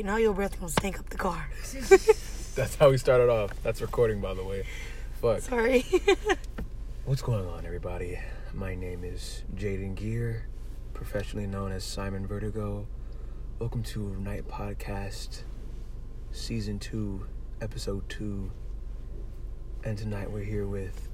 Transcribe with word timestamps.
Now 0.00 0.16
your 0.16 0.32
breath 0.32 0.58
gonna 0.58 0.72
stink 0.72 0.98
up 0.98 1.10
the 1.10 1.18
car. 1.18 1.50
That's 2.54 2.76
how 2.76 2.88
we 2.88 2.96
started 2.96 3.28
off. 3.28 3.50
That's 3.62 3.82
recording, 3.82 4.22
by 4.22 4.32
the 4.32 4.42
way. 4.42 4.64
Fuck. 5.20 5.42
Sorry. 5.42 5.84
What's 7.04 7.20
going 7.20 7.44
on, 7.46 7.66
everybody? 7.66 8.18
My 8.54 8.74
name 8.74 9.04
is 9.04 9.42
Jaden 9.54 9.94
Gear, 9.94 10.46
professionally 10.94 11.46
known 11.46 11.72
as 11.72 11.84
Simon 11.84 12.26
Vertigo. 12.26 12.86
Welcome 13.58 13.82
to 13.82 14.16
Night 14.16 14.48
Podcast, 14.48 15.42
Season 16.30 16.78
2, 16.78 17.26
Episode 17.60 18.08
2. 18.08 18.50
And 19.84 19.98
tonight 19.98 20.30
we're 20.30 20.42
here 20.42 20.66
with. 20.66 21.06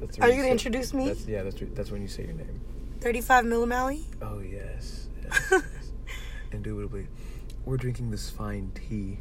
That's 0.00 0.18
Are 0.18 0.28
you 0.28 0.36
gonna 0.36 0.48
introduce 0.48 0.92
me? 0.92 1.06
That's, 1.06 1.26
yeah, 1.26 1.42
that's, 1.44 1.56
that's 1.72 1.90
when 1.90 2.02
you 2.02 2.08
say 2.08 2.24
your 2.24 2.34
name. 2.34 2.60
35 3.00 3.46
millimally. 3.46 4.02
Oh, 4.20 4.40
yes, 4.40 5.08
yes. 5.22 5.62
Indubitably. 6.54 7.08
We're 7.64 7.76
drinking 7.76 8.10
this 8.10 8.30
fine 8.30 8.70
tea. 8.74 9.18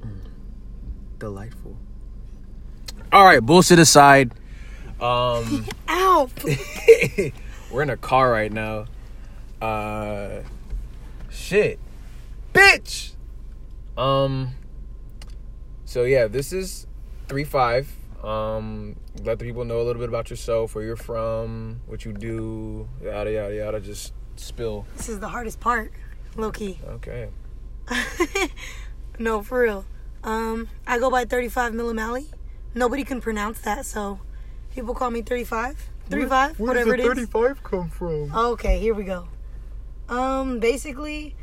Mm. 0.00 0.28
Delightful. 1.18 1.76
All 3.12 3.24
right, 3.24 3.40
bullshit 3.40 3.78
aside. 3.78 4.32
Um, 5.00 5.66
Ow! 5.88 6.28
we're 7.70 7.82
in 7.82 7.90
a 7.90 7.96
car 7.96 8.30
right 8.30 8.52
now. 8.52 8.86
Uh, 9.60 10.40
shit, 11.30 11.78
bitch. 12.52 13.12
Um, 13.96 14.50
so 15.84 16.04
yeah, 16.04 16.26
this 16.26 16.52
is 16.52 16.86
three 17.28 17.44
five. 17.44 17.92
Um, 18.22 18.96
let 19.22 19.38
the 19.38 19.44
people 19.44 19.64
know 19.64 19.80
a 19.80 19.84
little 19.84 20.00
bit 20.00 20.08
about 20.08 20.30
yourself, 20.30 20.74
where 20.74 20.84
you're 20.84 20.96
from, 20.96 21.80
what 21.86 22.04
you 22.04 22.12
do, 22.12 22.88
yada 23.02 23.32
yada 23.32 23.54
yada. 23.54 23.80
Just 23.80 24.12
spill. 24.36 24.86
This 24.96 25.08
is 25.08 25.20
the 25.20 25.28
hardest 25.28 25.60
part, 25.60 25.92
low 26.36 26.50
key. 26.50 26.78
Okay. 26.86 27.28
no, 29.18 29.42
for 29.42 29.60
real. 29.62 29.84
Um, 30.24 30.68
I 30.86 30.98
go 30.98 31.10
by 31.10 31.24
35 31.24 31.72
millimally. 31.72 32.26
Nobody 32.74 33.04
can 33.04 33.20
pronounce 33.20 33.60
that, 33.62 33.84
so 33.86 34.20
people 34.74 34.94
call 34.94 35.10
me 35.10 35.22
35. 35.22 35.90
35, 36.10 36.58
Where, 36.58 36.68
whatever 36.68 36.94
it 36.94 37.00
is. 37.18 37.28
five 37.28 37.62
come 37.62 37.88
from? 37.88 38.34
Okay, 38.34 38.78
here 38.78 38.94
we 38.94 39.04
go. 39.04 39.28
Um, 40.08 40.58
basically, 40.58 41.34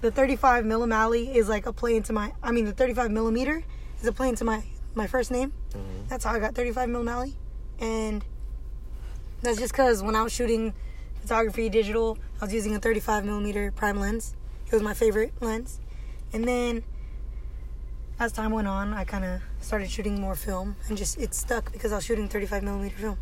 the 0.00 0.10
35 0.10 0.64
millimally 0.64 1.34
is 1.34 1.48
like 1.48 1.66
a 1.66 1.72
play 1.72 1.96
into 1.96 2.12
my. 2.12 2.32
I 2.42 2.52
mean, 2.52 2.64
the 2.64 2.72
35 2.72 3.10
millimeter 3.10 3.64
is 4.00 4.06
a 4.06 4.12
play 4.12 4.28
into 4.28 4.44
my 4.44 4.62
my 4.94 5.06
first 5.06 5.30
name. 5.30 5.52
Mhm. 5.72 6.08
That's 6.08 6.24
how 6.24 6.32
I 6.32 6.38
got 6.38 6.54
35 6.54 6.88
millimally, 6.88 7.34
and 7.80 8.24
that's 9.42 9.58
just 9.58 9.72
because 9.72 10.02
when 10.02 10.14
I 10.14 10.22
was 10.22 10.32
shooting 10.32 10.74
photography 11.24 11.70
digital, 11.70 12.18
I 12.40 12.44
was 12.44 12.52
using 12.52 12.76
a 12.76 12.78
35 12.78 13.24
millimeter 13.24 13.72
prime 13.72 13.98
lens. 13.98 14.34
It 14.66 14.72
was 14.72 14.82
my 14.82 14.92
favorite 14.92 15.32
lens, 15.40 15.80
and 16.32 16.46
then 16.46 16.84
as 18.20 18.30
time 18.30 18.52
went 18.52 18.68
on, 18.68 18.92
I 18.92 19.04
kind 19.04 19.24
of 19.24 19.40
started 19.60 19.90
shooting 19.90 20.20
more 20.20 20.34
film, 20.34 20.76
and 20.88 20.98
just 20.98 21.18
it 21.18 21.34
stuck 21.34 21.72
because 21.72 21.92
I 21.92 21.96
was 21.96 22.04
shooting 22.04 22.28
35 22.28 22.62
millimeter 22.62 22.96
film. 22.96 23.18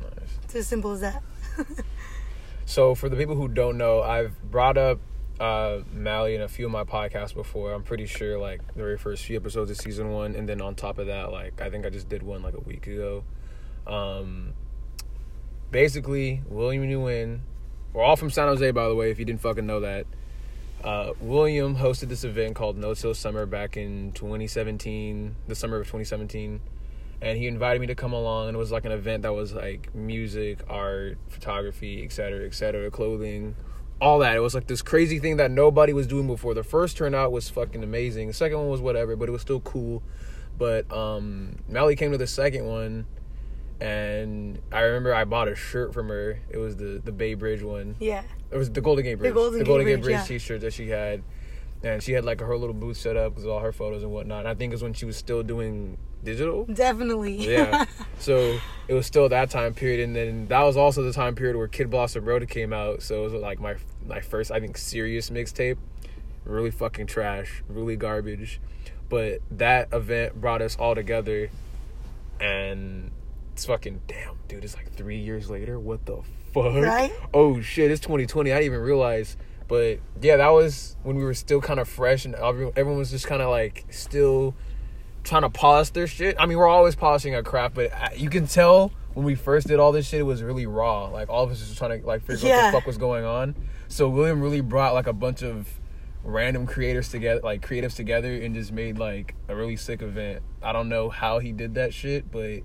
Nice. 0.00 0.38
It's 0.44 0.54
as 0.56 0.66
simple 0.66 0.92
as 0.92 1.00
that. 1.00 1.22
So 2.68 2.94
for 2.94 3.08
the 3.08 3.16
people 3.16 3.34
who 3.34 3.48
don't 3.48 3.78
know, 3.78 4.02
I've 4.02 4.38
brought 4.50 4.76
up 4.76 5.00
uh 5.40 5.78
Mally 5.90 6.34
in 6.34 6.42
a 6.42 6.48
few 6.48 6.66
of 6.66 6.70
my 6.70 6.84
podcasts 6.84 7.32
before. 7.32 7.72
I'm 7.72 7.82
pretty 7.82 8.04
sure 8.04 8.38
like 8.38 8.60
the 8.66 8.74
very 8.74 8.98
first 8.98 9.24
few 9.24 9.36
episodes 9.36 9.70
of 9.70 9.78
season 9.78 10.10
one, 10.12 10.34
and 10.36 10.46
then 10.46 10.60
on 10.60 10.74
top 10.74 10.98
of 10.98 11.06
that, 11.06 11.32
like 11.32 11.62
I 11.62 11.70
think 11.70 11.86
I 11.86 11.88
just 11.88 12.10
did 12.10 12.22
one 12.22 12.42
like 12.42 12.52
a 12.52 12.60
week 12.60 12.86
ago. 12.86 13.24
Um 13.86 14.52
basically 15.70 16.42
William 16.48 16.84
Nguyen. 16.84 17.40
We're 17.92 18.02
all 18.02 18.16
from 18.16 18.30
San 18.30 18.48
Jose 18.48 18.70
by 18.70 18.88
the 18.88 18.94
way, 18.94 19.10
if 19.10 19.18
you 19.18 19.24
didn't 19.24 19.40
fucking 19.40 19.66
know 19.66 19.80
that. 19.80 20.06
Uh, 20.82 21.12
William 21.20 21.76
hosted 21.76 22.08
this 22.08 22.22
event 22.22 22.54
called 22.54 22.78
No 22.78 22.94
Chill 22.94 23.12
Summer 23.12 23.46
back 23.46 23.76
in 23.76 24.12
2017, 24.12 25.34
the 25.48 25.54
summer 25.54 25.76
of 25.78 25.86
2017 25.86 26.60
and 27.20 27.38
he 27.38 27.46
invited 27.46 27.80
me 27.80 27.86
to 27.86 27.94
come 27.94 28.12
along 28.12 28.48
and 28.48 28.56
it 28.56 28.58
was 28.58 28.70
like 28.70 28.84
an 28.84 28.92
event 28.92 29.22
that 29.22 29.32
was 29.32 29.52
like 29.52 29.94
music 29.94 30.60
art 30.68 31.18
photography 31.28 32.04
etc 32.04 32.10
cetera, 32.14 32.46
etc 32.46 32.52
cetera, 32.52 32.90
clothing 32.90 33.56
all 34.00 34.20
that 34.20 34.36
it 34.36 34.40
was 34.40 34.54
like 34.54 34.66
this 34.68 34.82
crazy 34.82 35.18
thing 35.18 35.38
that 35.38 35.50
nobody 35.50 35.92
was 35.92 36.06
doing 36.06 36.26
before 36.26 36.54
the 36.54 36.62
first 36.62 36.96
turnout 36.96 37.32
was 37.32 37.48
fucking 37.48 37.82
amazing 37.82 38.28
the 38.28 38.34
second 38.34 38.58
one 38.58 38.68
was 38.68 38.80
whatever 38.80 39.16
but 39.16 39.28
it 39.28 39.32
was 39.32 39.42
still 39.42 39.60
cool 39.60 40.02
but 40.56 40.90
um 40.92 41.56
Mally 41.68 41.96
came 41.96 42.12
to 42.12 42.18
the 42.18 42.26
second 42.26 42.66
one 42.66 43.06
and 43.80 44.58
I 44.72 44.80
remember 44.80 45.14
I 45.14 45.24
bought 45.24 45.48
a 45.48 45.54
shirt 45.54 45.94
from 45.94 46.08
her. 46.08 46.40
It 46.50 46.58
was 46.58 46.76
the 46.76 47.00
the 47.04 47.12
Bay 47.12 47.34
Bridge 47.34 47.62
one. 47.62 47.96
Yeah. 48.00 48.22
It 48.50 48.56
was 48.56 48.70
the 48.70 48.80
Golden 48.80 49.04
Gate 49.04 49.16
Bridge. 49.16 49.34
Golden 49.34 49.60
Gate 49.60 49.66
Golden 49.66 49.86
Gate 49.86 49.94
Bridge, 49.96 50.04
Bridge 50.04 50.30
yeah. 50.30 50.38
t-shirt 50.38 50.60
that 50.62 50.72
she 50.72 50.88
had, 50.88 51.22
and 51.82 52.02
she 52.02 52.12
had 52.12 52.24
like 52.24 52.40
her 52.40 52.56
little 52.56 52.74
booth 52.74 52.96
set 52.96 53.16
up 53.16 53.36
with 53.36 53.46
all 53.46 53.60
her 53.60 53.72
photos 53.72 54.02
and 54.02 54.10
whatnot. 54.10 54.40
And 54.40 54.48
I 54.48 54.54
think 54.54 54.72
it 54.72 54.74
was 54.74 54.82
when 54.82 54.94
she 54.94 55.04
was 55.04 55.16
still 55.16 55.42
doing 55.42 55.96
digital. 56.24 56.64
Definitely. 56.64 57.36
Yeah. 57.36 57.84
so 58.18 58.58
it 58.88 58.94
was 58.94 59.06
still 59.06 59.28
that 59.28 59.50
time 59.50 59.74
period, 59.74 60.00
and 60.00 60.16
then 60.16 60.48
that 60.48 60.62
was 60.62 60.76
also 60.76 61.02
the 61.02 61.12
time 61.12 61.34
period 61.34 61.56
where 61.56 61.68
Kid 61.68 61.90
Blossom 61.90 62.24
Road 62.24 62.48
came 62.48 62.72
out. 62.72 63.02
So 63.02 63.20
it 63.20 63.32
was 63.32 63.40
like 63.40 63.60
my 63.60 63.76
my 64.06 64.20
first, 64.20 64.50
I 64.50 64.60
think, 64.60 64.76
serious 64.76 65.30
mixtape. 65.30 65.76
Really 66.44 66.70
fucking 66.70 67.06
trash, 67.06 67.62
really 67.68 67.96
garbage. 67.96 68.60
But 69.08 69.40
that 69.50 69.88
event 69.92 70.40
brought 70.40 70.62
us 70.62 70.76
all 70.76 70.94
together, 70.94 71.50
and 72.40 73.10
it's 73.58 73.66
fucking 73.66 74.00
damn, 74.06 74.36
dude. 74.46 74.62
It's 74.62 74.76
like 74.76 74.92
three 74.92 75.18
years 75.18 75.50
later. 75.50 75.80
What 75.80 76.06
the 76.06 76.20
fuck? 76.54 76.76
Right? 76.76 77.10
Oh 77.34 77.60
shit! 77.60 77.90
It's 77.90 78.00
2020. 78.00 78.52
I 78.52 78.54
didn't 78.54 78.66
even 78.66 78.78
realize. 78.78 79.36
But 79.66 79.98
yeah, 80.22 80.36
that 80.36 80.50
was 80.50 80.96
when 81.02 81.16
we 81.16 81.24
were 81.24 81.34
still 81.34 81.60
kind 81.60 81.80
of 81.80 81.88
fresh, 81.88 82.24
and 82.24 82.36
everyone 82.36 82.98
was 82.98 83.10
just 83.10 83.26
kind 83.26 83.42
of 83.42 83.50
like 83.50 83.84
still 83.90 84.54
trying 85.24 85.42
to 85.42 85.50
polish 85.50 85.90
their 85.90 86.06
shit. 86.06 86.36
I 86.38 86.46
mean, 86.46 86.56
we're 86.56 86.68
always 86.68 86.94
polishing 86.94 87.34
our 87.34 87.42
craft, 87.42 87.74
but 87.74 87.92
uh, 87.92 88.10
you 88.16 88.30
can 88.30 88.46
tell 88.46 88.92
when 89.14 89.26
we 89.26 89.34
first 89.34 89.66
did 89.66 89.80
all 89.80 89.90
this 89.90 90.06
shit, 90.06 90.20
it 90.20 90.22
was 90.22 90.40
really 90.40 90.66
raw. 90.66 91.06
Like 91.06 91.28
all 91.28 91.42
of 91.42 91.50
us 91.50 91.58
was 91.58 91.76
trying 91.76 92.00
to 92.00 92.06
like 92.06 92.22
figure 92.22 92.48
out 92.48 92.56
what 92.58 92.66
the 92.66 92.78
fuck 92.78 92.86
was 92.86 92.96
going 92.96 93.24
on. 93.24 93.56
So 93.88 94.08
William 94.08 94.40
really 94.40 94.60
brought 94.60 94.94
like 94.94 95.08
a 95.08 95.12
bunch 95.12 95.42
of 95.42 95.80
random 96.22 96.64
creators 96.64 97.08
together, 97.08 97.40
like 97.42 97.66
creatives 97.66 97.96
together, 97.96 98.32
and 98.32 98.54
just 98.54 98.70
made 98.70 98.98
like 98.98 99.34
a 99.48 99.56
really 99.56 99.74
sick 99.74 100.00
event. 100.00 100.44
I 100.62 100.70
don't 100.72 100.88
know 100.88 101.08
how 101.08 101.40
he 101.40 101.50
did 101.50 101.74
that 101.74 101.92
shit, 101.92 102.30
but 102.30 102.62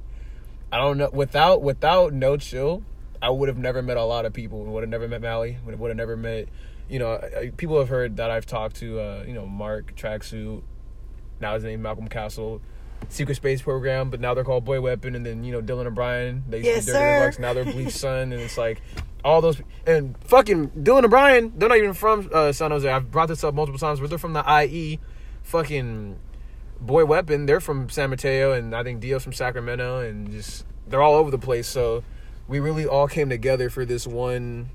I 0.74 0.78
don't 0.78 0.98
know. 0.98 1.10
Without 1.14 1.62
without 1.62 2.14
no 2.14 2.36
chill, 2.36 2.84
I 3.22 3.30
would 3.30 3.48
have 3.48 3.60
never 3.60 3.84
met 3.84 3.96
a 3.98 4.04
lot 4.04 4.26
of 4.26 4.34
people. 4.34 4.64
Would 4.66 4.82
have 4.82 4.90
never 4.90 5.08
met 5.08 5.22
Mally. 5.22 5.58
Would 5.64 5.78
have 5.90 5.96
never 5.96 6.18
met. 6.18 6.48
You 6.90 6.98
know, 6.98 7.22
people 7.58 7.78
have 7.78 7.90
heard 7.90 8.18
that 8.18 8.32
I've 8.32 8.48
talked 8.48 8.78
to. 8.78 9.00
Uh, 9.00 9.24
you 9.28 9.34
know, 9.34 9.46
Mark 9.46 9.96
Tracksuit. 9.96 10.64
Now 11.40 11.54
his 11.54 11.64
name 11.64 11.84
Malcolm 11.84 12.08
Castle. 12.08 12.60
Secret 13.10 13.36
Space 13.36 13.62
Program, 13.62 14.10
but 14.10 14.20
now 14.20 14.34
they're 14.34 14.44
called 14.46 14.66
Boy 14.66 14.82
Weapon, 14.82 15.14
and 15.14 15.24
then 15.24 15.44
you 15.44 15.52
know 15.52 15.62
Dylan 15.62 15.86
O'Brien. 15.86 16.44
They 16.50 16.58
used 16.58 16.68
Yes, 16.68 16.86
to 16.86 16.92
be 16.92 16.94
Dirty 16.94 17.04
sir. 17.06 17.20
Deluxe, 17.20 17.40
now 17.40 17.54
they're 17.54 17.66
Bleach 17.66 17.92
Sun, 17.94 18.32
and 18.34 18.42
it's 18.42 18.58
like 18.58 18.82
all 19.24 19.42
those 19.42 19.62
and 19.86 20.18
fucking 20.24 20.70
Dylan 20.70 21.04
O'Brien. 21.06 21.54
They're 21.56 21.70
not 21.70 21.78
even 21.78 21.94
from 21.94 22.30
uh, 22.34 22.52
San 22.52 22.72
Jose. 22.72 22.90
I've 22.90 23.12
brought 23.12 23.28
this 23.28 23.44
up 23.44 23.54
multiple 23.54 23.78
times, 23.78 24.00
but 24.00 24.10
they're 24.10 24.18
from 24.18 24.34
the 24.34 24.44
IE. 24.66 25.00
Fucking 25.44 26.18
Boy 26.86 27.06
Weapon, 27.06 27.46
they're 27.46 27.62
from 27.62 27.90
San 27.90 28.10
Mateo, 28.10 28.52
and 28.52 28.76
I 28.76 28.84
think 28.84 29.00
Dio's 29.00 29.24
from 29.24 29.32
Sacramento, 29.34 30.02
and 30.02 30.30
just 30.32 30.66
they're 30.88 31.02
all 31.02 31.16
over 31.16 31.32
the 31.32 31.38
place. 31.38 31.66
So 31.68 32.04
we 32.48 32.60
really 32.60 32.86
all 32.86 33.08
came 33.08 33.30
together 33.30 33.70
for 33.70 33.86
this 33.86 34.06
one. 34.06 34.70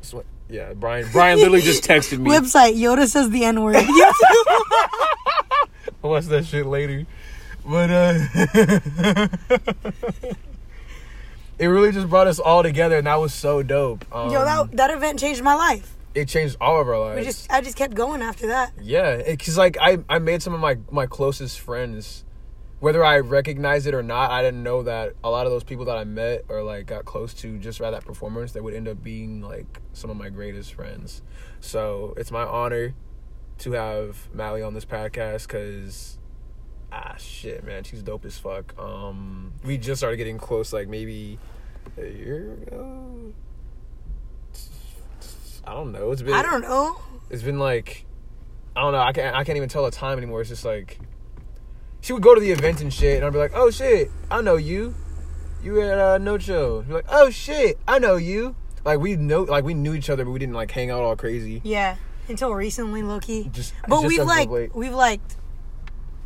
this 0.00 0.14
one- 0.14 0.24
Yeah, 0.48 0.72
Brian. 0.74 1.08
Brian 1.12 1.38
literally 1.38 1.62
just 1.62 1.82
texted 1.88 2.18
me. 2.20 2.30
Website 2.30 2.76
Yoda 2.76 3.06
says 3.08 3.30
the 3.30 3.44
N 3.44 3.62
word. 3.62 3.74
I'll 3.76 3.84
watch 6.10 6.26
that 6.26 6.44
shit 6.46 6.66
later. 6.66 7.04
But 7.66 7.90
uh 7.90 8.18
It 11.58 11.66
really 11.68 11.92
just 11.92 12.10
brought 12.10 12.26
us 12.26 12.38
all 12.40 12.62
together 12.62 12.98
and 12.98 13.06
that 13.06 13.14
was 13.20 13.32
so 13.32 13.62
dope. 13.62 14.04
Um, 14.14 14.30
Yo, 14.30 14.44
that 14.44 14.72
that 14.76 14.90
event 14.90 15.18
changed 15.20 15.42
my 15.42 15.54
life. 15.54 15.94
It 16.14 16.28
changed 16.28 16.56
all 16.60 16.80
of 16.80 16.88
our 16.88 16.98
lives. 16.98 17.18
We 17.18 17.24
just 17.24 17.50
I 17.50 17.60
just 17.60 17.76
kept 17.76 17.94
going 17.94 18.22
after 18.22 18.46
that. 18.48 18.72
yeah, 18.80 19.22
because 19.22 19.58
like 19.58 19.76
I, 19.80 19.98
I 20.08 20.18
made 20.18 20.42
some 20.42 20.54
of 20.54 20.60
my, 20.60 20.78
my 20.90 21.06
closest 21.06 21.60
friends. 21.60 22.24
Whether 22.80 23.02
I 23.02 23.20
recognized 23.20 23.86
it 23.86 23.94
or 23.94 24.02
not, 24.02 24.30
I 24.30 24.42
didn't 24.42 24.62
know 24.62 24.82
that 24.82 25.14
a 25.24 25.30
lot 25.30 25.46
of 25.46 25.52
those 25.52 25.64
people 25.64 25.86
that 25.86 25.96
I 25.96 26.04
met 26.04 26.44
or 26.48 26.62
like 26.62 26.86
got 26.86 27.06
close 27.06 27.32
to 27.34 27.56
just 27.58 27.78
by 27.80 27.90
that 27.90 28.04
performance, 28.04 28.52
they 28.52 28.60
would 28.60 28.74
end 28.74 28.88
up 28.88 29.02
being 29.02 29.40
like 29.40 29.80
some 29.94 30.10
of 30.10 30.18
my 30.18 30.28
greatest 30.28 30.74
friends. 30.74 31.22
So 31.60 32.12
it's 32.18 32.30
my 32.30 32.42
honor 32.44 32.94
to 33.58 33.72
have 33.72 34.28
Mally 34.34 34.60
on 34.62 34.74
this 34.74 34.84
podcast 34.84 35.46
because 35.46 36.18
ah 36.92 37.14
shit 37.18 37.64
man 37.64 37.82
she's 37.82 38.02
dope 38.02 38.24
as 38.24 38.38
fuck 38.38 38.72
um 38.78 39.52
we 39.64 39.76
just 39.76 39.98
started 39.98 40.16
getting 40.16 40.38
close 40.38 40.72
like 40.72 40.86
maybe 40.88 41.38
a 41.98 42.06
year 42.06 42.52
ago 42.52 43.32
i 45.66 45.72
don't 45.72 45.92
know 45.92 46.10
it's 46.12 46.22
been 46.22 46.34
I 46.34 46.42
don't 46.42 46.62
know. 46.62 46.96
it's 47.30 47.42
been 47.42 47.58
like 47.58 48.04
i 48.76 48.80
don't 48.80 48.92
know 48.92 49.00
i 49.00 49.12
can't 49.12 49.36
i 49.36 49.44
can't 49.44 49.56
even 49.56 49.68
tell 49.68 49.84
the 49.84 49.90
time 49.90 50.18
anymore 50.18 50.40
it's 50.40 50.50
just 50.50 50.64
like 50.64 50.98
she 52.00 52.12
would 52.12 52.22
go 52.22 52.34
to 52.34 52.40
the 52.40 52.50
events 52.50 52.80
and 52.82 52.92
shit 52.92 53.16
and 53.16 53.24
i'd 53.24 53.32
be 53.32 53.38
like 53.38 53.52
oh 53.54 53.70
shit 53.70 54.10
i 54.30 54.40
know 54.40 54.56
you 54.56 54.94
you 55.62 55.80
at 55.80 55.98
uh, 55.98 56.18
no 56.18 56.36
show 56.38 56.84
You're 56.86 56.96
like 56.98 57.06
oh 57.08 57.30
shit 57.30 57.78
i 57.88 57.98
know 57.98 58.16
you 58.16 58.54
like 58.84 59.00
we 59.00 59.16
know 59.16 59.42
like 59.42 59.64
we 59.64 59.74
knew 59.74 59.94
each 59.94 60.10
other, 60.10 60.24
but 60.24 60.30
we 60.30 60.38
didn't 60.38 60.54
like 60.54 60.70
hang 60.70 60.90
out 60.90 61.02
all 61.02 61.16
crazy. 61.16 61.60
Yeah, 61.64 61.96
until 62.28 62.54
recently, 62.54 63.02
Loki. 63.02 63.48
Just 63.52 63.72
But 63.88 64.02
just 64.02 64.06
we've 64.06 64.26
like 64.26 64.50
late. 64.50 64.74
we've 64.74 64.92
liked. 64.92 65.36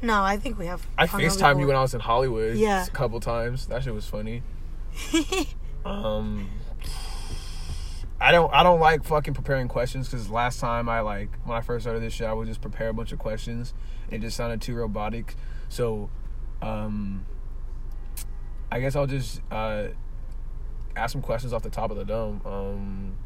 No, 0.03 0.23
I 0.23 0.37
think 0.37 0.59
we 0.59 0.67
have. 0.67 0.87
I 0.97 1.07
Facetime 1.07 1.61
you 1.61 1.67
when 1.67 1.77
I 1.77 1.83
was 1.83 1.95
in 1.95 2.01
Hollywood. 2.01 2.57
Yeah. 2.57 2.85
a 2.85 2.91
couple 2.91 3.21
times. 3.21 3.67
That 3.67 3.83
shit 3.85 3.95
was 3.95 4.07
funny. 4.07 4.43
Um, 5.85 6.51
I 8.21 8.33
don't 8.33 8.53
I 8.53 8.63
don't 8.63 8.81
like 8.81 9.05
fucking 9.05 9.35
preparing 9.35 9.69
questions 9.69 10.09
because 10.09 10.29
last 10.29 10.59
time 10.59 10.89
I 10.89 11.01
like 11.01 11.31
when 11.45 11.57
I 11.57 11.61
first 11.61 11.85
started 11.85 12.03
this 12.03 12.13
shit 12.13 12.27
I 12.27 12.33
would 12.33 12.49
just 12.49 12.61
prepare 12.61 12.89
a 12.89 12.93
bunch 12.93 13.13
of 13.13 13.19
questions. 13.19 13.75
and 14.07 14.15
It 14.15 14.27
just 14.27 14.37
sounded 14.37 14.61
too 14.61 14.75
robotic. 14.75 15.37
So, 15.69 16.11
um, 16.61 17.25
I 18.73 18.81
guess 18.81 18.97
I'll 18.97 19.07
just 19.07 19.41
uh 19.51 19.89
ask 20.97 21.13
some 21.13 21.23
questions 21.23 21.53
off 21.53 21.63
the 21.63 21.71
top 21.71 21.91
of 21.91 21.97
the 21.97 22.05
dome. 22.05 22.41
Um. 22.45 23.17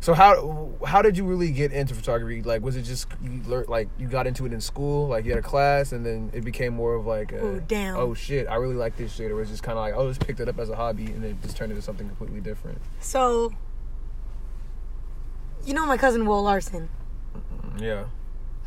So 0.00 0.14
how 0.14 0.70
how 0.86 1.02
did 1.02 1.16
you 1.16 1.24
really 1.24 1.50
get 1.50 1.72
into 1.72 1.94
photography? 1.94 2.42
Like, 2.42 2.62
was 2.62 2.76
it 2.76 2.82
just 2.82 3.08
you 3.22 3.42
learned 3.46 3.68
like 3.68 3.88
you 3.98 4.06
got 4.06 4.26
into 4.26 4.46
it 4.46 4.52
in 4.52 4.60
school, 4.60 5.08
like 5.08 5.24
you 5.24 5.32
had 5.32 5.38
a 5.40 5.42
class, 5.42 5.92
and 5.92 6.04
then 6.06 6.30
it 6.32 6.44
became 6.44 6.74
more 6.74 6.94
of 6.94 7.06
like, 7.06 7.32
a, 7.32 7.44
Ooh, 7.44 7.64
damn. 7.66 7.96
oh 7.96 8.14
shit, 8.14 8.46
I 8.46 8.56
really 8.56 8.74
like 8.76 8.96
this 8.96 9.14
shit, 9.14 9.30
or 9.30 9.36
was 9.36 9.48
it 9.48 9.52
just 9.52 9.62
kind 9.62 9.76
of 9.78 9.82
like, 9.82 9.94
oh, 9.94 10.08
just 10.08 10.24
picked 10.24 10.38
it 10.38 10.48
up 10.48 10.58
as 10.58 10.68
a 10.70 10.76
hobby, 10.76 11.06
and 11.06 11.24
then 11.24 11.30
it 11.32 11.42
just 11.42 11.56
turned 11.56 11.72
into 11.72 11.82
something 11.82 12.06
completely 12.06 12.40
different. 12.40 12.78
So, 13.00 13.52
you 15.64 15.74
know 15.74 15.86
my 15.86 15.96
cousin 15.96 16.24
Will 16.26 16.42
Larson, 16.42 16.88
Yeah, 17.78 18.04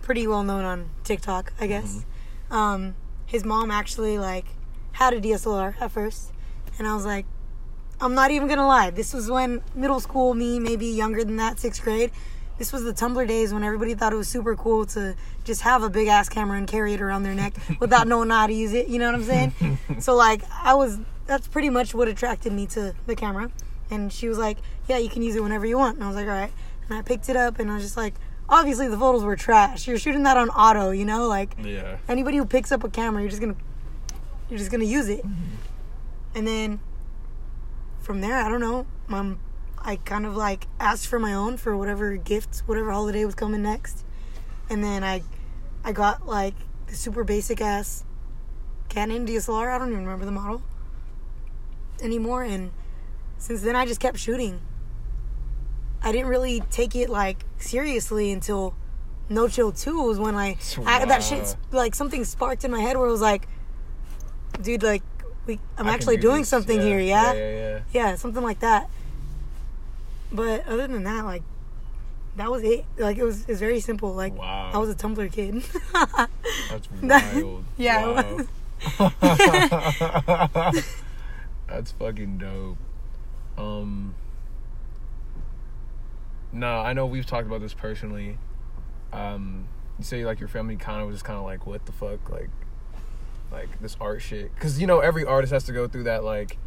pretty 0.01 0.27
well 0.27 0.43
known 0.43 0.65
on 0.65 0.89
TikTok, 1.03 1.53
I 1.59 1.67
guess. 1.67 2.05
Um, 2.51 2.95
his 3.25 3.45
mom 3.45 3.71
actually 3.71 4.17
like 4.17 4.45
had 4.93 5.13
a 5.13 5.21
DSLR 5.21 5.79
at 5.79 5.91
first, 5.91 6.33
and 6.77 6.87
I 6.87 6.95
was 6.95 7.05
like, 7.05 7.25
I'm 8.01 8.13
not 8.15 8.31
even 8.31 8.47
gonna 8.47 8.67
lie. 8.67 8.89
This 8.89 9.13
was 9.13 9.29
when 9.29 9.61
middle 9.75 9.99
school 9.99 10.33
me, 10.33 10.59
maybe 10.59 10.87
younger 10.87 11.23
than 11.23 11.37
that, 11.37 11.59
sixth 11.59 11.83
grade. 11.83 12.11
This 12.57 12.73
was 12.73 12.83
the 12.83 12.93
Tumblr 12.93 13.25
days 13.27 13.53
when 13.53 13.63
everybody 13.63 13.93
thought 13.93 14.11
it 14.11 14.17
was 14.17 14.27
super 14.27 14.55
cool 14.55 14.85
to 14.87 15.15
just 15.45 15.61
have 15.61 15.81
a 15.81 15.89
big 15.89 16.07
ass 16.07 16.27
camera 16.27 16.57
and 16.57 16.67
carry 16.67 16.93
it 16.93 17.01
around 17.01 17.23
their 17.23 17.33
neck 17.33 17.53
without 17.79 18.07
knowing 18.07 18.29
how 18.29 18.47
to 18.47 18.53
use 18.53 18.73
it. 18.73 18.87
You 18.87 18.99
know 18.99 19.05
what 19.05 19.15
I'm 19.15 19.23
saying? 19.23 19.77
so 19.99 20.15
like 20.15 20.43
I 20.51 20.73
was. 20.73 20.99
That's 21.25 21.47
pretty 21.47 21.69
much 21.69 21.93
what 21.93 22.07
attracted 22.07 22.51
me 22.51 22.65
to 22.67 22.95
the 23.05 23.15
camera. 23.15 23.51
And 23.91 24.11
she 24.11 24.27
was 24.27 24.39
like, 24.39 24.57
"Yeah, 24.87 24.97
you 24.97 25.09
can 25.09 25.21
use 25.21 25.35
it 25.35 25.43
whenever 25.43 25.65
you 25.65 25.77
want." 25.77 25.95
And 25.95 26.03
I 26.03 26.07
was 26.07 26.15
like, 26.15 26.25
"All 26.25 26.33
right." 26.33 26.51
And 26.87 26.97
I 26.97 27.03
picked 27.03 27.29
it 27.29 27.35
up, 27.35 27.59
and 27.59 27.69
I 27.69 27.75
was 27.75 27.83
just 27.83 27.97
like, 27.97 28.15
obviously 28.49 28.87
the 28.87 28.97
photos 28.97 29.23
were 29.23 29.35
trash. 29.35 29.87
You're 29.87 29.99
shooting 29.99 30.23
that 30.23 30.37
on 30.37 30.49
auto, 30.49 30.91
you 30.91 31.05
know, 31.05 31.27
like 31.27 31.55
yeah, 31.61 31.97
anybody 32.07 32.37
who 32.37 32.45
picks 32.45 32.71
up 32.71 32.83
a 32.83 32.89
camera, 32.89 33.21
you're 33.21 33.29
just 33.29 33.41
gonna 33.41 33.55
you're 34.49 34.59
just 34.59 34.71
gonna 34.71 34.85
use 34.85 35.07
it. 35.07 35.25
Mm-hmm. 35.25 36.35
And 36.35 36.47
then 36.47 36.79
from 38.09 38.21
there, 38.21 38.37
I 38.37 38.49
don't 38.49 38.59
know. 38.59 38.87
Mom, 39.07 39.39
I 39.77 39.97
kind 39.97 40.25
of 40.25 40.35
like 40.35 40.65
asked 40.79 41.05
for 41.05 41.19
my 41.19 41.35
own 41.35 41.57
for 41.57 41.77
whatever 41.77 42.15
gift, 42.15 42.63
whatever 42.65 42.91
holiday 42.91 43.23
was 43.23 43.35
coming 43.35 43.61
next. 43.61 44.03
And 44.67 44.83
then 44.83 45.03
I 45.03 45.21
I 45.83 45.91
got 45.91 46.25
like 46.25 46.55
the 46.87 46.95
super 46.95 47.23
basic 47.23 47.61
ass 47.61 48.03
Canon 48.89 49.27
DSLR. 49.27 49.71
I 49.71 49.77
don't 49.77 49.89
even 49.89 50.05
remember 50.05 50.25
the 50.25 50.31
model 50.31 50.63
anymore. 52.01 52.41
And 52.41 52.71
since 53.37 53.61
then, 53.61 53.75
I 53.75 53.85
just 53.85 53.99
kept 53.99 54.17
shooting. 54.17 54.59
I 56.01 56.11
didn't 56.11 56.29
really 56.29 56.61
take 56.71 56.95
it 56.95 57.11
like 57.11 57.45
seriously 57.59 58.31
until 58.31 58.73
No 59.29 59.47
Chill 59.47 59.71
2 59.71 60.01
was 60.01 60.17
when 60.17 60.33
I, 60.33 60.57
I 60.83 61.05
that 61.05 61.21
shit 61.21 61.55
like 61.69 61.93
something 61.93 62.25
sparked 62.25 62.63
in 62.63 62.71
my 62.71 62.79
head 62.81 62.97
where 62.97 63.07
it 63.07 63.11
was 63.11 63.21
like, 63.21 63.47
dude, 64.63 64.81
like 64.81 65.03
we 65.49 65.59
I'm 65.77 65.87
I 65.87 65.93
actually 65.93 66.15
do 66.17 66.23
doing 66.23 66.41
this. 66.41 66.49
something 66.49 66.79
here, 66.79 66.99
yeah? 66.99 67.33
yeah, 67.33 67.59
yeah. 67.59 67.79
yeah, 67.93 68.15
something 68.15 68.43
like 68.43 68.59
that. 68.61 68.89
But 70.31 70.65
other 70.67 70.87
than 70.87 71.03
that, 71.03 71.25
like 71.25 71.43
that 72.37 72.49
was 72.51 72.63
it. 72.63 72.85
Like 72.97 73.17
it 73.17 73.23
was 73.23 73.45
it's 73.49 73.59
very 73.59 73.79
simple. 73.79 74.13
Like 74.13 74.37
Wow. 74.37 74.71
I 74.73 74.77
was 74.77 74.89
a 74.89 74.95
Tumblr 74.95 75.31
kid. 75.31 75.55
That's 76.69 76.87
That- 77.01 77.33
wild. 77.35 77.63
yeah, 77.77 78.05
Wow. 78.99 78.99
That's 81.67 81.91
fucking 81.93 82.37
dope. 82.37 82.77
Um. 83.57 84.15
No, 86.51 86.79
I 86.79 86.93
know 86.93 87.05
we've 87.05 87.25
talked 87.25 87.45
about 87.45 87.61
this 87.61 87.73
personally. 87.73 88.37
Um, 89.13 89.67
you 89.99 90.05
say 90.05 90.25
like 90.25 90.39
your 90.39 90.49
family 90.49 90.77
kind 90.77 91.01
of 91.01 91.07
was 91.07 91.15
just 91.15 91.25
kind 91.25 91.37
of 91.37 91.45
like, 91.45 91.67
what 91.67 91.85
the 91.85 91.91
fuck, 91.91 92.27
like, 92.29 92.49
like 93.51 93.79
this 93.81 93.97
art 93.99 94.21
shit. 94.21 94.53
Because 94.55 94.79
you 94.79 94.87
know 94.87 94.99
every 94.99 95.25
artist 95.25 95.51
has 95.53 95.63
to 95.65 95.71
go 95.73 95.87
through 95.87 96.03
that. 96.03 96.23
Like, 96.23 96.57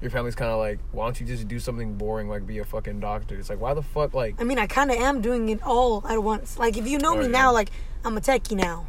your 0.00 0.10
family's 0.10 0.34
kind 0.34 0.50
of 0.50 0.58
like, 0.58 0.78
why 0.92 1.06
don't 1.06 1.20
you 1.20 1.26
just 1.26 1.46
do 1.48 1.58
something 1.58 1.94
boring, 1.94 2.28
like 2.28 2.46
be 2.46 2.58
a 2.58 2.64
fucking 2.64 3.00
doctor? 3.00 3.36
It's 3.38 3.48
like, 3.48 3.60
why 3.60 3.74
the 3.74 3.82
fuck, 3.82 4.12
like, 4.14 4.40
I 4.40 4.44
mean, 4.44 4.58
I 4.58 4.66
kind 4.66 4.90
of 4.90 4.96
am 4.98 5.20
doing 5.20 5.48
it 5.48 5.62
all 5.62 6.06
at 6.06 6.22
once. 6.22 6.58
Like 6.58 6.76
if 6.76 6.86
you 6.88 6.98
know 6.98 7.12
Oh, 7.14 7.16
me 7.18 7.24
yeah. 7.24 7.30
now, 7.30 7.52
like 7.52 7.70
I'm 8.04 8.16
a 8.16 8.20
techie 8.20 8.56
now. 8.56 8.86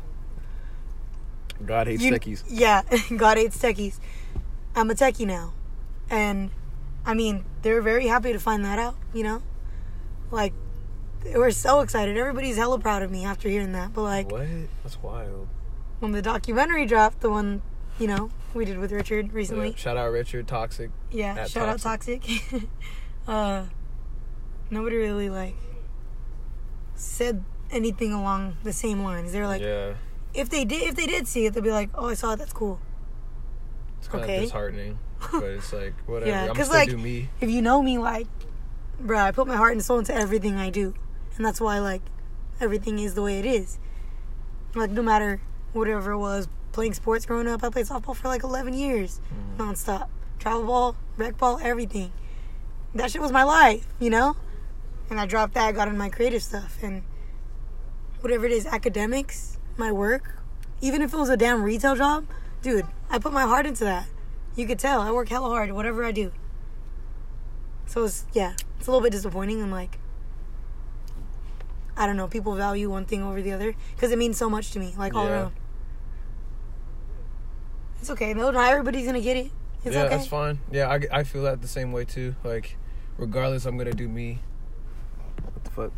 God 1.66 1.88
hates 1.88 2.04
You- 2.04 2.12
techies. 2.12 2.44
Yeah, 2.48 2.82
God 3.18 3.38
hates 3.38 3.58
techies. 3.58 4.00
I'm 4.76 4.90
a 4.92 4.94
techie 4.94 5.26
now, 5.26 5.54
and 6.10 6.52
I 7.06 7.14
mean 7.14 7.46
they're 7.62 7.82
very 7.82 8.08
happy 8.08 8.34
to 8.34 8.40
find 8.40 8.66
that 8.66 8.78
out. 8.78 8.96
You 9.14 9.24
know, 9.24 9.42
like 10.32 10.52
they 11.24 11.38
were 11.38 11.52
so 11.52 11.80
excited. 11.80 12.18
Everybody's 12.18 12.58
hella 12.58 12.78
proud 12.78 13.04
of 13.04 13.10
me 13.12 13.24
after 13.24 13.48
hearing 13.48 13.72
that. 13.72 13.94
But 13.94 14.02
like 14.02 14.32
What? 14.32 14.46
That's 14.84 15.02
wild. 15.02 15.48
When 16.00 16.12
the 16.12 16.22
documentary 16.22 16.86
dropped, 16.86 17.22
the 17.22 17.30
one 17.30 17.62
you 18.00 18.08
know 18.08 18.30
we 18.54 18.66
did 18.66 18.78
with 18.78 18.92
Richard 18.92 19.34
recently. 19.34 19.70
Yeah, 19.70 19.76
shout 19.76 19.98
out 19.98 20.12
Richard 20.12 20.48
Toxic. 20.48 20.90
Yeah, 21.12 21.46
shout 21.46 21.68
out 21.70 21.80
Toxic. 21.80 22.24
uh, 23.28 23.66
nobody 24.70 24.96
really 24.98 25.30
like 25.30 25.56
said 26.96 27.44
anything 27.72 28.14
along 28.14 28.58
the 28.64 28.74
same 28.74 29.04
lines. 29.04 29.32
They 29.32 29.40
were 29.40 29.48
like, 29.48 29.62
yeah, 29.62 29.96
if 30.34 30.50
they 30.50 30.66
did, 30.66 30.84
if 30.84 30.96
they 30.96 31.06
did 31.06 31.28
see 31.28 31.46
it, 31.46 31.54
they'd 31.54 31.64
be 31.64 31.72
like, 31.72 31.90
"Oh, 31.96 32.08
I 32.10 32.14
saw 32.14 32.34
it. 32.34 32.38
That's 32.40 32.54
cool." 32.54 32.80
it's 34.00 34.08
kind 34.08 34.24
Okay. 34.24 34.38
of 34.38 34.44
disheartening, 34.44 35.00
but 35.32 35.44
it's 35.44 35.74
like 35.74 35.94
whatever. 36.06 36.30
Yeah, 36.30 36.42
I'm 36.42 36.48
gonna 36.48 36.60
'cause, 36.60 36.68
still 36.68 37.00
like-. 37.00 37.30
If 37.42 37.50
you 37.50 37.62
know 37.62 37.82
me, 37.82 37.98
like, 37.98 38.28
bruh, 39.02 39.18
I 39.18 39.32
put 39.32 39.48
my 39.48 39.56
heart 39.56 39.72
and 39.74 39.84
soul 39.84 40.00
into 40.00 40.14
everything 40.14 40.56
I 40.56 40.70
do, 40.70 40.94
and 41.38 41.46
that's 41.46 41.60
why 41.60 41.80
like 41.80 42.02
everything 42.62 43.00
is 43.00 43.16
the 43.16 43.22
way 43.24 43.40
it 43.40 43.46
is. 43.46 43.80
Like 44.76 44.92
no 44.92 45.02
matter 45.02 45.42
whatever 45.76 46.12
it 46.12 46.18
was, 46.18 46.48
playing 46.72 46.94
sports 46.94 47.26
growing 47.26 47.48
up, 47.48 47.64
I 47.64 47.70
played 47.70 47.86
softball 47.86 48.16
for 48.16 48.28
like 48.28 48.44
11 48.44 48.74
years, 48.74 49.20
mm-hmm. 49.34 49.62
nonstop, 49.62 50.10
travel 50.40 50.64
ball, 50.64 50.96
rec 51.18 51.38
ball, 51.38 51.60
everything. 51.62 52.12
That 52.94 53.12
shit 53.12 53.22
was 53.22 53.32
my 53.32 53.44
life, 53.44 53.86
you 54.00 54.10
know. 54.10 54.36
And 55.10 55.20
I 55.20 55.26
dropped 55.26 55.54
that, 55.54 55.76
got 55.76 55.88
into 55.88 56.00
my 56.00 56.10
creative 56.10 56.42
stuff, 56.42 56.80
and 56.82 57.04
whatever 58.22 58.46
it 58.46 58.52
is, 58.52 58.66
academics, 58.66 59.58
my 59.78 59.92
work, 59.92 60.36
even 60.82 61.02
if 61.02 61.14
it 61.14 61.18
was 61.18 61.30
a 61.30 61.38
damn 61.38 61.62
retail 61.62 61.96
job, 61.96 62.26
dude, 62.62 62.86
I 63.10 63.20
put 63.20 63.34
my 63.34 63.44
heart 63.44 63.66
into 63.66 63.84
that. 63.84 64.08
You 64.56 64.66
could 64.66 64.80
tell 64.80 65.02
I 65.02 65.12
work 65.12 65.30
hella 65.30 65.50
hard, 65.50 65.72
whatever 65.74 66.06
I 66.06 66.12
do. 66.12 66.32
So 67.86 68.06
it's 68.06 68.26
yeah, 68.34 68.54
it's 68.80 68.88
a 68.88 68.92
little 68.92 69.02
bit 69.04 69.12
disappointing. 69.12 69.62
I'm 69.62 69.72
like, 69.72 70.00
I 71.98 72.06
don't 72.08 72.18
know. 72.18 72.28
People 72.28 72.56
value 72.56 72.90
one 72.90 73.06
thing 73.06 73.22
over 73.22 73.42
the 73.42 73.52
other 73.52 73.76
because 73.96 74.12
it 74.12 74.18
means 74.18 74.38
so 74.38 74.50
much 74.50 74.72
to 74.72 74.80
me, 74.80 74.96
like 74.98 75.14
all 75.14 75.26
Yeah. 75.26 75.32
around. 75.32 75.54
It's 78.06 78.12
okay. 78.12 78.36
No, 78.36 78.52
not 78.52 78.70
everybody's 78.72 79.08
gonna 79.08 79.20
get 79.20 79.36
it. 79.36 79.50
It's 79.84 79.96
yeah, 79.96 80.04
okay. 80.04 80.10
that's 80.16 80.28
fine. 80.28 80.60
Yeah, 80.72 80.90
I, 80.90 81.00
I 81.12 81.24
feel 81.24 81.42
that 81.42 81.64
the 81.64 81.68
same 81.68 81.92
way 81.92 82.06
too. 82.06 82.36
Like, 82.44 82.78
regardless, 83.18 83.66
I'm 83.66 83.80
gonna 83.80 83.94
do 83.94 84.08
me. 84.08 84.38
What 85.42 85.64
the 85.64 85.72
fuck? 85.72 85.92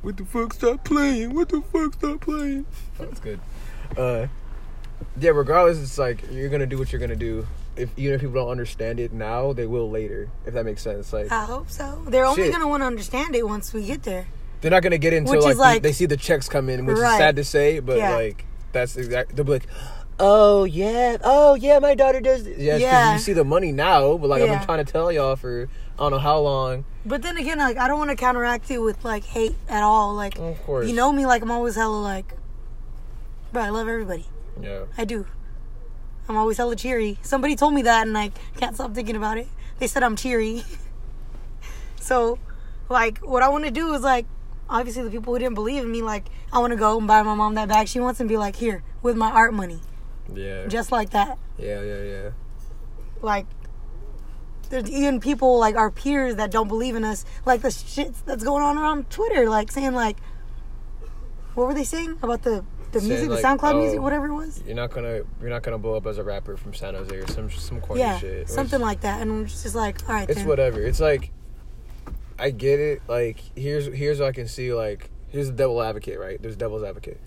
What 0.00 0.16
the 0.16 0.24
fuck? 0.24 0.54
Stop 0.54 0.84
playing! 0.84 1.34
What 1.34 1.50
the 1.50 1.60
fuck? 1.60 1.92
Stop 1.92 2.22
playing! 2.22 2.64
That's 2.98 3.20
good. 3.20 3.40
Uh, 3.94 4.28
yeah. 5.20 5.32
Regardless, 5.32 5.82
it's 5.82 5.98
like 5.98 6.24
you're 6.30 6.48
gonna 6.48 6.64
do 6.64 6.78
what 6.78 6.90
you're 6.92 7.00
gonna 7.00 7.14
do. 7.14 7.46
If 7.76 7.90
even 7.98 8.14
if 8.14 8.22
people 8.22 8.36
don't 8.36 8.48
understand 8.48 8.98
it 8.98 9.12
now, 9.12 9.52
they 9.52 9.66
will 9.66 9.90
later. 9.90 10.30
If 10.46 10.54
that 10.54 10.64
makes 10.64 10.80
sense. 10.80 11.12
Like 11.12 11.30
I 11.30 11.44
hope 11.44 11.68
so. 11.68 12.02
They're 12.08 12.24
only 12.24 12.44
Shit. 12.44 12.52
gonna 12.52 12.68
want 12.68 12.80
to 12.80 12.86
understand 12.86 13.36
it 13.36 13.46
once 13.46 13.74
we 13.74 13.84
get 13.84 14.04
there. 14.04 14.28
they're 14.62 14.70
not 14.70 14.82
gonna 14.82 14.96
get 14.96 15.12
into 15.12 15.32
Which 15.32 15.42
like, 15.42 15.56
like- 15.58 15.82
they, 15.82 15.90
they 15.90 15.92
see 15.92 16.06
the 16.06 16.16
checks 16.16 16.48
come 16.48 16.70
in, 16.70 16.86
which 16.86 16.96
Right. 16.96 17.12
is 17.12 17.18
sad 17.18 17.36
to 17.36 17.44
say, 17.44 17.80
but 17.80 17.98
Yeah. 17.98 18.14
like 18.16 18.46
that's 18.72 18.96
exact. 18.96 19.36
They'll 19.36 19.44
be 19.44 19.52
like. 19.52 19.66
Oh 20.24 20.62
yeah, 20.62 21.16
oh 21.24 21.54
yeah, 21.54 21.80
my 21.80 21.96
daughter 21.96 22.20
does. 22.20 22.44
This. 22.44 22.56
Yeah, 22.56 22.74
'cause 22.74 22.80
Yeah. 22.82 23.12
you 23.14 23.18
see 23.18 23.32
the 23.32 23.42
money 23.44 23.72
now, 23.72 24.16
but 24.18 24.28
like 24.30 24.40
I've 24.40 24.48
been 24.48 24.64
trying 24.64 24.84
to 24.84 24.90
tell 24.90 25.10
y'all 25.10 25.34
for 25.34 25.68
I 25.98 26.02
don't 26.02 26.12
know 26.12 26.18
how 26.18 26.38
long. 26.38 26.84
But 27.04 27.22
then 27.22 27.36
again, 27.36 27.58
like 27.58 27.76
I 27.76 27.88
don't 27.88 27.98
want 27.98 28.10
to 28.10 28.16
counteract 28.16 28.70
you 28.70 28.82
with 28.82 29.04
like 29.04 29.24
hate 29.24 29.56
at 29.68 29.82
all. 29.82 30.14
Like 30.14 30.38
Of 30.38 30.62
course. 30.64 30.86
you 30.88 30.94
know 30.94 31.10
me, 31.10 31.26
like 31.26 31.42
I'm 31.42 31.50
always 31.50 31.74
hella 31.74 31.96
like, 31.96 32.34
bro, 33.52 33.62
I 33.62 33.70
love 33.70 33.88
everybody. 33.88 34.26
Yeah. 34.60 34.84
I 34.96 35.04
do. 35.04 35.26
I'm 36.28 36.36
always 36.36 36.56
hella 36.56 36.76
cheery. 36.76 37.18
Somebody 37.22 37.56
told 37.56 37.74
me 37.74 37.82
that, 37.82 38.06
and 38.06 38.16
I 38.16 38.30
can't 38.56 38.76
stop 38.76 38.94
thinking 38.94 39.16
about 39.16 39.38
it. 39.38 39.48
They 39.80 39.88
said 39.88 40.04
I'm 40.04 40.14
cheery. 40.14 40.62
so, 42.00 42.38
like, 42.88 43.18
what 43.18 43.42
I 43.42 43.48
want 43.48 43.64
to 43.64 43.72
do 43.72 43.92
is 43.94 44.02
like, 44.02 44.26
obviously, 44.70 45.02
the 45.02 45.10
people 45.10 45.32
who 45.32 45.40
didn't 45.40 45.54
believe 45.56 45.82
in 45.82 45.90
me, 45.90 46.00
like, 46.00 46.26
I 46.52 46.60
want 46.60 46.70
to 46.72 46.76
go 46.76 46.96
and 46.96 47.08
buy 47.08 47.22
my 47.24 47.34
mom 47.34 47.54
that 47.56 47.66
bag 47.68 47.88
she 47.88 47.98
wants 47.98 48.20
and 48.20 48.28
be 48.28 48.36
like, 48.36 48.54
here 48.56 48.84
with 49.02 49.16
my 49.16 49.32
art 49.32 49.52
money, 49.52 49.80
Yeah. 50.36 50.66
just 50.66 50.92
like 50.92 51.10
that. 51.10 51.38
yeah, 51.58 51.80
yeah, 51.82 52.02
yeah. 52.02 52.30
Like, 53.20 53.46
there's 54.70 54.90
even 54.90 55.20
people 55.20 55.58
like 55.58 55.76
our 55.76 55.90
peers 55.90 56.36
that 56.36 56.50
don't 56.50 56.68
believe 56.68 56.94
in 56.96 57.04
us, 57.04 57.24
like 57.44 57.62
the 57.62 57.70
shit 57.70 58.14
that's 58.26 58.42
going 58.42 58.62
on 58.62 58.78
around 58.78 59.10
Twitter, 59.10 59.48
like 59.48 59.70
saying 59.70 59.92
like, 59.94 60.16
what 61.54 61.66
were 61.68 61.74
they 61.74 61.84
saying 61.84 62.18
about 62.22 62.42
the 62.42 62.64
the 62.92 63.00
Saying, 63.00 63.10
music, 63.10 63.30
like, 63.30 63.42
the 63.42 63.48
SoundCloud 63.48 63.80
music, 63.80 63.98
oh, 64.00 64.02
whatever 64.02 64.26
it 64.26 64.34
was? 64.34 64.62
You're 64.66 64.74
not 64.76 64.90
gonna 64.90 65.22
you're 65.40 65.50
not 65.50 65.62
gonna 65.62 65.78
blow 65.78 65.94
up 65.96 66.06
as 66.06 66.18
a 66.18 66.24
rapper 66.24 66.56
from 66.56 66.74
San 66.74 66.94
Jose 66.94 67.14
or 67.14 67.26
some 67.28 67.50
some 67.50 67.80
corny 67.80 68.00
Yeah, 68.00 68.18
shit. 68.18 68.48
something 68.48 68.80
Which- 68.80 68.86
like 68.86 69.00
that, 69.02 69.20
and 69.22 69.44
it's 69.46 69.62
just 69.62 69.74
like, 69.74 70.06
all 70.08 70.14
right, 70.14 70.28
It's 70.28 70.38
then. 70.40 70.48
whatever. 70.48 70.80
It's 70.82 71.00
like 71.00 71.30
I 72.38 72.50
get 72.50 72.80
it. 72.80 73.02
Like 73.08 73.40
here's 73.56 73.86
here's 73.86 74.20
what 74.20 74.28
I 74.28 74.32
can 74.32 74.48
see. 74.48 74.72
Like 74.74 75.10
here's 75.28 75.46
the 75.48 75.52
devil 75.54 75.82
advocate. 75.82 76.18
Right? 76.18 76.40
There's 76.40 76.56
devil's 76.56 76.82
advocate. 76.82 77.20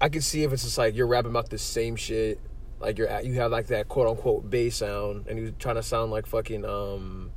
I 0.00 0.08
can 0.08 0.20
see 0.20 0.42
if 0.42 0.52
it's 0.52 0.62
just 0.64 0.78
like 0.78 0.94
you're 0.94 1.06
rapping 1.06 1.30
about 1.30 1.50
the 1.50 1.58
same 1.58 1.96
shit. 1.96 2.40
Like 2.80 2.98
you're 2.98 3.08
at, 3.08 3.24
you 3.24 3.34
have 3.34 3.50
like 3.50 3.68
that 3.68 3.88
quote 3.88 4.08
unquote 4.08 4.50
bass 4.50 4.76
sound, 4.76 5.26
and 5.28 5.38
you're 5.38 5.50
trying 5.52 5.76
to 5.76 5.82
sound 5.82 6.10
like 6.10 6.26
fucking 6.26 6.64
um 6.64 7.30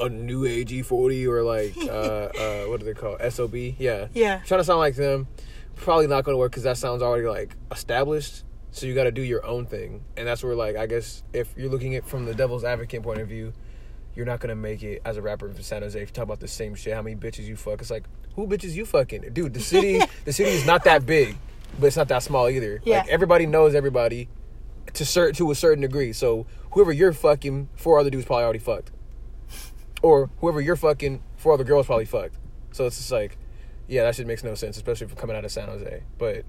a 0.00 0.08
new 0.08 0.44
age 0.44 0.70
E40 0.72 1.26
or 1.28 1.42
like 1.42 1.76
uh 1.76 1.90
uh 1.92 2.64
what 2.64 2.80
do 2.80 2.86
they 2.86 2.94
call 2.94 3.18
sob? 3.30 3.54
Yeah, 3.54 4.08
Yeah. 4.12 4.40
Trying 4.46 4.60
to 4.60 4.64
sound 4.64 4.80
like 4.80 4.96
them, 4.96 5.28
probably 5.76 6.06
not 6.06 6.24
going 6.24 6.34
to 6.34 6.38
work 6.38 6.52
because 6.52 6.64
that 6.64 6.78
sounds 6.78 7.02
already 7.02 7.26
like 7.26 7.54
established. 7.70 8.44
So 8.70 8.86
you 8.86 8.94
got 8.94 9.04
to 9.04 9.12
do 9.12 9.22
your 9.22 9.46
own 9.46 9.66
thing, 9.66 10.02
and 10.16 10.26
that's 10.26 10.42
where 10.42 10.56
like 10.56 10.74
I 10.76 10.86
guess 10.86 11.22
if 11.32 11.52
you're 11.56 11.70
looking 11.70 11.94
at 11.94 12.08
from 12.08 12.24
the 12.24 12.34
devil's 12.34 12.64
advocate 12.64 13.02
point 13.04 13.20
of 13.20 13.28
view, 13.28 13.52
you're 14.16 14.26
not 14.26 14.40
gonna 14.40 14.56
make 14.56 14.82
it 14.82 15.00
as 15.04 15.16
a 15.16 15.22
rapper 15.22 15.48
from 15.52 15.62
San 15.62 15.82
Jose 15.82 16.00
if 16.00 16.08
you 16.08 16.12
talk 16.12 16.24
about 16.24 16.40
the 16.40 16.48
same 16.48 16.74
shit. 16.74 16.94
How 16.94 17.02
many 17.02 17.14
bitches 17.14 17.44
you 17.44 17.54
fuck? 17.54 17.80
It's 17.80 17.90
like 17.90 18.04
who 18.34 18.48
bitches 18.48 18.72
you 18.72 18.84
fucking, 18.84 19.30
dude. 19.32 19.54
The 19.54 19.60
city, 19.60 20.00
the 20.24 20.32
city 20.32 20.50
is 20.50 20.66
not 20.66 20.82
that 20.84 21.06
big, 21.06 21.36
but 21.78 21.86
it's 21.86 21.96
not 21.96 22.08
that 22.08 22.22
small 22.22 22.48
either. 22.48 22.80
Yeah. 22.84 22.98
Like 22.98 23.08
everybody 23.08 23.46
knows 23.46 23.74
everybody 23.74 24.28
to 24.92 25.04
certain 25.04 25.34
to 25.36 25.50
a 25.50 25.54
certain 25.54 25.82
degree. 25.82 26.12
So 26.12 26.46
whoever 26.72 26.92
you're 26.92 27.12
fucking, 27.12 27.68
four 27.76 27.98
other 27.98 28.10
dudes 28.10 28.26
probably 28.26 28.44
already 28.44 28.58
fucked, 28.58 28.90
or 30.02 30.30
whoever 30.40 30.60
you're 30.60 30.76
fucking, 30.76 31.22
four 31.36 31.54
other 31.54 31.64
girls 31.64 31.86
probably 31.86 32.04
fucked. 32.04 32.36
So 32.72 32.86
it's 32.86 32.96
just 32.96 33.12
like, 33.12 33.38
yeah, 33.86 34.02
that 34.04 34.14
shit 34.14 34.26
makes 34.26 34.42
no 34.42 34.54
sense, 34.54 34.76
especially 34.76 35.06
for 35.06 35.14
coming 35.14 35.36
out 35.36 35.44
of 35.44 35.52
San 35.52 35.68
Jose. 35.68 36.02
But, 36.18 36.44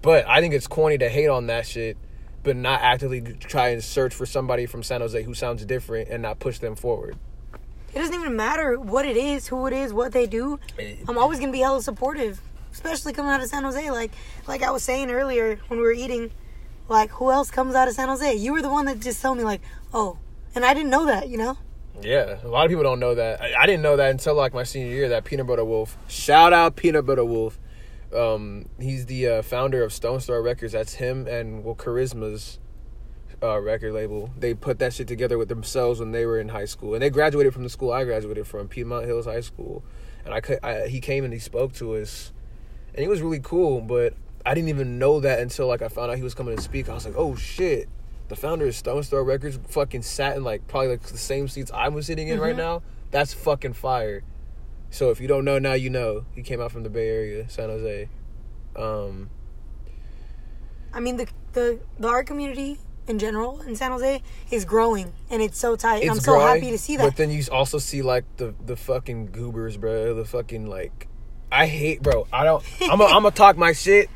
but 0.00 0.26
I 0.26 0.40
think 0.40 0.54
it's 0.54 0.66
corny 0.66 0.98
to 0.98 1.08
hate 1.08 1.28
on 1.28 1.46
that 1.46 1.66
shit, 1.66 1.96
but 2.42 2.56
not 2.56 2.80
actively 2.82 3.20
try 3.20 3.68
and 3.68 3.82
search 3.82 4.14
for 4.14 4.26
somebody 4.26 4.66
from 4.66 4.82
San 4.82 5.00
Jose 5.00 5.22
who 5.22 5.34
sounds 5.34 5.64
different 5.64 6.08
and 6.08 6.22
not 6.22 6.38
push 6.40 6.58
them 6.58 6.74
forward. 6.74 7.16
It 7.94 7.98
doesn't 7.98 8.14
even 8.14 8.36
matter 8.36 8.80
what 8.80 9.04
it 9.04 9.16
is, 9.16 9.48
who 9.48 9.66
it 9.66 9.72
is, 9.72 9.92
what 9.92 10.12
they 10.12 10.26
do. 10.26 10.58
I'm 11.06 11.18
always 11.18 11.38
gonna 11.38 11.52
be 11.52 11.60
hella 11.60 11.82
supportive, 11.82 12.40
especially 12.72 13.12
coming 13.12 13.30
out 13.30 13.40
of 13.40 13.48
San 13.48 13.62
Jose. 13.62 13.90
Like, 13.90 14.12
like 14.46 14.62
I 14.62 14.70
was 14.70 14.82
saying 14.82 15.10
earlier 15.10 15.60
when 15.68 15.78
we 15.78 15.84
were 15.84 15.92
eating, 15.92 16.30
like 16.88 17.10
who 17.10 17.30
else 17.30 17.50
comes 17.50 17.74
out 17.74 17.88
of 17.88 17.94
San 17.94 18.08
Jose? 18.08 18.34
You 18.34 18.52
were 18.52 18.62
the 18.62 18.70
one 18.70 18.86
that 18.86 19.00
just 19.00 19.22
told 19.22 19.38
me 19.38 19.44
like, 19.44 19.60
oh, 19.94 20.18
and 20.54 20.64
I 20.64 20.74
didn't 20.74 20.90
know 20.90 21.06
that, 21.06 21.28
you 21.28 21.38
know. 21.38 21.56
Yeah, 22.00 22.38
a 22.42 22.48
lot 22.48 22.64
of 22.64 22.70
people 22.70 22.82
don't 22.82 23.00
know 23.00 23.14
that. 23.14 23.40
I, 23.40 23.62
I 23.62 23.66
didn't 23.66 23.82
know 23.82 23.96
that 23.96 24.10
until 24.10 24.34
like 24.34 24.54
my 24.54 24.64
senior 24.64 24.90
year. 24.90 25.08
That 25.10 25.24
Peanut 25.24 25.46
Butter 25.46 25.64
Wolf, 25.64 25.96
shout 26.08 26.52
out 26.52 26.76
Peanut 26.76 27.06
Butter 27.06 27.24
Wolf. 27.24 27.58
Um, 28.14 28.68
he's 28.78 29.06
the 29.06 29.26
uh, 29.28 29.42
founder 29.42 29.82
of 29.82 29.92
Stones 29.92 30.26
Throw 30.26 30.40
Records. 30.40 30.72
That's 30.72 30.94
him 30.94 31.26
and 31.26 31.64
well, 31.64 31.74
Charizma's 31.74 32.58
uh, 33.42 33.60
record 33.60 33.92
label. 33.92 34.30
They 34.38 34.54
put 34.54 34.78
that 34.78 34.92
shit 34.92 35.08
together 35.08 35.38
with 35.38 35.48
themselves 35.48 36.00
when 36.00 36.12
they 36.12 36.24
were 36.26 36.38
in 36.38 36.48
high 36.48 36.64
school, 36.64 36.94
and 36.94 37.02
they 37.02 37.10
graduated 37.10 37.52
from 37.52 37.62
the 37.62 37.70
school 37.70 37.92
I 37.92 38.04
graduated 38.04 38.46
from, 38.46 38.68
Piedmont 38.68 39.06
Hills 39.06 39.26
High 39.26 39.40
School. 39.40 39.82
And 40.24 40.32
I, 40.32 40.40
could, 40.40 40.60
I 40.62 40.86
he 40.86 41.00
came 41.00 41.24
and 41.24 41.32
he 41.32 41.38
spoke 41.38 41.72
to 41.74 41.96
us, 41.96 42.32
and 42.94 43.02
he 43.02 43.08
was 43.08 43.22
really 43.22 43.40
cool. 43.40 43.80
But 43.80 44.14
I 44.44 44.54
didn't 44.54 44.68
even 44.68 44.98
know 44.98 45.20
that 45.20 45.40
until 45.40 45.66
like 45.66 45.82
I 45.82 45.88
found 45.88 46.10
out 46.10 46.16
he 46.16 46.22
was 46.22 46.34
coming 46.34 46.56
to 46.56 46.62
speak. 46.62 46.88
I 46.88 46.94
was 46.94 47.04
like, 47.04 47.16
oh 47.16 47.36
shit. 47.36 47.88
The 48.28 48.36
founder 48.36 48.66
of 48.66 48.74
Stones 48.74 49.08
Throw 49.08 49.22
Records 49.22 49.58
fucking 49.68 50.02
sat 50.02 50.36
in 50.36 50.44
like 50.44 50.66
probably 50.66 50.88
like 50.88 51.02
the 51.02 51.18
same 51.18 51.48
seats 51.48 51.70
I 51.72 51.88
was 51.88 52.06
sitting 52.06 52.28
in 52.28 52.40
right 52.40 52.56
now. 52.56 52.82
That's 53.10 53.34
fucking 53.34 53.74
fire. 53.74 54.22
So 54.90 55.10
if 55.10 55.20
you 55.20 55.28
don't 55.28 55.44
know 55.44 55.58
now, 55.58 55.72
you 55.72 55.90
know. 55.90 56.24
He 56.34 56.42
came 56.42 56.60
out 56.60 56.72
from 56.72 56.82
the 56.82 56.90
Bay 56.90 57.08
Area, 57.08 57.48
San 57.48 57.68
Jose. 57.68 58.08
Um, 58.76 59.30
I 60.92 61.00
mean, 61.00 61.16
the 61.16 61.26
the 61.52 61.80
the 61.98 62.08
art 62.08 62.26
community 62.26 62.78
in 63.08 63.18
general 63.18 63.60
in 63.62 63.74
San 63.76 63.90
Jose 63.90 64.22
is 64.50 64.64
growing, 64.64 65.12
and 65.30 65.42
it's 65.42 65.58
so 65.58 65.76
tight. 65.76 66.02
and 66.02 66.10
I'm 66.10 66.20
so 66.20 66.32
growing, 66.32 66.62
happy 66.62 66.70
to 66.70 66.78
see 66.78 66.96
that. 66.96 67.04
But 67.04 67.16
then 67.16 67.30
you 67.30 67.42
also 67.50 67.78
see 67.78 68.02
like 68.02 68.24
the 68.36 68.54
the 68.64 68.76
fucking 68.76 69.26
goobers, 69.26 69.76
bro. 69.76 70.14
The 70.14 70.24
fucking 70.24 70.66
like, 70.66 71.08
I 71.52 71.66
hate, 71.66 72.02
bro. 72.02 72.26
I 72.32 72.44
don't. 72.44 72.64
I'm 72.80 72.98
gonna 72.98 73.30
talk 73.30 73.56
my 73.58 73.72
shit. 73.72 74.08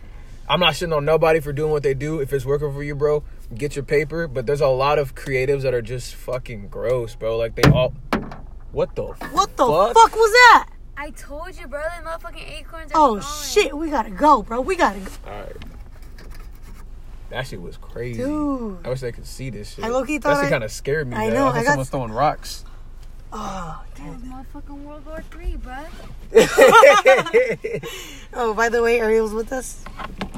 I'm 0.49 0.61
not 0.61 0.73
shitting 0.75 0.97
on 0.97 1.05
nobody 1.05 1.41
for 1.41 1.53
doing 1.53 1.71
what 1.71 1.83
they 1.83 1.93
do. 1.93 2.21
If 2.21 2.33
it's 2.33 2.45
working 2.47 2.73
for 2.73 2.83
you, 2.83 2.95
bro, 2.95 3.25
get 3.55 3.77
your 3.77 3.85
paper. 3.85 4.27
But 4.27 4.47
there's 4.47 4.61
a 4.63 4.69
lot 4.69 4.99
of 4.99 5.15
creatives 5.15 5.63
that 5.63 5.75
are 5.75 5.83
just 5.83 6.15
fucking 6.15 6.69
gross, 6.69 7.15
bro. 7.15 7.37
Like 7.37 7.55
they 7.57 7.69
all. 7.71 7.93
What 8.73 8.95
the? 8.97 9.05
what 9.05 9.57
the 9.57 9.67
fuck? 9.67 9.95
fuck, 9.95 10.15
was 10.17 10.33
that? 10.33 10.69
I 10.97 11.11
told 11.11 11.55
you, 11.59 11.67
bro. 11.67 11.83
The 11.83 12.09
motherfucking 12.09 12.59
acorns 12.61 12.91
are 12.93 12.97
Oh 12.97 13.21
falling. 13.21 13.23
shit, 13.23 13.77
we 13.77 13.91
gotta 13.91 14.11
go, 14.11 14.43
bro. 14.43 14.61
We 14.63 14.77
gotta 14.77 15.01
go. 15.01 15.11
All 15.27 15.33
right. 15.41 15.57
That 17.31 17.47
shit 17.47 17.61
was 17.61 17.77
crazy. 17.77 18.23
Dude. 18.23 18.79
I 18.85 18.89
wish 18.89 19.01
they 19.01 19.13
could 19.13 19.27
see 19.27 19.51
this 19.51 19.75
shit. 19.75 19.85
I 19.85 19.89
low-key 19.89 20.19
that 20.19 20.23
thought 20.23 20.41
shit 20.43 20.51
kind 20.51 20.63
of 20.65 20.71
scared 20.71 21.09
me. 21.09 21.17
I 21.17 21.27
man. 21.27 21.35
know, 21.35 21.47
thought 21.47 21.57
I 21.57 21.63
got- 21.65 21.71
someone 21.71 21.87
throwing 21.87 22.13
rocks. 22.13 22.65
Oh, 23.33 23.83
That 23.97 24.09
was 24.09 24.23
motherfucking 24.23 24.83
World 24.85 25.05
War 25.07 25.23
Three, 25.31 25.57
bro. 25.57 25.75
oh. 28.35 28.55
By 28.55 28.69
the 28.69 28.83
way, 28.83 29.01
Ariel's 29.01 29.33
with 29.33 29.53
us. 29.53 29.85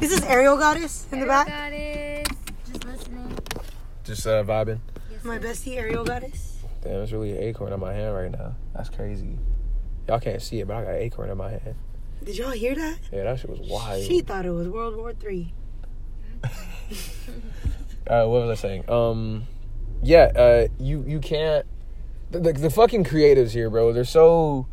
Is 0.01 0.11
this 0.11 0.23
Ariel 0.25 0.57
goddess 0.57 1.07
in 1.13 1.21
the 1.21 1.27
back? 1.27 1.47
Got 1.49 1.73
it. 1.73 2.29
Just 2.71 2.85
listening. 2.85 3.39
Just 4.05 4.27
uh, 4.27 4.43
vibing. 4.43 4.79
Yes, 5.13 5.25
My 5.25 5.39
sir. 5.39 5.47
bestie 5.49 5.77
Ariel 5.77 6.05
goddess. 6.05 6.57
Damn, 6.83 7.03
it's 7.03 7.13
really 7.13 7.33
an 7.33 7.43
acorn 7.43 7.73
on 7.73 7.81
my 7.81 7.93
hand 7.93 8.15
right 8.15 8.31
now. 8.31 8.55
That's 8.75 8.89
crazy. 8.89 9.39
Y'all 10.09 10.21
can't 10.21 10.41
see 10.41 10.61
it, 10.61 10.67
but 10.69 10.77
I 10.77 10.85
got 10.85 10.95
an 10.95 11.01
acorn 11.03 11.31
in 11.31 11.37
my 11.37 11.51
hand. 11.51 11.75
Did 12.25 12.37
y'all 12.39 12.51
hear 12.51 12.75
that? 12.75 12.99
Yeah, 13.13 13.25
that 13.25 13.39
shit 13.41 13.51
was 13.51 13.61
wild. 13.61 14.03
She 14.05 14.23
thought 14.23 14.47
it 14.47 14.51
was 14.51 14.69
World 14.69 14.97
War 14.97 15.13
Three. 15.13 15.53
Uh, 18.07 18.25
what 18.25 18.47
was 18.47 18.59
I 18.59 18.63
saying? 18.63 18.89
Um, 18.89 19.43
yeah, 20.03 20.33
uh, 20.35 20.69
you 20.79 21.05
you 21.07 21.19
can't. 21.21 21.67
The, 22.31 22.71
fucking 22.71 23.05
creatives 23.05 23.53
here, 23.53 23.71
bro. 23.71 23.93
They're 23.93 24.05
so. 24.05 24.67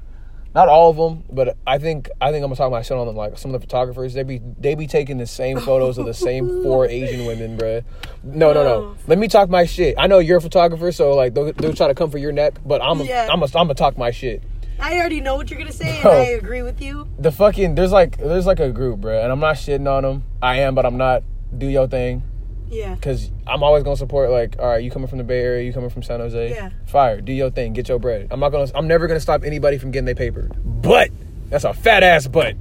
Not 0.54 0.70
all 0.70 0.90
of 0.90 0.96
them, 0.96 1.26
but 1.30 1.58
I 1.68 1.80
think 1.80 2.10
I 2.22 2.32
think 2.32 2.42
I'm 2.42 2.48
gonna 2.48 2.56
talk 2.56 2.72
my 2.72 2.82
shit 2.82 2.96
on 2.96 3.06
them. 3.08 3.16
Like 3.18 3.38
some 3.38 3.54
of 3.54 3.60
the 3.60 3.68
photographers, 3.68 4.14
they 4.14 4.24
be 4.24 4.42
they 4.58 4.74
be 4.74 4.88
taking 4.88 5.18
the 5.18 5.28
same 5.28 5.60
photos 5.60 5.98
of 5.98 6.06
the 6.06 6.14
same 6.14 6.48
four 6.64 6.88
Asian 6.88 7.26
women, 7.26 7.58
bro. 7.58 7.82
No, 8.24 8.54
no, 8.54 8.64
no. 8.64 8.96
Let 9.06 9.18
me 9.18 9.28
talk 9.28 9.50
my 9.50 9.66
shit. 9.66 9.96
I 9.98 10.08
know 10.08 10.20
you're 10.20 10.38
a 10.38 10.42
photographer, 10.42 10.94
so 10.94 11.14
like 11.14 11.34
they'll, 11.34 11.52
they'll 11.52 11.74
try 11.74 11.90
to 11.90 11.94
come 11.94 12.10
for 12.10 12.20
your 12.20 12.32
neck, 12.32 12.54
but 12.66 12.82
I'm 12.82 13.02
a, 13.02 13.04
Yeah. 13.04 13.28
I'm 13.30 13.42
a, 13.42 13.46
I'm 13.48 13.52
gonna 13.52 13.74
talk 13.74 13.98
my 13.98 14.12
shit. 14.12 14.44
I 14.80 14.98
already 14.98 15.20
know 15.20 15.36
what 15.36 15.50
you're 15.50 15.60
gonna 15.60 15.74
say, 15.74 16.00
and 16.00 16.08
I 16.08 16.24
agree 16.28 16.62
with 16.62 16.82
you. 16.82 17.06
The 17.20 17.34
fucking 17.34 17.76
there's 17.76 17.92
like 17.92 18.18
there's 18.18 18.46
like 18.46 18.62
a 18.62 18.72
group, 18.72 19.02
bro, 19.02 19.22
and 19.22 19.34
I'm 19.34 19.42
not 19.42 19.56
shitting 19.56 19.90
on 19.90 20.04
them. 20.04 20.24
I 20.42 20.60
am, 20.60 20.74
but 20.74 20.86
I'm 20.86 20.96
not. 20.98 21.24
Do 21.58 21.68
your 21.68 21.88
thing. 21.88 22.24
Yeah. 22.70 22.96
Cause 22.98 23.30
I'm 23.48 23.64
always 23.64 23.84
gonna 23.84 23.96
support 23.96 24.30
like, 24.32 24.56
all 24.60 24.68
right, 24.68 24.84
you 24.84 24.90
coming 24.92 25.08
from 25.08 25.18
the 25.20 25.24
Bay 25.24 25.40
Area, 25.42 25.64
you 25.64 25.72
coming 25.74 25.90
from 25.90 26.04
San 26.04 26.20
Jose, 26.20 26.50
Yeah. 26.50 26.72
fire, 26.88 27.22
do 27.22 27.32
your 27.32 27.50
thing, 27.52 27.74
get 27.74 27.88
your 27.88 28.00
bread. 28.00 28.28
I'm 28.32 28.40
not 28.40 28.50
gonna, 28.52 28.70
I'm 28.76 28.88
never 28.88 29.08
gonna 29.08 29.20
stop 29.20 29.44
anybody 29.44 29.78
from 29.78 29.92
getting 29.92 30.06
their 30.06 30.16
paper. 30.16 30.50
But 30.66 31.10
that's 31.50 31.64
a 31.64 31.74
fat 31.74 32.04
ass 32.04 32.28
butt, 32.28 32.56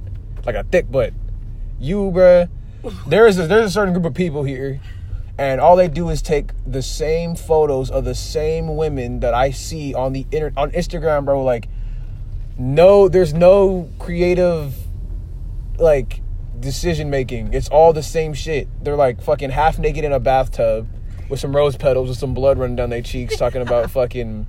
like 0.45 0.55
a 0.55 0.63
thick 0.63 0.91
butt. 0.91 1.13
You, 1.79 2.11
bruh, 2.11 2.49
there 3.07 3.27
is 3.27 3.39
a, 3.39 3.47
there's 3.47 3.65
a 3.65 3.73
certain 3.73 3.93
group 3.93 4.05
of 4.05 4.13
people 4.13 4.43
here, 4.43 4.79
and 5.37 5.59
all 5.59 5.75
they 5.75 5.87
do 5.87 6.09
is 6.09 6.21
take 6.21 6.51
the 6.65 6.81
same 6.83 7.35
photos 7.35 7.89
of 7.89 8.05
the 8.05 8.15
same 8.15 8.75
women 8.77 9.19
that 9.21 9.33
I 9.33 9.51
see 9.51 9.93
on 9.93 10.13
the 10.13 10.25
inter- 10.31 10.53
on 10.55 10.71
Instagram, 10.71 11.25
bro. 11.25 11.43
Like, 11.43 11.67
no, 12.57 13.09
there's 13.09 13.33
no 13.33 13.89
creative, 13.99 14.75
like 15.77 16.21
decision 16.59 17.09
making. 17.09 17.53
It's 17.53 17.69
all 17.69 17.93
the 17.93 18.03
same 18.03 18.33
shit. 18.33 18.67
They're 18.83 18.95
like 18.95 19.21
fucking 19.21 19.51
half 19.51 19.79
naked 19.79 20.03
in 20.03 20.11
a 20.11 20.19
bathtub 20.19 20.87
with 21.29 21.39
some 21.39 21.55
rose 21.55 21.75
petals 21.75 22.09
with 22.09 22.17
some 22.17 22.33
blood 22.33 22.57
running 22.57 22.75
down 22.75 22.89
their 22.89 23.01
cheeks, 23.01 23.37
talking 23.37 23.61
about 23.61 23.89
fucking 23.91 24.47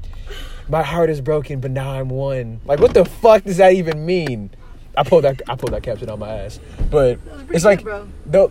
my 0.68 0.82
heart 0.82 1.10
is 1.10 1.20
broken, 1.20 1.60
but 1.60 1.70
now 1.70 1.92
I'm 1.92 2.08
one. 2.08 2.60
Like, 2.64 2.80
what 2.80 2.94
the 2.94 3.04
fuck 3.04 3.44
does 3.44 3.58
that 3.58 3.72
even 3.74 4.04
mean? 4.04 4.50
I 4.96 5.02
pulled 5.02 5.24
that 5.24 5.42
I 5.48 5.56
pulled 5.56 5.72
that 5.72 5.82
caption 5.82 6.08
out 6.08 6.18
my 6.18 6.28
ass, 6.28 6.58
but 6.90 7.18
it's 7.50 7.64
like 7.64 7.84
good, 7.84 8.10
the 8.24 8.50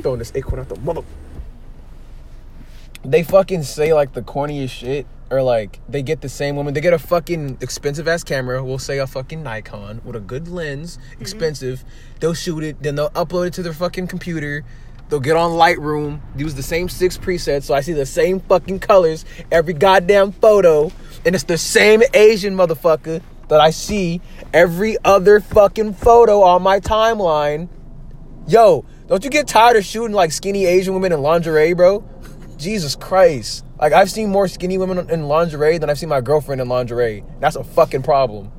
throwing 0.00 0.18
this 0.18 0.32
acorn 0.34 0.60
out 0.60 0.68
the 0.68 0.80
mother. 0.80 1.02
They 3.04 3.22
fucking 3.22 3.64
say 3.64 3.92
like 3.92 4.14
the 4.14 4.22
corniest 4.22 4.70
shit, 4.70 5.06
or 5.30 5.42
like 5.42 5.80
they 5.88 6.02
get 6.02 6.20
the 6.20 6.28
same 6.28 6.56
woman. 6.56 6.74
They 6.74 6.80
get 6.80 6.92
a 6.92 6.98
fucking 6.98 7.58
expensive 7.60 8.06
ass 8.08 8.24
camera. 8.24 8.62
We'll 8.62 8.78
say 8.78 8.98
a 8.98 9.06
fucking 9.06 9.42
Nikon 9.42 10.00
with 10.04 10.16
a 10.16 10.20
good 10.20 10.48
lens, 10.48 10.96
mm-hmm. 10.96 11.22
expensive. 11.22 11.84
They'll 12.20 12.34
shoot 12.34 12.62
it, 12.62 12.82
then 12.82 12.94
they'll 12.94 13.10
upload 13.10 13.48
it 13.48 13.52
to 13.54 13.62
their 13.62 13.72
fucking 13.72 14.06
computer. 14.08 14.64
They'll 15.08 15.20
get 15.20 15.36
on 15.36 15.52
Lightroom, 15.52 16.20
use 16.36 16.54
the 16.54 16.62
same 16.62 16.88
six 16.88 17.18
presets, 17.18 17.64
so 17.64 17.74
I 17.74 17.82
see 17.82 17.92
the 17.92 18.06
same 18.06 18.40
fucking 18.40 18.80
colors 18.80 19.24
every 19.52 19.74
goddamn 19.74 20.32
photo, 20.32 20.90
and 21.26 21.34
it's 21.34 21.44
the 21.44 21.58
same 21.58 22.02
Asian 22.14 22.56
motherfucker 22.56 23.20
that 23.48 23.60
I 23.60 23.70
see 23.70 24.20
every 24.52 24.96
other 25.04 25.40
fucking 25.40 25.94
photo 25.94 26.42
on 26.42 26.62
my 26.62 26.80
timeline. 26.80 27.68
Yo, 28.48 28.84
don't 29.06 29.22
you 29.24 29.30
get 29.30 29.46
tired 29.46 29.76
of 29.76 29.84
shooting 29.84 30.14
like 30.14 30.32
skinny 30.32 30.64
Asian 30.64 30.94
women 30.94 31.12
in 31.12 31.20
lingerie, 31.20 31.74
bro? 31.74 32.02
Jesus 32.56 32.96
Christ. 32.96 33.63
Like 33.78 33.92
I've 33.92 34.10
seen 34.10 34.30
more 34.30 34.48
skinny 34.48 34.78
women 34.78 35.10
in 35.10 35.24
lingerie 35.24 35.78
than 35.78 35.90
I've 35.90 35.98
seen 35.98 36.08
my 36.08 36.20
girlfriend 36.20 36.60
in 36.60 36.68
lingerie. 36.68 37.24
That's 37.40 37.56
a 37.56 37.64
fucking 37.64 38.02
problem. 38.02 38.52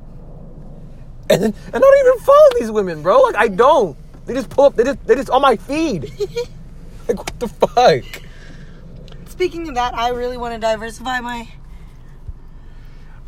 And 1.28 1.42
and 1.42 1.54
I 1.74 1.78
don't 1.78 2.06
even 2.06 2.24
follow 2.24 2.48
these 2.58 2.70
women, 2.70 3.02
bro. 3.02 3.20
Like 3.20 3.36
I 3.36 3.48
don't. 3.48 3.96
They 4.26 4.34
just 4.34 4.50
pull 4.50 4.64
up. 4.64 4.76
They 4.76 4.84
just 4.84 5.04
they 5.06 5.14
just 5.14 5.30
on 5.30 5.42
my 5.42 5.56
feed. 5.56 6.12
like 7.08 7.18
what 7.18 7.40
the 7.40 7.48
fuck? 7.48 8.22
Speaking 9.28 9.68
of 9.68 9.74
that, 9.74 9.94
I 9.94 10.10
really 10.10 10.36
want 10.36 10.54
to 10.54 10.60
diversify 10.60 11.20
my. 11.20 11.48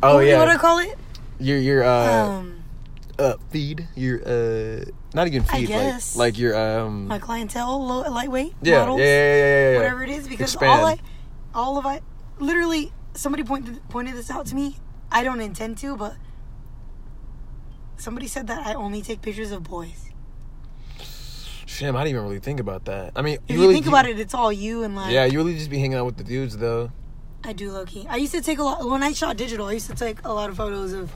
Oh 0.01 0.15
what, 0.15 0.25
yeah. 0.25 0.37
What 0.37 0.45
do 0.45 0.51
I 0.51 0.57
call 0.57 0.79
it? 0.79 0.97
your 1.39 1.57
your 1.57 1.83
uh 1.83 2.27
um, 2.27 2.63
uh 3.17 3.35
feed 3.49 3.87
your 3.95 4.21
uh 4.25 4.83
not 5.13 5.27
even 5.27 5.43
I 5.49 5.59
feed 5.59 5.67
guess. 5.67 6.15
like 6.15 6.33
like 6.33 6.37
your 6.37 6.55
um 6.55 7.07
my 7.07 7.19
clientele, 7.19 7.85
low, 7.85 8.01
lightweight 8.09 8.53
yeah, 8.61 8.73
yeah 8.73 8.79
models, 8.79 8.99
yeah 8.99 9.05
yeah 9.05 9.35
yeah 9.35 9.71
yeah 9.71 9.77
whatever 9.77 10.03
it 10.03 10.09
is, 10.09 10.27
because 10.27 10.53
Expand. 10.53 10.71
all 10.71 10.85
I, 10.85 10.99
all 11.53 11.77
of 11.77 11.85
I, 11.85 12.01
literally, 12.39 12.91
somebody 13.13 13.43
pointed 13.43 13.87
pointed 13.89 14.15
this 14.15 14.29
out 14.29 14.45
to 14.47 14.55
me. 14.55 14.77
I 15.11 15.23
don't 15.23 15.41
intend 15.41 15.77
to, 15.79 15.97
but 15.97 16.15
somebody 17.97 18.27
said 18.27 18.47
that 18.47 18.65
I 18.65 18.73
only 18.73 19.01
take 19.01 19.21
pictures 19.21 19.51
of 19.51 19.63
boys. 19.63 20.09
Shit, 21.65 21.87
I 21.87 21.91
didn't 21.91 22.07
even 22.07 22.23
really 22.23 22.39
think 22.39 22.59
about 22.59 22.85
that. 22.85 23.13
I 23.15 23.21
mean, 23.21 23.37
If 23.47 23.55
you, 23.55 23.61
really 23.61 23.75
think 23.75 23.87
about 23.87 24.07
it, 24.07 24.19
it's 24.19 24.33
all 24.33 24.51
you 24.51 24.83
and 24.83 24.95
like. 24.95 25.13
Yeah, 25.13 25.25
you 25.25 25.37
really 25.37 25.55
just 25.55 25.69
be 25.69 25.79
hanging 25.79 25.97
out 25.97 26.05
with 26.05 26.17
the 26.17 26.23
dudes 26.23 26.57
though. 26.57 26.91
I 27.43 27.53
do 27.53 27.71
low 27.71 27.85
key. 27.85 28.05
I 28.09 28.17
used 28.17 28.33
to 28.33 28.41
take 28.41 28.59
a 28.59 28.63
lot 28.63 28.87
when 28.87 29.01
I 29.01 29.13
shot 29.13 29.37
digital. 29.37 29.67
I 29.67 29.73
used 29.73 29.89
to 29.89 29.95
take 29.95 30.25
a 30.25 30.33
lot 30.33 30.49
of 30.49 30.57
photos 30.57 30.93
of 30.93 31.11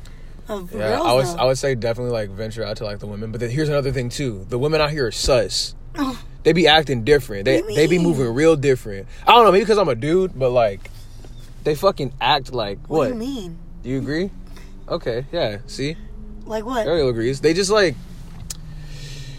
of 0.48 0.72
Yeah, 0.72 0.96
girls. 0.96 1.06
I 1.06 1.14
would 1.14 1.26
though. 1.26 1.36
I 1.36 1.46
would 1.46 1.58
say 1.58 1.76
definitely 1.76 2.14
like 2.14 2.30
venture 2.30 2.64
out 2.64 2.78
to 2.78 2.86
like 2.86 3.00
the 3.00 3.08
women. 3.08 3.32
But 3.32 3.42
then 3.42 3.50
here's 3.50 3.70
another 3.70 3.92
thing 3.92 4.10
too: 4.10 4.46
the 4.48 4.58
women 4.58 4.80
out 4.80 4.92
here 4.92 5.08
are 5.08 5.12
sus. 5.12 5.76
Oh. 5.96 6.22
They 6.44 6.54
be 6.54 6.68
acting 6.68 7.04
different. 7.04 7.46
They 7.46 7.58
What 7.58 7.68
do 7.68 7.74
you 7.74 7.78
they 7.78 7.88
be 7.88 8.00
moving 8.00 8.34
real 8.34 8.56
different. 8.56 9.08
I 9.26 9.32
don't 9.32 9.46
know, 9.46 9.52
maybe 9.52 9.64
because 9.64 9.78
I'm 9.78 9.90
a 9.90 9.96
dude, 9.96 10.38
but 10.38 10.50
like 10.50 10.92
they 11.64 11.76
fucking 11.76 12.14
act 12.20 12.54
like 12.54 12.80
what, 12.90 12.98
what? 12.98 13.08
do 13.08 13.14
you 13.14 13.20
mean? 13.20 13.60
Do 13.82 13.90
you 13.90 13.98
agree? 14.00 14.30
Okay, 14.88 15.26
yeah. 15.32 15.60
See, 15.68 15.96
Like 16.46 16.66
what? 16.66 16.86
Ariel 16.86 17.10
agrees. 17.10 17.42
They 17.42 17.54
just 17.54 17.72
like 17.72 17.96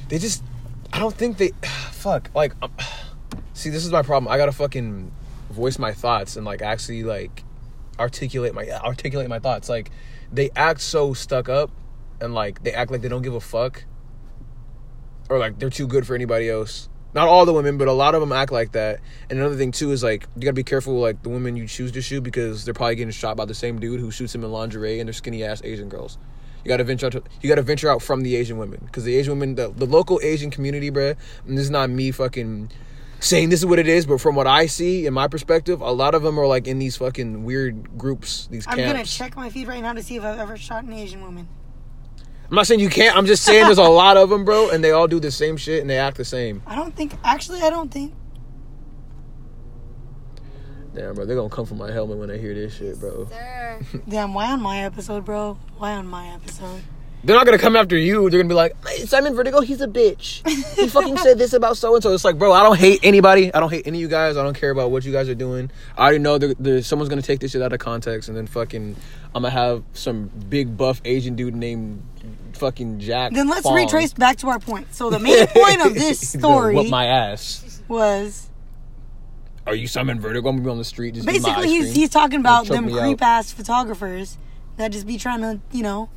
they 0.08 0.18
just. 0.18 0.42
I 0.92 0.98
don't 0.98 1.14
think 1.14 1.38
they. 1.38 1.52
Fuck. 1.92 2.30
Like, 2.34 2.54
um, 2.62 2.70
see, 3.52 3.70
this 3.70 3.84
is 3.84 3.90
my 3.90 4.02
problem. 4.02 4.32
I 4.32 4.36
gotta 4.36 4.52
fucking 4.52 5.10
voice 5.50 5.78
my 5.78 5.92
thoughts 5.92 6.36
and 6.36 6.44
like 6.44 6.62
actually 6.62 7.04
like 7.04 7.44
articulate 7.98 8.54
my 8.54 8.68
articulate 8.70 9.28
my 9.28 9.38
thoughts. 9.38 9.68
Like, 9.68 9.90
they 10.32 10.50
act 10.56 10.80
so 10.80 11.14
stuck 11.14 11.48
up 11.48 11.70
and 12.20 12.34
like 12.34 12.62
they 12.62 12.72
act 12.72 12.90
like 12.90 13.02
they 13.02 13.08
don't 13.08 13.22
give 13.22 13.34
a 13.34 13.40
fuck 13.40 13.84
or 15.28 15.38
like 15.38 15.58
they're 15.58 15.70
too 15.70 15.86
good 15.86 16.06
for 16.06 16.14
anybody 16.14 16.48
else. 16.48 16.88
Not 17.14 17.28
all 17.28 17.46
the 17.46 17.52
women, 17.52 17.78
but 17.78 17.86
a 17.86 17.92
lot 17.92 18.14
of 18.14 18.20
them 18.20 18.32
act 18.32 18.50
like 18.50 18.72
that. 18.72 19.00
And 19.30 19.38
another 19.38 19.56
thing 19.56 19.70
too 19.70 19.92
is 19.92 20.02
like 20.02 20.26
you 20.34 20.42
gotta 20.42 20.52
be 20.52 20.64
careful 20.64 20.98
like 21.00 21.22
the 21.22 21.28
women 21.28 21.56
you 21.56 21.66
choose 21.68 21.92
to 21.92 22.02
shoot 22.02 22.22
because 22.22 22.64
they're 22.64 22.74
probably 22.74 22.96
getting 22.96 23.12
shot 23.12 23.36
by 23.36 23.44
the 23.44 23.54
same 23.54 23.78
dude 23.78 24.00
who 24.00 24.10
shoots 24.10 24.32
them 24.32 24.42
in 24.44 24.50
lingerie 24.50 25.00
and 25.00 25.08
they're 25.08 25.14
skinny 25.14 25.44
ass 25.44 25.62
Asian 25.64 25.88
girls. 25.88 26.18
You 26.64 26.68
gotta 26.70 26.84
venture 26.84 27.06
out. 27.06 27.12
To, 27.12 27.22
you 27.40 27.48
gotta 27.48 27.62
venture 27.62 27.90
out 27.90 28.02
from 28.02 28.22
the 28.22 28.36
Asian 28.36 28.58
women 28.58 28.80
because 28.86 29.04
the 29.04 29.14
Asian 29.16 29.34
women, 29.34 29.54
the, 29.54 29.68
the 29.68 29.86
local 29.86 30.18
Asian 30.22 30.50
community, 30.50 30.90
bruh. 30.90 31.16
And 31.46 31.56
this 31.56 31.64
is 31.64 31.70
not 31.70 31.90
me 31.90 32.10
fucking 32.10 32.70
saying 33.20 33.50
this 33.50 33.60
is 33.60 33.66
what 33.66 33.78
it 33.78 33.86
is, 33.86 34.06
but 34.06 34.20
from 34.20 34.34
what 34.34 34.46
I 34.46 34.66
see 34.66 35.06
in 35.06 35.14
my 35.14 35.28
perspective, 35.28 35.80
a 35.80 35.92
lot 35.92 36.14
of 36.14 36.22
them 36.22 36.38
are 36.38 36.46
like 36.46 36.66
in 36.66 36.78
these 36.78 36.96
fucking 36.96 37.44
weird 37.44 37.96
groups, 37.96 38.48
these 38.50 38.66
I'm 38.66 38.78
gonna 38.78 39.04
check 39.04 39.36
my 39.36 39.50
feed 39.50 39.68
right 39.68 39.82
now 39.82 39.92
to 39.92 40.02
see 40.02 40.16
if 40.16 40.24
I've 40.24 40.38
ever 40.38 40.56
shot 40.56 40.84
an 40.84 40.92
Asian 40.92 41.22
woman. 41.22 41.48
I'm 42.48 42.54
not 42.56 42.66
saying 42.66 42.80
you 42.80 42.90
can't. 42.90 43.16
I'm 43.16 43.26
just 43.26 43.42
saying 43.44 43.64
there's 43.64 43.78
a 43.78 43.82
lot 43.88 44.16
of 44.16 44.30
them, 44.30 44.44
bro, 44.44 44.70
and 44.70 44.84
they 44.84 44.90
all 44.90 45.08
do 45.08 45.18
the 45.18 45.30
same 45.30 45.56
shit 45.56 45.80
and 45.80 45.88
they 45.88 45.98
act 45.98 46.16
the 46.16 46.24
same. 46.24 46.62
I 46.66 46.74
don't 46.76 46.94
think. 46.94 47.14
Actually, 47.24 47.62
I 47.62 47.70
don't 47.70 47.90
think. 47.90 48.12
Damn, 50.94 51.14
bro, 51.14 51.24
they're 51.24 51.34
gonna 51.36 51.48
come 51.48 51.66
for 51.66 51.74
my 51.74 51.90
helmet 51.90 52.18
when 52.18 52.28
they 52.28 52.38
hear 52.38 52.54
this 52.54 52.76
shit, 52.76 53.00
bro. 53.00 53.26
Sir. 53.28 53.80
Damn, 54.08 54.32
why 54.32 54.52
on 54.52 54.62
my 54.62 54.84
episode, 54.84 55.24
bro? 55.24 55.58
Why 55.78 55.92
on 55.94 56.06
my 56.06 56.28
episode? 56.28 56.82
They're 57.24 57.34
not 57.34 57.46
gonna 57.46 57.58
come 57.58 57.74
after 57.74 57.96
you. 57.96 58.28
They're 58.28 58.38
gonna 58.38 58.50
be 58.50 58.54
like, 58.54 58.76
"Hey, 58.86 59.06
Simon 59.06 59.34
Vertigo, 59.34 59.60
he's 59.60 59.80
a 59.80 59.88
bitch. 59.88 60.46
He 60.76 60.88
fucking 60.88 61.16
said 61.16 61.38
this 61.38 61.54
about 61.54 61.78
so 61.78 61.94
and 61.94 62.02
so. 62.02 62.12
It's 62.12 62.24
like, 62.24 62.38
bro, 62.38 62.52
I 62.52 62.62
don't 62.62 62.78
hate 62.78 63.00
anybody. 63.02 63.52
I 63.52 63.60
don't 63.60 63.70
hate 63.70 63.86
any 63.86 63.98
of 63.98 64.02
you 64.02 64.08
guys. 64.08 64.36
I 64.36 64.42
don't 64.42 64.54
care 64.54 64.70
about 64.70 64.90
what 64.90 65.04
you 65.04 65.10
guys 65.10 65.28
are 65.30 65.34
doing. 65.34 65.70
I 65.96 66.02
already 66.02 66.18
know 66.18 66.36
there, 66.36 66.54
there's 66.60 66.86
someone's 66.86 67.08
gonna 67.08 67.22
take 67.22 67.40
this 67.40 67.52
shit 67.52 67.62
out 67.62 67.72
of 67.72 67.78
context, 67.78 68.28
and 68.28 68.36
then 68.36 68.46
fucking, 68.46 68.94
I'm 69.34 69.42
gonna 69.42 69.50
have 69.50 69.82
some 69.94 70.30
big 70.50 70.76
buff 70.76 71.00
Asian 71.06 71.34
dude 71.34 71.56
named 71.56 72.02
fucking 72.56 73.00
Jack. 73.00 73.32
Then 73.32 73.48
let's 73.48 73.62
Fong. 73.62 73.74
retrace 73.74 74.12
back 74.12 74.36
to 74.38 74.48
our 74.48 74.58
point. 74.58 74.94
So 74.94 75.10
the 75.10 75.18
main 75.20 75.46
point 75.46 75.84
of 75.84 75.94
this 75.94 76.28
story 76.32 76.74
Whoop 76.74 76.88
my 76.88 77.06
ass. 77.06 77.82
was 77.88 78.48
Are 79.66 79.74
you 79.74 79.86
Simon 79.86 80.20
Vertigo? 80.20 80.48
I'm 80.48 80.56
gonna 80.56 80.64
be 80.64 80.70
on 80.70 80.78
the 80.78 80.84
street. 80.84 81.14
Just 81.14 81.26
basically 81.26 81.68
he's 81.68 81.94
he's 81.94 82.10
talking 82.10 82.40
about 82.40 82.66
them 82.66 82.90
creep 82.90 83.22
ass 83.22 83.52
photographers 83.52 84.38
that 84.76 84.88
just 84.88 85.06
be 85.06 85.18
trying 85.18 85.40
to 85.40 85.60
you 85.72 85.82
know 85.82 86.10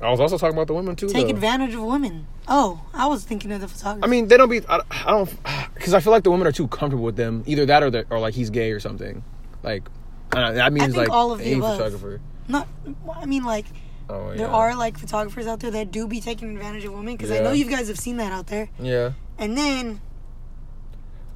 I 0.00 0.10
was 0.10 0.20
also 0.20 0.38
talking 0.38 0.54
about 0.56 0.68
the 0.68 0.74
women 0.74 0.94
too. 0.94 1.08
take 1.08 1.24
though. 1.26 1.30
advantage 1.30 1.74
of 1.74 1.82
women. 1.82 2.26
Oh, 2.46 2.80
I 2.94 3.06
was 3.06 3.24
thinking 3.24 3.50
of 3.52 3.60
the 3.60 3.68
photographer. 3.68 4.04
I 4.04 4.08
mean, 4.08 4.28
they 4.28 4.36
don't 4.36 4.48
be. 4.48 4.62
I, 4.68 4.80
I 4.90 5.10
don't 5.10 5.30
because 5.74 5.94
I 5.94 6.00
feel 6.00 6.12
like 6.12 6.24
the 6.24 6.30
women 6.30 6.46
are 6.46 6.52
too 6.52 6.68
comfortable 6.68 7.04
with 7.04 7.16
them. 7.16 7.42
Either 7.46 7.66
that 7.66 7.82
or 7.82 7.90
they 7.90 8.04
or 8.10 8.18
like 8.20 8.34
he's 8.34 8.50
gay 8.50 8.70
or 8.70 8.80
something. 8.80 9.22
Like 9.62 9.88
I 10.32 10.40
don't 10.40 10.48
know, 10.50 10.54
that 10.54 10.72
means 10.72 10.86
think 10.86 10.96
like 10.96 11.10
all 11.10 11.32
of 11.32 11.40
the 11.40 11.46
any 11.46 11.54
above. 11.58 11.76
photographer. 11.76 12.20
not. 12.46 12.68
I 13.14 13.26
mean, 13.26 13.44
like 13.44 13.66
Oh 14.10 14.34
there 14.34 14.48
are 14.48 14.74
like 14.74 14.96
photographers 14.98 15.46
out 15.46 15.60
there 15.60 15.70
that 15.72 15.90
do 15.90 16.06
be 16.06 16.20
taking 16.20 16.56
advantage 16.56 16.84
of 16.84 16.92
women 16.92 17.14
because 17.16 17.30
I 17.30 17.40
know 17.40 17.52
you 17.52 17.66
guys 17.66 17.88
have 17.88 17.98
seen 17.98 18.16
that 18.18 18.32
out 18.32 18.46
there. 18.46 18.70
Yeah, 18.80 19.12
And 19.36 19.56
then, 19.56 20.00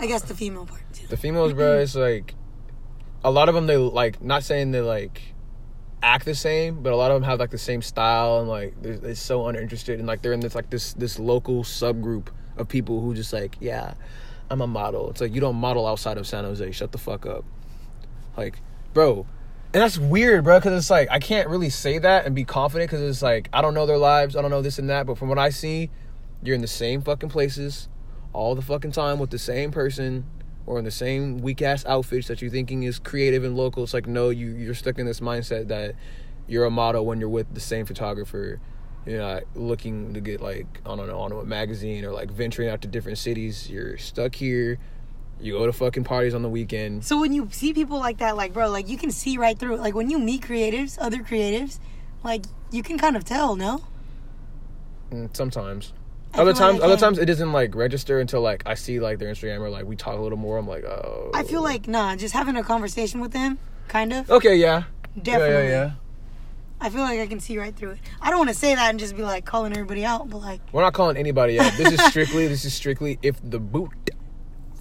I 0.00 0.06
guess 0.06 0.22
the 0.22 0.34
female 0.34 0.66
part 0.66 0.80
too. 0.92 1.06
the 1.06 1.16
females, 1.16 1.52
bro. 1.52 1.78
It's 1.78 1.94
like 1.94 2.34
a 3.22 3.30
lot 3.30 3.48
of 3.48 3.54
them. 3.54 3.66
They 3.66 3.76
like 3.76 4.22
not 4.22 4.42
saying 4.42 4.70
they 4.72 4.80
like 4.80 5.20
act 6.02 6.24
the 6.24 6.34
same, 6.34 6.82
but 6.82 6.92
a 6.92 6.96
lot 6.96 7.10
of 7.10 7.16
them 7.16 7.24
have 7.24 7.38
like 7.38 7.50
the 7.50 7.58
same 7.58 7.82
style 7.82 8.40
and 8.40 8.48
like 8.48 8.74
they're, 8.82 8.96
they're 8.96 9.14
so 9.14 9.46
uninterested 9.46 9.98
and 9.98 10.08
like 10.08 10.22
they're 10.22 10.32
in 10.32 10.40
this 10.40 10.54
like 10.54 10.70
this 10.70 10.94
this 10.94 11.18
local 11.18 11.62
subgroup 11.62 12.28
of 12.56 12.68
people 12.68 13.00
who 13.00 13.14
just 13.14 13.32
like 13.32 13.56
yeah, 13.60 13.94
I'm 14.50 14.60
a 14.60 14.66
model. 14.66 15.10
It's 15.10 15.20
like 15.20 15.34
you 15.34 15.40
don't 15.40 15.56
model 15.56 15.86
outside 15.86 16.16
of 16.18 16.26
San 16.26 16.44
Jose. 16.44 16.72
Shut 16.72 16.90
the 16.92 16.98
fuck 16.98 17.26
up. 17.26 17.44
Like, 18.36 18.58
bro. 18.94 19.26
And 19.74 19.80
that's 19.80 19.96
weird, 19.96 20.44
bro, 20.44 20.58
because 20.58 20.74
it's 20.74 20.90
like 20.90 21.08
I 21.10 21.18
can't 21.18 21.48
really 21.48 21.70
say 21.70 21.98
that 21.98 22.26
and 22.26 22.34
be 22.34 22.44
confident 22.44 22.90
because 22.90 23.02
it's 23.02 23.22
like 23.22 23.48
I 23.54 23.62
don't 23.62 23.72
know 23.72 23.86
their 23.86 23.96
lives, 23.96 24.36
I 24.36 24.42
don't 24.42 24.50
know 24.50 24.60
this 24.60 24.78
and 24.78 24.90
that, 24.90 25.06
but 25.06 25.16
from 25.16 25.30
what 25.30 25.38
I 25.38 25.48
see, 25.48 25.90
you're 26.42 26.54
in 26.54 26.60
the 26.60 26.66
same 26.66 27.00
fucking 27.00 27.30
places 27.30 27.88
all 28.34 28.54
the 28.54 28.62
fucking 28.62 28.92
time 28.92 29.18
with 29.18 29.30
the 29.30 29.38
same 29.38 29.70
person 29.70 30.24
or 30.66 30.78
in 30.78 30.84
the 30.84 30.90
same 30.90 31.38
weak 31.38 31.60
ass 31.62 31.84
outfits 31.86 32.28
that 32.28 32.40
you're 32.40 32.50
thinking 32.50 32.82
is 32.82 32.98
creative 32.98 33.44
and 33.44 33.56
local. 33.56 33.82
It's 33.82 33.94
like 33.94 34.06
no, 34.06 34.28
you 34.28 34.48
you're 34.50 34.74
stuck 34.74 34.98
in 34.98 35.06
this 35.06 35.20
mindset 35.20 35.68
that 35.68 35.94
you're 36.46 36.66
a 36.66 36.70
model 36.70 37.06
when 37.06 37.18
you're 37.18 37.30
with 37.30 37.54
the 37.54 37.60
same 37.60 37.86
photographer. 37.86 38.60
You're 39.06 39.20
not 39.20 39.44
looking 39.54 40.12
to 40.12 40.20
get 40.20 40.42
like 40.42 40.80
I 40.84 40.94
don't 40.96 41.08
know 41.08 41.20
on 41.20 41.32
a 41.32 41.44
magazine 41.44 42.04
or 42.04 42.12
like 42.12 42.30
venturing 42.30 42.68
out 42.68 42.82
to 42.82 42.88
different 42.88 43.16
cities. 43.16 43.70
You're 43.70 43.96
stuck 43.96 44.34
here. 44.34 44.78
You 45.42 45.54
go 45.54 45.66
to 45.66 45.72
fucking 45.72 46.04
parties 46.04 46.34
on 46.34 46.42
the 46.42 46.48
weekend. 46.48 47.04
So 47.04 47.20
when 47.20 47.32
you 47.32 47.48
see 47.50 47.72
people 47.72 47.98
like 47.98 48.18
that, 48.18 48.36
like 48.36 48.52
bro, 48.52 48.70
like 48.70 48.88
you 48.88 48.96
can 48.96 49.10
see 49.10 49.36
right 49.38 49.58
through 49.58 49.74
it. 49.74 49.80
Like 49.80 49.94
when 49.94 50.08
you 50.08 50.18
meet 50.18 50.42
creatives, 50.42 50.96
other 51.00 51.18
creatives, 51.18 51.78
like 52.22 52.44
you 52.70 52.82
can 52.82 52.98
kind 52.98 53.16
of 53.16 53.24
tell, 53.24 53.56
no? 53.56 53.84
Mm, 55.10 55.36
Sometimes. 55.36 55.92
I 56.34 56.40
Other 56.40 56.54
feel 56.54 56.66
like 56.66 56.72
times, 56.72 56.82
other 56.84 56.96
times 56.96 57.18
it 57.18 57.26
doesn't 57.26 57.52
like 57.52 57.74
register 57.74 58.18
until 58.20 58.40
like 58.40 58.62
I 58.64 58.74
see 58.74 59.00
like 59.00 59.18
their 59.18 59.30
Instagram 59.30 59.60
or 59.60 59.68
like 59.68 59.84
we 59.84 59.96
talk 59.96 60.16
a 60.16 60.22
little 60.22 60.38
more. 60.38 60.56
I'm 60.56 60.66
like, 60.66 60.84
oh. 60.84 61.30
I 61.34 61.42
feel 61.42 61.62
like 61.62 61.88
nah, 61.88 62.16
just 62.16 62.32
having 62.32 62.56
a 62.56 62.62
conversation 62.62 63.20
with 63.20 63.32
them, 63.32 63.58
kind 63.88 64.12
of. 64.12 64.30
Okay, 64.30 64.56
yeah. 64.56 64.84
Definitely. 65.20 65.54
Yeah, 65.54 65.62
yeah, 65.62 65.68
yeah. 65.68 65.90
I 66.80 66.88
feel 66.88 67.02
like 67.02 67.20
I 67.20 67.26
can 67.26 67.38
see 67.38 67.58
right 67.58 67.76
through 67.76 67.90
it. 67.90 67.98
I 68.20 68.30
don't 68.30 68.38
want 68.38 68.48
to 68.48 68.56
say 68.56 68.74
that 68.74 68.90
and 68.90 68.98
just 68.98 69.14
be 69.14 69.22
like 69.22 69.44
calling 69.44 69.72
everybody 69.72 70.04
out, 70.04 70.30
but 70.30 70.38
like 70.38 70.60
We're 70.72 70.80
not 70.82 70.94
calling 70.94 71.16
anybody 71.16 71.60
out. 71.60 71.72
This 71.76 71.92
is 71.92 72.02
strictly, 72.06 72.48
this 72.48 72.64
is 72.64 72.72
strictly 72.72 73.18
if 73.22 73.36
the 73.48 73.60
boot 73.60 73.90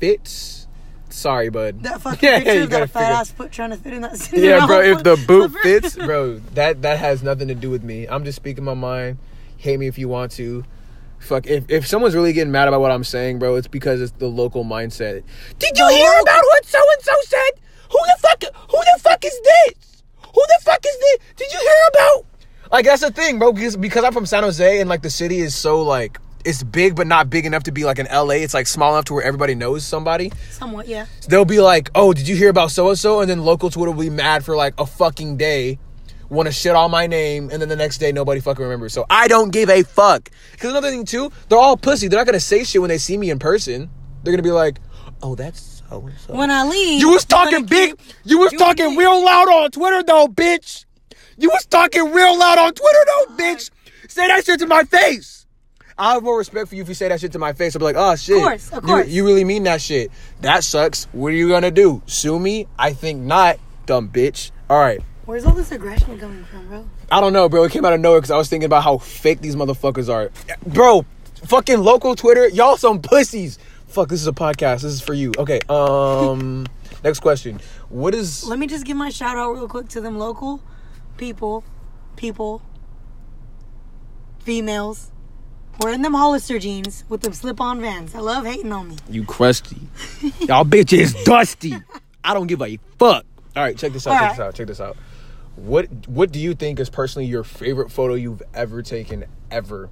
fits. 0.02 0.68
Sorry, 1.10 1.50
bud. 1.50 1.84
that 1.84 2.02
fucking 2.02 2.28
Yeah, 2.28 2.38
picture 2.40 2.54
you 2.56 2.64
of 2.64 2.70
that 2.70 2.80
gotta 2.80 2.88
fat 2.88 3.00
figure- 3.02 3.14
ass 3.16 3.32
foot 3.32 3.52
trying 3.52 3.70
to 3.72 3.78
fit 3.78 3.94
in 3.94 4.02
that. 4.02 4.30
Yeah, 4.34 4.66
bro. 4.66 4.82
If 4.82 5.04
the 5.04 5.22
boot 5.28 5.52
fits, 5.62 5.96
bro, 5.96 6.38
that 6.54 6.82
that 6.84 7.00
has 7.00 7.22
nothing 7.22 7.48
to 7.50 7.56
do 7.56 7.70
with 7.70 7.84
me. 7.84 8.08
I'm 8.08 8.24
just 8.26 8.36
speaking 8.38 8.64
my 8.64 8.74
mind. 8.74 9.18
Hate 9.58 9.78
me 9.78 9.88
if 9.88 9.98
you 9.98 10.08
want 10.10 10.32
to. 10.34 10.64
Fuck. 11.20 11.46
If 11.48 11.70
if 11.70 11.86
someone's 11.86 12.16
really 12.16 12.34
getting 12.34 12.52
mad 12.52 12.68
about 12.68 12.82
what 12.82 12.92
I'm 12.92 13.04
saying, 13.04 13.40
bro, 13.40 13.56
it's 13.56 13.68
because 13.68 14.02
it's 14.02 14.14
the 14.14 14.28
local 14.28 14.64
mindset. 14.66 15.24
Did 15.60 15.78
you 15.78 15.86
The 15.88 15.94
hear 15.94 16.10
local- 16.10 16.24
about 16.24 16.44
what 16.46 16.66
so 16.66 16.80
and 16.80 17.02
so 17.04 17.12
said? 17.26 17.52
Who 17.92 18.00
the 18.08 18.16
fuck? 18.20 18.44
Who 18.72 18.78
the 18.78 19.00
fuck 19.02 19.24
is 19.26 19.40
this? 19.44 20.04
Who 20.24 20.42
the 20.48 20.60
fuck 20.64 20.84
is 20.86 20.98
this? 20.98 21.18
Did 21.36 21.52
you 21.52 21.60
hear 21.60 21.84
about? 21.94 22.26
Like 22.72 22.86
that's 22.86 23.02
the 23.02 23.12
thing, 23.12 23.38
bro. 23.38 23.52
Because 23.52 23.76
because 23.76 24.06
I'm 24.06 24.14
from 24.14 24.26
San 24.26 24.44
Jose 24.44 24.80
and 24.80 24.90
like 24.90 25.02
the 25.02 25.10
city 25.10 25.40
is 25.40 25.54
so 25.54 25.82
like 25.82 26.18
it's 26.46 26.64
big 26.64 26.96
but 26.96 27.08
not 27.08 27.30
big 27.30 27.46
enough 27.46 27.64
to 27.64 27.72
be 27.72 27.84
like 27.86 28.00
in 28.00 28.08
LA. 28.12 28.36
It's 28.36 28.54
like 28.54 28.68
small 28.68 28.94
enough 28.94 29.06
to 29.06 29.14
where 29.14 29.24
everybody 29.24 29.56
knows 29.56 29.86
somebody 29.86 30.32
somewhat, 30.52 30.88
yeah. 30.88 31.06
they'll 31.28 31.46
be 31.46 31.60
like, 31.60 31.90
"Oh, 31.96 32.14
did 32.14 32.28
you 32.28 32.36
hear 32.36 32.50
about 32.50 32.72
so 32.72 32.90
and 32.90 32.98
so?" 33.00 33.22
And 33.22 33.30
then 33.30 33.44
local 33.44 33.70
Twitter 33.70 33.92
will 33.92 34.04
be 34.04 34.10
mad 34.10 34.44
for 34.46 34.56
like 34.56 34.74
a 34.80 34.86
fucking 34.86 35.38
day, 35.38 35.80
want 36.30 36.48
to 36.48 36.52
shit 36.54 36.76
on 36.76 36.92
my 36.92 37.08
name, 37.08 37.50
and 37.52 37.62
then 37.62 37.70
the 37.70 37.76
next 37.76 37.98
day 38.00 38.12
nobody 38.12 38.40
fucking 38.42 38.64
remembers. 38.64 38.94
So 38.94 39.06
I 39.10 39.28
don't 39.28 39.52
give 39.52 39.70
a 39.70 39.84
fuck. 39.84 40.30
Because 40.52 40.72
another 40.72 40.90
thing 40.90 41.06
too, 41.06 41.32
they're 41.50 41.58
all 41.60 41.78
pussy. 41.78 42.08
They're 42.08 42.20
not 42.20 42.26
gonna 42.26 42.40
say 42.40 42.64
shit 42.64 42.82
when 42.82 42.90
they 42.90 42.98
see 42.98 43.18
me 43.18 43.30
in 43.30 43.40
person. 43.40 43.90
They're 44.24 44.34
gonna 44.34 44.44
be 44.44 44.52
like, 44.52 44.80
"Oh, 45.24 45.36
that's 45.36 45.82
so 45.90 46.00
what's 46.00 46.30
up? 46.30 46.36
When 46.36 46.50
I 46.52 46.64
leave, 46.64 47.02
You 47.02 47.10
was 47.10 47.26
talking 47.26 47.66
big. 47.66 47.98
keep- 47.98 48.00
You 48.24 48.40
was 48.40 48.54
talking 48.54 48.90
keep- 48.92 49.00
real 49.00 49.24
loud 49.26 49.50
on 49.50 49.72
Twitter 49.72 50.04
though, 50.04 50.28
bitch. 50.28 50.86
You 51.38 51.50
was 51.50 51.66
talking 51.66 52.12
real 52.14 52.38
loud 52.38 52.60
on 52.60 52.74
Twitter 52.74 53.00
though, 53.06 53.36
bitch. 53.36 53.70
Say 54.08 54.28
that 54.28 54.46
shit 54.46 54.60
to 54.60 54.68
my 54.68 54.84
face. 54.84 55.41
I 55.98 56.14
have 56.14 56.24
more 56.24 56.38
respect 56.38 56.70
for 56.70 56.76
you 56.76 56.82
if 56.82 56.88
you 56.90 56.96
say 56.96 57.08
that 57.10 57.20
shit 57.20 57.32
to 57.34 57.40
my 57.40 57.54
face. 57.54 57.76
I'll 57.76 57.80
be 57.80 57.86
like, 57.86 57.96
oh 57.98 58.16
shit. 58.16 58.38
Of 58.38 58.44
course, 58.44 58.72
of 58.74 58.88
You- 58.88 59.04
You, 59.04 59.26
really 59.26 59.44
mean 59.44 59.64
that 59.64 59.82
shit. 59.82 60.12
That 60.42 60.64
sucks. 60.64 61.06
What 61.12 61.28
are 61.28 61.36
you 61.36 61.50
gonna 61.50 61.72
do? 61.72 62.02
Sue 62.06 62.40
me? 62.40 62.68
I 62.78 62.94
think 62.94 63.22
not, 63.22 63.58
dumb 63.86 64.10
bitch. 64.10 64.52
All 64.70 64.80
right. 64.80 65.02
Where's 65.26 65.46
all 65.46 65.54
this 65.54 65.72
aggression 65.72 66.18
coming 66.20 66.44
from, 66.46 66.68
bro? 66.68 66.90
I 67.12 67.22
don't 67.22 67.34
know, 67.34 67.48
bro. 67.48 67.64
It 67.64 67.72
came 67.72 67.86
out 67.86 67.94
of 67.94 68.00
nowhere 68.00 68.20
because 68.20 68.32
I 68.32 68.38
was 68.38 68.50
thinking 68.50 68.66
about 68.66 68.84
how 68.84 68.98
fake 68.98 69.42
these 69.42 69.56
motherfuckers 69.56 70.10
are. 70.12 70.32
Bro, 70.66 71.06
fucking 71.46 71.80
local 71.80 72.16
Twitter, 72.16 72.48
y'all 72.50 72.78
some 72.78 73.02
pussies. 73.02 73.60
Fuck, 73.88 74.08
this 74.10 74.22
is 74.22 74.28
a 74.28 74.32
podcast. 74.34 74.82
This 74.82 74.86
is 74.94 75.02
for 75.02 75.14
you. 75.14 75.32
Okay, 75.38 75.60
um, 75.70 76.66
next 77.04 77.20
question. 77.20 77.60
What 77.90 78.16
is. 78.16 78.46
Let 78.46 78.58
me 78.58 78.66
just 78.68 78.86
give 78.86 78.98
my 78.98 79.10
shout 79.10 79.38
out 79.38 79.52
real 79.52 79.68
quick 79.68 79.90
to 79.90 80.02
them 80.02 80.18
local 80.18 80.62
people, 81.18 81.64
people, 82.16 82.62
females. 84.40 85.12
Wearing 85.82 86.02
them 86.04 86.14
Hollister 86.14 86.60
jeans 86.60 87.04
with 87.10 87.22
them 87.22 87.34
slip-on 87.34 87.82
vans. 87.82 88.14
I 88.14 88.20
love 88.20 88.46
hating 88.46 88.72
on 88.72 88.90
me. 88.90 88.98
You 89.10 89.24
crusty. 89.24 89.78
y'all 90.42 90.64
bitch 90.64 90.86
bitches 90.86 91.24
dusty. 91.24 91.76
I 92.24 92.34
don't 92.36 92.48
give 92.48 92.62
a 92.62 92.78
fuck. 93.00 93.26
All 93.56 93.64
right, 93.64 93.76
check 93.78 93.92
this 93.92 94.06
out. 94.06 94.12
All 94.12 94.18
check 94.18 94.22
right. 94.22 94.32
this 94.38 94.40
out. 94.40 94.56
Check 94.56 94.68
this 94.68 94.80
out. 94.82 94.98
What 95.56 95.88
What 96.08 96.32
do 96.32 96.40
you 96.40 96.54
think 96.54 96.80
is 96.80 96.90
personally 96.90 97.28
your 97.28 97.44
favorite 97.44 97.92
photo 97.92 98.14
you've 98.14 98.42
ever 98.54 98.82
taken 98.82 99.26
ever? 99.50 99.90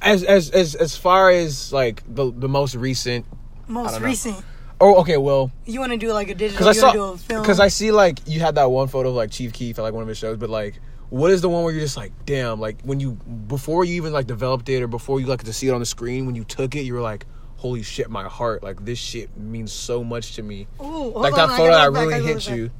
As 0.00 0.22
as 0.22 0.50
as 0.50 0.74
as 0.74 0.96
far 0.96 1.30
as 1.30 1.72
like 1.72 2.02
the 2.06 2.30
the 2.30 2.48
most 2.48 2.74
recent. 2.74 3.26
Most 3.68 3.92
don't 3.92 4.02
know. 4.02 4.06
recent. 4.06 4.44
Oh, 4.80 4.96
okay. 4.96 5.16
Well, 5.16 5.50
You 5.64 5.80
want 5.80 5.92
to 5.92 5.98
do 5.98 6.12
like 6.12 6.28
a 6.28 6.34
digital? 6.34 6.58
Because 6.58 6.76
I 6.76 6.80
saw, 6.80 6.86
wanna 6.88 6.98
do 6.98 7.04
a 7.04 7.16
film? 7.16 7.42
because 7.42 7.60
I 7.60 7.68
see 7.68 7.90
like 7.92 8.18
you 8.26 8.40
had 8.40 8.56
that 8.56 8.70
one 8.70 8.88
photo 8.88 9.10
of 9.10 9.14
like 9.14 9.30
Chief 9.30 9.52
Keef 9.52 9.78
at 9.78 9.82
like 9.82 9.94
one 9.94 10.02
of 10.02 10.08
his 10.08 10.18
shows, 10.18 10.36
but 10.36 10.50
like, 10.50 10.80
what 11.12 11.30
is 11.30 11.42
the 11.42 11.48
one 11.50 11.62
where 11.62 11.74
you're 11.74 11.82
just 11.82 11.98
like, 11.98 12.10
damn, 12.24 12.58
like 12.58 12.80
when 12.84 12.98
you 12.98 13.12
before 13.12 13.84
you 13.84 13.96
even 13.96 14.14
like 14.14 14.26
developed 14.26 14.70
it 14.70 14.82
or 14.82 14.86
before 14.86 15.20
you 15.20 15.26
like 15.26 15.44
to 15.44 15.52
see 15.52 15.68
it 15.68 15.72
on 15.72 15.80
the 15.80 15.84
screen, 15.84 16.24
when 16.24 16.34
you 16.34 16.42
took 16.42 16.74
it, 16.74 16.84
you 16.84 16.94
were 16.94 17.02
like, 17.02 17.26
holy 17.58 17.82
shit, 17.82 18.08
my 18.08 18.24
heart, 18.24 18.62
like 18.62 18.82
this 18.86 18.98
shit 18.98 19.36
means 19.36 19.74
so 19.74 20.02
much 20.02 20.36
to 20.36 20.42
me. 20.42 20.66
Ooh, 20.80 21.10
like 21.10 21.34
that 21.34 21.50
photo 21.50 21.72
that 21.72 21.92
back, 21.92 22.02
really 22.02 22.24
hit 22.24 22.48
you. 22.48 22.70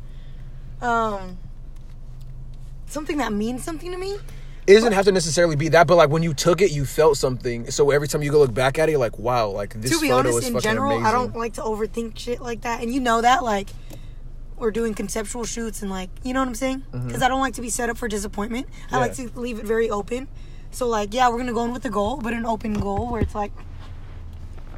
back. 0.80 0.88
Um, 0.88 1.36
something 2.86 3.18
that 3.18 3.34
means 3.34 3.64
something 3.64 3.92
to 3.92 3.98
me. 3.98 4.16
It 4.66 4.74
doesn't 4.74 4.92
have 4.92 5.04
to 5.04 5.12
necessarily 5.12 5.56
be 5.56 5.68
that, 5.68 5.86
but 5.86 5.96
like 5.96 6.08
when 6.08 6.22
you 6.22 6.32
took 6.32 6.62
it, 6.62 6.70
you 6.70 6.86
felt 6.86 7.18
something. 7.18 7.70
So 7.70 7.90
every 7.90 8.08
time 8.08 8.22
you 8.22 8.30
go 8.30 8.38
look 8.38 8.54
back 8.54 8.78
at 8.78 8.88
it, 8.88 8.92
you're 8.92 9.00
like, 9.00 9.18
wow, 9.18 9.48
like 9.48 9.74
this 9.74 9.90
to 9.90 10.00
be 10.00 10.08
photo 10.08 10.30
honest, 10.30 10.38
is 10.38 10.46
in 10.46 10.54
fucking 10.54 10.70
general, 10.70 10.92
amazing. 10.92 11.06
I 11.06 11.12
don't 11.12 11.36
like 11.36 11.52
to 11.54 11.62
overthink 11.62 12.18
shit 12.18 12.40
like 12.40 12.62
that, 12.62 12.80
and 12.80 12.94
you 12.94 13.00
know 13.00 13.20
that. 13.20 13.44
Like, 13.44 13.68
we're 14.62 14.70
doing 14.70 14.94
conceptual 14.94 15.44
shoots, 15.44 15.82
and 15.82 15.90
like, 15.90 16.08
you 16.22 16.32
know 16.32 16.40
what 16.40 16.48
I'm 16.48 16.54
saying? 16.54 16.84
Because 16.92 17.04
Mm-hmm. 17.14 17.22
I 17.24 17.28
don't 17.28 17.40
like 17.40 17.54
to 17.54 17.60
be 17.60 17.68
set 17.68 17.90
up 17.90 17.98
for 17.98 18.06
disappointment. 18.08 18.68
I 18.92 18.98
like 18.98 19.14
to 19.14 19.28
leave 19.34 19.58
it 19.58 19.64
very 19.66 19.90
open. 19.90 20.28
So 20.70 20.86
like, 20.88 21.12
yeah, 21.12 21.28
we're 21.28 21.36
gonna 21.38 21.52
go 21.52 21.64
in 21.64 21.72
with 21.72 21.84
a 21.84 21.90
goal, 21.90 22.16
but 22.18 22.32
an 22.32 22.46
open 22.46 22.72
goal 22.74 23.10
where 23.10 23.20
it's 23.20 23.34
like, 23.34 23.52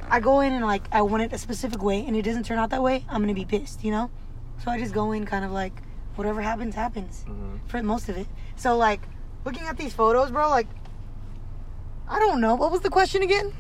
I 0.09 0.21
go 0.21 0.41
in 0.41 0.53
and 0.55 0.65
like 0.65 0.83
I 0.91 1.03
want 1.03 1.23
it 1.23 1.33
a 1.33 1.39
specific 1.39 1.83
way, 1.83 2.05
and 2.07 2.17
it 2.17 2.23
doesn't 2.23 2.45
turn 2.47 2.59
out 2.59 2.71
that 2.71 2.83
way, 2.83 3.05
I'm 3.09 3.21
gonna 3.21 3.35
be 3.35 3.45
pissed, 3.45 3.85
you 3.85 3.91
know. 3.93 4.11
So 4.65 4.71
I 4.71 4.79
just 4.81 4.95
go 4.95 5.13
in 5.13 5.27
kind 5.27 5.45
of 5.45 5.51
like, 5.53 5.75
whatever 6.17 6.41
happens, 6.41 6.75
happens 6.75 7.25
Mm-hmm. 7.29 7.67
for 7.69 7.83
most 7.83 8.09
of 8.09 8.17
it. 8.17 8.27
So 8.57 8.77
like, 8.77 9.03
looking 9.45 9.65
at 9.65 9.77
these 9.77 9.93
photos, 9.93 10.31
bro, 10.31 10.49
like. 10.49 10.67
I 12.07 12.19
don't 12.19 12.43
know. 12.43 12.55
What 12.55 12.71
was 12.71 12.83
the 12.83 12.91
question 12.91 13.23
again? 13.23 13.51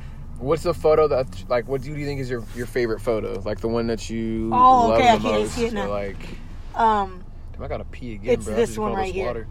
What's 0.44 0.62
the 0.62 0.74
photo 0.74 1.09
that 1.09 1.26
like? 1.48 1.66
What 1.68 1.80
do 1.83 1.90
you 1.94 2.04
think 2.04 2.20
is 2.20 2.28
your 2.28 2.44
your 2.54 2.66
favorite 2.66 3.00
photo? 3.00 3.40
Like 3.44 3.61
the 3.61 3.68
one 3.68 3.87
that 3.87 4.11
you 4.11 4.50
Oh, 4.52 4.88
love 4.88 4.98
okay, 4.98 5.09
I 5.09 5.18
can't 5.18 5.22
most? 5.22 5.52
see 5.54 5.64
it 5.66 5.72
now. 5.72 5.88
like, 5.88 6.16
Um, 6.74 7.24
damn, 7.52 7.62
I 7.62 7.68
gotta 7.68 7.85
pee 7.85 8.14
again, 8.14 8.35
It's 8.35 8.44
bro. 8.44 8.54
This 8.54 8.76
one 8.76 8.92
right 8.92 8.98
right 8.98 9.14
here. 9.14 9.26
water. 9.26 9.48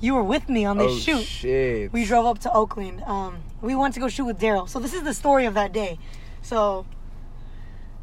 you 0.00 0.14
were 0.14 0.22
with 0.22 0.48
me 0.50 0.64
on 0.66 0.76
this 0.76 0.92
oh 0.92 0.98
shoot. 0.98 1.24
shit! 1.24 1.92
We 1.92 2.04
drove 2.04 2.26
up 2.26 2.38
to 2.40 2.52
Oakland. 2.52 3.02
Um, 3.04 3.38
we 3.62 3.74
went 3.74 3.94
to 3.94 4.00
go 4.00 4.08
shoot 4.08 4.26
with 4.26 4.38
Daryl. 4.38 4.68
So 4.68 4.78
this 4.78 4.92
is 4.92 5.02
the 5.04 5.14
story 5.14 5.46
of 5.46 5.54
that 5.54 5.72
day. 5.72 5.98
So, 6.42 6.84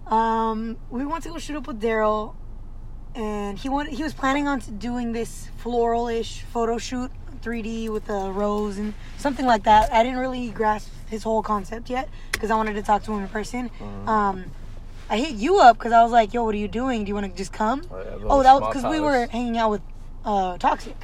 um, 0.07 0.77
we 0.89 1.05
went 1.05 1.23
to 1.25 1.29
go 1.29 1.37
shoot 1.37 1.55
up 1.55 1.67
with 1.67 1.79
Daryl, 1.79 2.35
and 3.13 3.59
he 3.59 3.69
wanted 3.69 3.93
he 3.93 4.01
was 4.01 4.13
planning 4.15 4.47
on 4.47 4.59
doing 4.79 5.11
this 5.11 5.49
floral-ish 5.57 6.41
photo 6.51 6.79
shoot, 6.79 7.11
3D 7.45 7.89
with 7.89 8.09
a 8.09 8.31
rose 8.31 8.77
and 8.77 8.93
something 9.17 9.45
like 9.45 9.63
that. 9.63 9.91
I 9.91 10.03
didn't 10.03 10.19
really 10.19 10.49
grasp 10.49 10.89
his 11.09 11.23
whole 11.23 11.41
concept 11.43 11.89
yet 11.89 12.07
because 12.31 12.51
I 12.51 12.55
wanted 12.55 12.73
to 12.75 12.81
talk 12.83 13.03
to 13.03 13.13
him 13.13 13.23
in 13.23 13.29
person. 13.29 13.69
Um, 14.07 14.45
I 15.09 15.17
hit 15.17 15.31
you 15.35 15.59
up 15.59 15.77
because 15.77 15.91
I 15.91 16.03
was 16.03 16.11
like, 16.11 16.33
"Yo, 16.33 16.43
what 16.45 16.55
are 16.55 16.57
you 16.57 16.67
doing? 16.69 17.03
Do 17.03 17.09
you 17.09 17.15
want 17.15 17.29
to 17.29 17.37
just 17.37 17.51
come?" 17.51 17.83
Oh, 17.91 17.97
yeah, 17.97 18.25
Oh, 18.29 18.43
that 18.43 18.53
was 18.61 18.73
because 18.73 18.89
we 18.89 18.99
were 19.01 19.27
hanging 19.27 19.57
out 19.57 19.71
with 19.71 19.81
uh, 20.23 20.57
Toxic, 20.57 20.95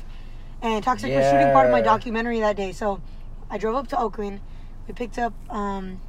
and 0.61 0.83
Toxic 0.83 1.13
was 1.13 1.25
shooting 1.25 1.51
part 1.51 1.65
of 1.65 1.71
my 1.73 1.81
documentary 1.81 2.39
that 2.39 2.55
day. 2.55 2.71
So 2.71 3.01
I 3.49 3.57
drove 3.57 3.75
up 3.75 3.87
to 3.89 3.99
Oakland. 3.99 4.39
We 4.87 4.93
picked 4.93 5.17
up 5.17 5.33
um, 5.53 5.99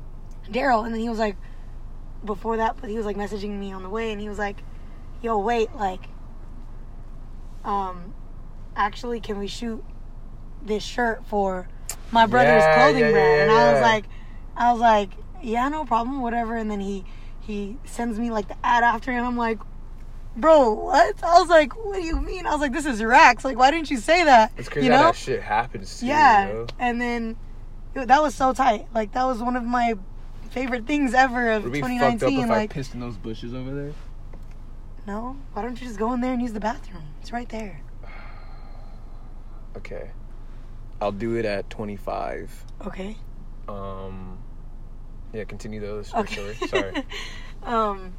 Daryl, 0.49 0.85
and 0.85 0.95
then 0.95 1.01
he 1.01 1.09
was 1.09 1.19
like, 1.19 1.37
before 2.25 2.57
that, 2.59 2.77
but 2.81 2.89
he 2.89 2.97
was 2.97 3.05
like 3.07 3.17
messaging 3.17 3.59
me 3.59 3.73
on 3.73 3.83
the 3.83 3.89
way, 3.89 4.13
and 4.13 4.21
he 4.21 4.29
was 4.29 4.39
like, 4.39 4.59
"Yo, 5.21 5.37
wait, 5.39 5.75
like, 5.75 6.05
um, 7.65 8.15
actually, 8.77 9.19
can 9.21 9.39
we 9.39 9.49
shoot 9.49 9.83
this 10.65 10.83
shirt 10.83 11.25
for 11.27 11.69
my 12.13 12.27
brother's 12.27 12.63
Yeah, 12.63 12.75
clothing 12.75 13.01
yeah, 13.01 13.11
brand?" 13.13 13.31
yeah, 13.37 13.43
and 13.43 13.51
I 13.53 13.73
was 13.73 13.83
like, 13.83 14.05
I 14.57 14.73
was 14.73 14.81
like, 14.81 15.11
"Yeah, 15.43 15.69
no 15.69 15.85
problem, 15.85 16.21
whatever." 16.23 16.57
And 16.57 16.71
then 16.71 16.81
he 16.81 17.05
he 17.41 17.77
sends 17.85 18.19
me 18.19 18.31
like 18.31 18.49
the 18.49 18.57
ad 18.65 18.85
after, 18.85 19.11
and 19.11 19.25
I'm 19.27 19.37
like. 19.37 19.59
Bro, 20.37 20.75
what? 20.75 21.25
I 21.25 21.41
was 21.41 21.49
like, 21.49 21.75
what 21.85 21.97
do 21.97 22.03
you 22.03 22.21
mean? 22.21 22.47
I 22.47 22.53
was 22.53 22.61
like, 22.61 22.73
this 22.73 22.87
is 22.87 23.03
Rax. 23.03 23.45
Like, 23.45 23.59
why 23.59 23.73
didn't 23.73 23.91
you 23.91 23.97
say 23.97 24.23
that? 24.23 24.53
It's 24.57 24.69
crazy 24.69 24.87
you 24.87 24.93
how 24.93 24.99
know? 25.01 25.07
that 25.07 25.17
shit 25.17 25.43
happens. 25.43 25.99
To 25.99 26.07
Yeah, 26.07 26.47
You, 26.47 26.55
know? 26.55 26.67
and 26.79 27.01
then 27.01 27.37
it, 27.97 28.07
that 28.07 28.23
was 28.23 28.37
so 28.37 28.53
tight. 28.53 28.87
Like 28.95 29.11
that 29.15 29.25
was 29.25 29.43
one 29.43 29.57
of 29.57 29.65
my 29.65 29.95
favorite 30.51 30.87
things 30.87 31.13
ever 31.13 31.51
of 31.51 31.65
Would 31.65 31.71
it 31.71 31.73
be 31.73 31.81
fucked 31.81 32.23
up 32.23 32.31
2019. 32.31 32.45
if 32.45 32.51
I 32.53 32.67
pissed 32.69 32.95
in 32.95 33.01
those 33.01 33.17
bushes 33.17 33.53
over 33.53 33.75
there? 33.75 33.93
no, 35.09 35.37
why 35.55 35.63
don't 35.63 35.81
you 35.81 35.89
just 35.89 35.99
go 35.99 36.13
in 36.13 36.21
there 36.21 36.35
and 36.35 36.41
use 36.43 36.53
the 36.53 36.61
bathroom? 36.61 37.03
It's 37.21 37.33
right 37.33 37.49
there. 37.49 37.81
Okay, 39.77 40.11
I'll 41.01 41.13
do 41.13 41.37
it 41.37 41.45
at 41.45 41.71
25. 41.71 42.65
Okay. 42.87 43.17
Um, 43.69 44.39
yeah, 45.33 45.45
continue 45.45 45.81
those. 45.81 46.13
Okay. 46.13 46.55
Sorry. 46.55 46.69
Sorry. 46.69 47.05
um, 47.63 48.13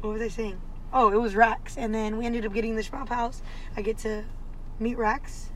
what 0.00 0.14
was 0.14 0.22
I 0.22 0.28
saying? 0.28 0.60
Oh, 0.92 1.10
it 1.10 1.20
was 1.20 1.34
Rax, 1.34 1.76
and 1.76 1.94
then 1.94 2.16
we 2.16 2.24
ended 2.24 2.46
up 2.46 2.54
getting 2.54 2.76
the 2.76 2.82
Schwab 2.82 3.08
house. 3.08 3.42
I 3.76 3.82
get 3.82 3.98
to 3.98 4.24
meet 4.78 4.96
Rax, 4.96 5.50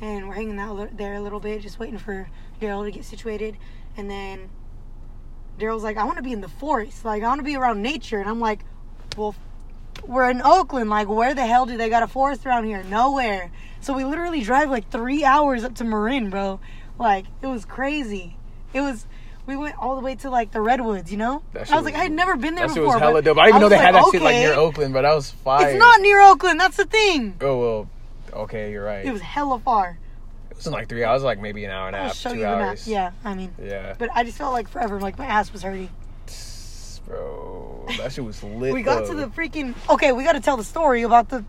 and 0.00 0.28
we're 0.28 0.34
hanging 0.34 0.58
out 0.58 0.96
there 0.96 1.14
a 1.14 1.20
little 1.20 1.40
bit, 1.40 1.60
just 1.60 1.78
waiting 1.78 1.98
for 1.98 2.28
Daryl 2.60 2.84
to 2.84 2.90
get 2.90 3.04
situated, 3.04 3.56
and 3.96 4.08
then 4.08 4.48
Daryl's 5.58 5.82
like, 5.82 5.96
"I 5.96 6.04
want 6.04 6.18
to 6.18 6.22
be 6.22 6.32
in 6.32 6.40
the 6.40 6.48
forest. 6.48 7.04
Like, 7.04 7.22
I 7.22 7.26
want 7.26 7.40
to 7.40 7.44
be 7.44 7.56
around 7.56 7.82
nature," 7.82 8.20
and 8.20 8.28
I'm 8.28 8.40
like, 8.40 8.60
"Well." 9.16 9.34
We're 10.04 10.30
in 10.30 10.42
Oakland. 10.42 10.90
Like, 10.90 11.08
where 11.08 11.34
the 11.34 11.46
hell 11.46 11.64
do 11.64 11.78
they 11.78 11.88
got 11.88 12.02
a 12.02 12.06
forest 12.06 12.46
around 12.46 12.64
here? 12.64 12.82
Nowhere. 12.84 13.50
So 13.86 13.92
we 13.92 14.02
literally 14.04 14.40
drive 14.42 14.68
like 14.68 14.90
three 14.90 15.24
hours 15.24 15.62
up 15.62 15.76
to 15.76 15.84
Marin, 15.84 16.28
bro. 16.28 16.58
Like, 16.98 17.24
it 17.40 17.46
was 17.46 17.64
crazy. 17.64 18.36
It 18.74 18.80
was. 18.80 19.06
We 19.46 19.56
went 19.56 19.78
all 19.78 19.94
the 19.94 20.02
way 20.02 20.16
to 20.16 20.28
like 20.28 20.50
the 20.50 20.60
redwoods, 20.60 21.12
you 21.12 21.18
know. 21.18 21.40
That 21.52 21.70
I 21.70 21.76
was 21.76 21.84
like, 21.84 21.94
I 21.94 21.98
had 22.02 22.10
never 22.10 22.34
been 22.36 22.56
there 22.56 22.66
That 22.66 22.74
before. 22.74 22.94
was 22.94 22.98
hella 23.00 23.22
dope. 23.22 23.38
I 23.38 23.44
didn't 23.46 23.48
even 23.50 23.60
know 23.60 23.66
was 23.66 23.70
they 23.70 23.76
had 23.76 23.94
like, 23.94 24.04
that 24.06 24.10
shit 24.10 24.22
like 24.22 24.34
near 24.34 24.54
Oakland, 24.54 24.92
but 24.92 25.04
I 25.04 25.14
was 25.14 25.30
fire. 25.30 25.68
It's 25.70 25.78
not 25.78 26.00
near 26.00 26.20
Oakland. 26.20 26.58
That's 26.58 26.76
the 26.76 26.84
thing. 26.84 27.36
Oh 27.40 27.60
well. 27.60 27.90
Okay, 28.32 28.72
you're 28.72 28.82
right. 28.84 29.06
It 29.06 29.12
was 29.12 29.22
hella 29.22 29.60
far. 29.60 30.00
It 30.50 30.56
wasn't 30.56 30.72
like 30.74 30.88
three 30.88 31.04
hours. 31.04 31.22
Like 31.22 31.38
maybe 31.40 31.64
an 31.64 31.70
hour 31.70 31.86
and 31.86 31.94
a 31.94 32.00
I'll 32.00 32.04
half, 32.06 32.16
show 32.16 32.30
two 32.30 32.38
you 32.38 32.42
the 32.42 32.48
map. 32.48 32.68
hours. 32.70 32.88
Yeah, 32.88 33.12
I 33.24 33.34
mean, 33.34 33.54
Yeah. 33.62 33.94
but 33.96 34.10
I 34.12 34.24
just 34.24 34.36
felt 34.36 34.52
like 34.52 34.66
forever. 34.66 34.98
Like 34.98 35.16
my 35.16 35.26
ass 35.26 35.52
was 35.52 35.62
hurting. 35.62 35.90
Bro, 37.06 37.86
that 37.98 38.12
shit 38.12 38.24
was 38.24 38.42
lit. 38.42 38.74
We 38.74 38.82
got 38.82 39.06
to 39.06 39.14
the 39.14 39.28
freaking. 39.28 39.76
Okay, 39.88 40.10
we 40.10 40.24
got 40.24 40.32
to 40.32 40.40
tell 40.40 40.56
the 40.56 40.64
story 40.64 41.02
about 41.02 41.28
the 41.28 41.44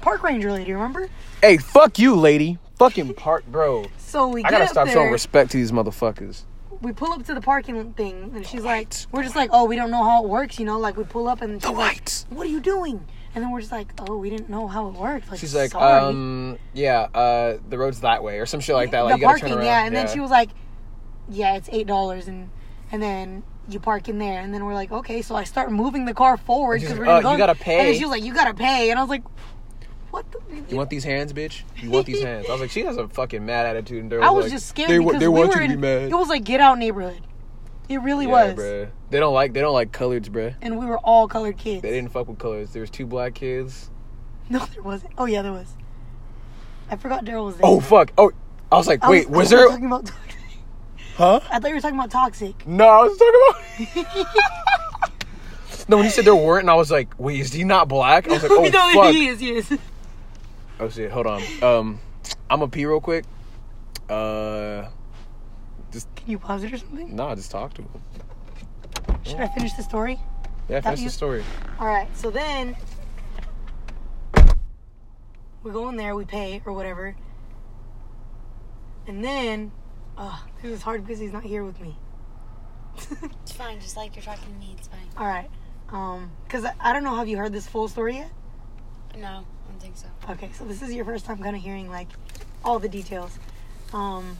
park 0.00 0.22
ranger 0.22 0.52
lady. 0.52 0.72
Remember? 0.72 1.08
Hey, 1.42 1.56
fuck 1.56 1.98
you, 1.98 2.14
lady. 2.16 2.58
Fucking 2.78 3.14
park, 3.14 3.44
bro. 3.46 3.86
So 4.10 4.26
we 4.26 4.42
I 4.42 4.50
gotta 4.50 4.64
up 4.64 4.70
stop 4.70 4.86
there. 4.86 4.94
showing 4.94 5.12
respect 5.12 5.52
to 5.52 5.56
these 5.56 5.70
motherfuckers. 5.70 6.42
we 6.82 6.90
pull 6.92 7.12
up 7.12 7.24
to 7.26 7.32
the 7.34 7.40
parking 7.40 7.92
thing, 7.92 8.32
and 8.34 8.44
she's 8.44 8.64
like, 8.64 8.92
we're 9.12 9.22
just 9.22 9.36
like, 9.36 9.50
oh, 9.52 9.66
we 9.66 9.76
don't 9.76 9.92
know 9.92 10.02
how 10.02 10.24
it 10.24 10.28
works, 10.28 10.58
you 10.58 10.64
know? 10.64 10.80
Like 10.80 10.96
we 10.96 11.04
pull 11.04 11.28
up, 11.28 11.42
and 11.42 11.62
she's 11.62 11.70
The 11.70 11.76
like, 11.76 11.94
lights. 11.94 12.26
what 12.28 12.44
are 12.44 12.50
you 12.50 12.58
doing? 12.58 13.06
And 13.36 13.44
then 13.44 13.52
we're 13.52 13.60
just 13.60 13.70
like, 13.70 13.92
oh, 14.00 14.16
we 14.16 14.28
didn't 14.28 14.50
know 14.50 14.66
how 14.66 14.88
it 14.88 14.94
worked. 14.94 15.30
Like, 15.30 15.38
She's 15.38 15.54
like, 15.54 15.70
sorry. 15.70 16.06
um, 16.08 16.58
yeah, 16.74 17.02
uh, 17.14 17.58
the 17.68 17.78
road's 17.78 18.00
that 18.00 18.24
way 18.24 18.40
or 18.40 18.46
some 18.46 18.58
shit 18.58 18.74
like 18.74 18.90
that. 18.90 19.02
Like 19.02 19.12
the 19.14 19.18
you 19.18 19.22
gotta 19.22 19.38
parking, 19.38 19.48
turn 19.50 19.58
around. 19.58 19.66
yeah. 19.66 19.84
And 19.86 19.94
then 19.94 20.08
she 20.08 20.18
was 20.18 20.30
like, 20.32 20.50
yeah, 21.28 21.54
it's 21.54 21.68
eight 21.70 21.86
dollars, 21.86 22.26
and 22.26 22.50
and 22.90 23.00
then 23.00 23.44
you 23.68 23.78
park 23.78 24.08
in 24.08 24.18
there, 24.18 24.40
and 24.40 24.52
then 24.52 24.64
we're 24.64 24.74
like, 24.74 24.90
okay. 24.90 25.22
So 25.22 25.36
I 25.36 25.44
start 25.44 25.70
moving 25.70 26.04
the 26.04 26.14
car 26.14 26.36
forward 26.36 26.80
she's 26.80 26.88
because 26.88 26.98
we're 26.98 27.04
gonna 27.04 27.18
"Uh, 27.18 27.22
go. 27.22 27.30
you 27.32 27.38
gotta 27.38 27.52
And 27.52 27.60
pay." 27.60 27.76
then 27.92 27.94
she 27.94 28.04
was 28.04 28.10
like, 28.10 28.24
you 28.24 28.34
gotta 28.34 28.54
pay, 28.54 28.90
and 28.90 28.98
I 28.98 29.02
was 29.02 29.10
like, 29.10 29.22
what? 30.10 30.30
The? 30.30 30.40
You 30.68 30.76
want 30.76 30.90
these 30.90 31.04
hands, 31.04 31.32
bitch? 31.32 31.62
You 31.76 31.90
want 31.90 32.06
these 32.06 32.22
hands? 32.22 32.46
I 32.48 32.52
was 32.52 32.60
like, 32.60 32.70
she 32.70 32.84
has 32.84 32.96
a 32.96 33.08
fucking 33.08 33.44
mad 33.44 33.66
attitude. 33.66 34.12
And 34.12 34.24
I 34.24 34.30
was 34.30 34.50
just 34.50 34.68
scared 34.68 34.90
they, 34.90 34.98
because 34.98 35.20
they 35.20 35.28
we 35.28 35.40
want 35.40 35.54
were 35.54 35.60
you 35.60 35.68
to 35.68 35.74
in. 35.74 35.80
be 35.80 35.86
mad. 35.86 36.10
It 36.10 36.14
was 36.14 36.28
like 36.28 36.44
get 36.44 36.60
out 36.60 36.78
neighborhood. 36.78 37.20
It 37.88 38.00
really 38.02 38.26
yeah, 38.26 38.52
was. 38.52 38.54
bruh. 38.54 38.90
They 39.10 39.18
don't 39.18 39.34
like 39.34 39.52
they 39.52 39.60
don't 39.60 39.72
like 39.72 39.92
coloreds, 39.92 40.28
bruh. 40.28 40.54
And 40.62 40.78
we 40.78 40.86
were 40.86 40.98
all 40.98 41.26
colored 41.26 41.56
kids. 41.56 41.82
They 41.82 41.90
didn't 41.90 42.12
fuck 42.12 42.28
with 42.28 42.38
colors. 42.38 42.72
There 42.72 42.80
was 42.80 42.90
two 42.90 43.06
black 43.06 43.34
kids. 43.34 43.90
No, 44.52 44.66
there 44.74 44.82
wasn't. 44.82 45.12
Oh 45.16 45.26
yeah, 45.26 45.42
there 45.42 45.52
was. 45.52 45.76
I 46.90 46.96
forgot 46.96 47.24
Daryl 47.24 47.46
was 47.46 47.56
there. 47.56 47.66
Oh 47.66 47.78
fuck! 47.78 48.12
Oh, 48.18 48.32
I 48.72 48.76
was 48.76 48.88
like, 48.88 49.06
wait, 49.06 49.28
I 49.28 49.30
was 49.30 49.48
you 49.48 49.58
there? 49.58 49.68
Talking 49.68 49.86
about 49.86 50.06
toxic. 50.06 50.40
Huh? 51.14 51.40
I 51.50 51.60
thought 51.60 51.68
you 51.68 51.74
were 51.76 51.80
talking 51.80 51.98
about 51.98 52.10
toxic. 52.10 52.66
No, 52.66 52.88
I 52.88 53.02
was 53.02 53.16
talking 53.16 54.06
about. 54.16 55.10
no, 55.88 55.98
when 55.98 56.06
he 56.06 56.10
said 56.10 56.24
there 56.24 56.34
weren't, 56.34 56.64
and 56.64 56.70
I 56.70 56.74
was 56.74 56.90
like, 56.90 57.14
wait, 57.16 57.38
is 57.38 57.52
he 57.52 57.62
not 57.62 57.88
black? 57.88 58.26
I 58.26 58.32
was 58.32 58.42
like, 58.42 58.50
oh 58.54 58.64
no, 58.64 58.92
fuck. 58.92 59.14
he 59.14 59.28
is. 59.28 59.38
He 59.38 59.52
is. 59.52 59.78
Oh 60.80 60.88
shit! 60.88 61.10
Hold 61.10 61.26
on. 61.26 61.42
Um, 61.62 62.00
I'm 62.48 62.62
a 62.62 62.68
pee 62.68 62.86
real 62.86 63.00
quick. 63.00 63.24
Uh, 64.08 64.88
just 65.92 66.12
Can 66.16 66.30
you 66.30 66.38
pause 66.38 66.64
it 66.64 66.72
or 66.72 66.78
something? 66.78 67.14
nah, 67.14 67.34
just 67.34 67.50
talk 67.50 67.74
to 67.74 67.82
him. 67.82 67.90
Should 69.22 69.36
I 69.40 69.48
finish 69.48 69.72
the 69.74 69.82
story? 69.82 70.18
Yeah, 70.68 70.80
finish 70.80 71.00
you- 71.00 71.06
the 71.06 71.12
story. 71.12 71.44
All 71.78 71.86
right. 71.86 72.08
So 72.16 72.30
then 72.30 72.76
we 75.62 75.70
go 75.70 75.88
in 75.90 75.96
there, 75.96 76.16
we 76.16 76.24
pay 76.24 76.62
or 76.64 76.72
whatever, 76.72 77.14
and 79.06 79.22
then, 79.22 79.70
uh, 80.16 80.38
this 80.62 80.72
is 80.72 80.82
hard 80.82 81.04
because 81.06 81.20
he's 81.20 81.32
not 81.32 81.42
here 81.44 81.64
with 81.64 81.80
me. 81.80 81.96
It's 83.42 83.52
fine, 83.52 83.80
just 83.80 83.96
like 83.96 84.16
you're 84.16 84.22
talking 84.24 84.52
to 84.52 84.58
me, 84.58 84.74
it's 84.78 84.88
fine. 84.88 85.06
All 85.16 85.26
right. 85.26 85.50
Um, 85.90 86.30
cause 86.48 86.64
I, 86.64 86.72
I 86.80 86.92
don't 86.92 87.02
know. 87.04 87.14
Have 87.16 87.28
you 87.28 87.36
heard 87.36 87.52
this 87.52 87.66
full 87.66 87.88
story 87.88 88.16
yet? 88.16 88.30
No, 89.18 89.44
I 89.59 89.59
don't 89.80 89.94
think 89.94 89.96
so. 89.96 90.32
Okay, 90.32 90.50
so 90.52 90.64
this 90.64 90.82
is 90.82 90.92
your 90.92 91.04
first 91.04 91.24
time 91.24 91.38
kind 91.38 91.56
of 91.56 91.62
hearing 91.62 91.88
like 91.88 92.08
all 92.64 92.78
the 92.78 92.88
details. 92.88 93.38
Um, 93.92 94.38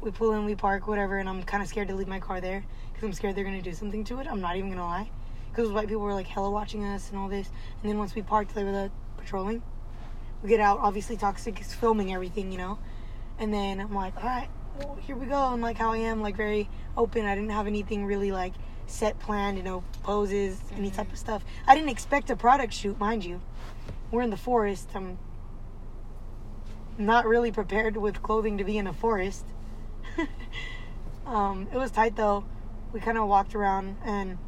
we 0.00 0.10
pull 0.10 0.32
in, 0.32 0.44
we 0.44 0.54
park, 0.54 0.86
whatever, 0.86 1.18
and 1.18 1.28
I'm 1.28 1.42
kind 1.42 1.62
of 1.62 1.68
scared 1.68 1.88
to 1.88 1.94
leave 1.94 2.08
my 2.08 2.20
car 2.20 2.40
there 2.40 2.64
because 2.92 3.04
I'm 3.04 3.12
scared 3.12 3.34
they're 3.34 3.44
gonna 3.44 3.62
do 3.62 3.72
something 3.72 4.04
to 4.04 4.20
it. 4.20 4.26
I'm 4.26 4.40
not 4.40 4.56
even 4.56 4.70
gonna 4.70 4.84
lie, 4.84 5.08
because 5.50 5.70
white 5.70 5.88
people 5.88 6.02
were 6.02 6.14
like 6.14 6.26
hella 6.26 6.50
watching 6.50 6.84
us 6.84 7.10
and 7.10 7.18
all 7.18 7.28
this. 7.28 7.48
And 7.82 7.90
then 7.90 7.98
once 7.98 8.14
we 8.14 8.22
parked, 8.22 8.54
they 8.54 8.64
were 8.64 8.70
like, 8.70 8.90
patrolling. 9.16 9.62
We 10.42 10.50
get 10.50 10.60
out, 10.60 10.80
obviously 10.80 11.16
Toxic 11.16 11.58
is 11.60 11.72
filming 11.72 12.12
everything, 12.12 12.52
you 12.52 12.58
know. 12.58 12.78
And 13.38 13.52
then 13.52 13.80
I'm 13.80 13.94
like, 13.94 14.16
all 14.16 14.28
right, 14.28 14.48
well, 14.78 14.98
here 15.00 15.16
we 15.16 15.26
go. 15.26 15.52
And 15.52 15.62
like 15.62 15.78
how 15.78 15.92
I 15.92 15.98
am, 15.98 16.20
like 16.20 16.36
very 16.36 16.68
open. 16.96 17.24
I 17.24 17.34
didn't 17.34 17.50
have 17.50 17.66
anything 17.66 18.04
really 18.04 18.30
like 18.30 18.52
set 18.86 19.18
planned, 19.18 19.56
you 19.56 19.62
know, 19.62 19.82
poses, 20.02 20.60
any 20.76 20.90
type 20.90 21.10
of 21.10 21.18
stuff. 21.18 21.42
I 21.66 21.74
didn't 21.74 21.88
expect 21.88 22.28
a 22.28 22.36
product 22.36 22.74
shoot, 22.74 22.98
mind 23.00 23.24
you. 23.24 23.40
We're 24.14 24.22
in 24.22 24.30
the 24.30 24.36
forest. 24.36 24.90
I'm 24.94 25.18
not 26.98 27.26
really 27.26 27.50
prepared 27.50 27.96
with 27.96 28.22
clothing 28.22 28.58
to 28.58 28.64
be 28.64 28.78
in 28.78 28.86
a 28.86 28.92
forest. 28.92 29.44
um, 31.26 31.66
it 31.72 31.76
was 31.76 31.90
tight 31.90 32.14
though. 32.14 32.44
We 32.92 33.00
kind 33.00 33.18
of 33.18 33.26
walked 33.26 33.56
around, 33.56 33.96
and 34.04 34.38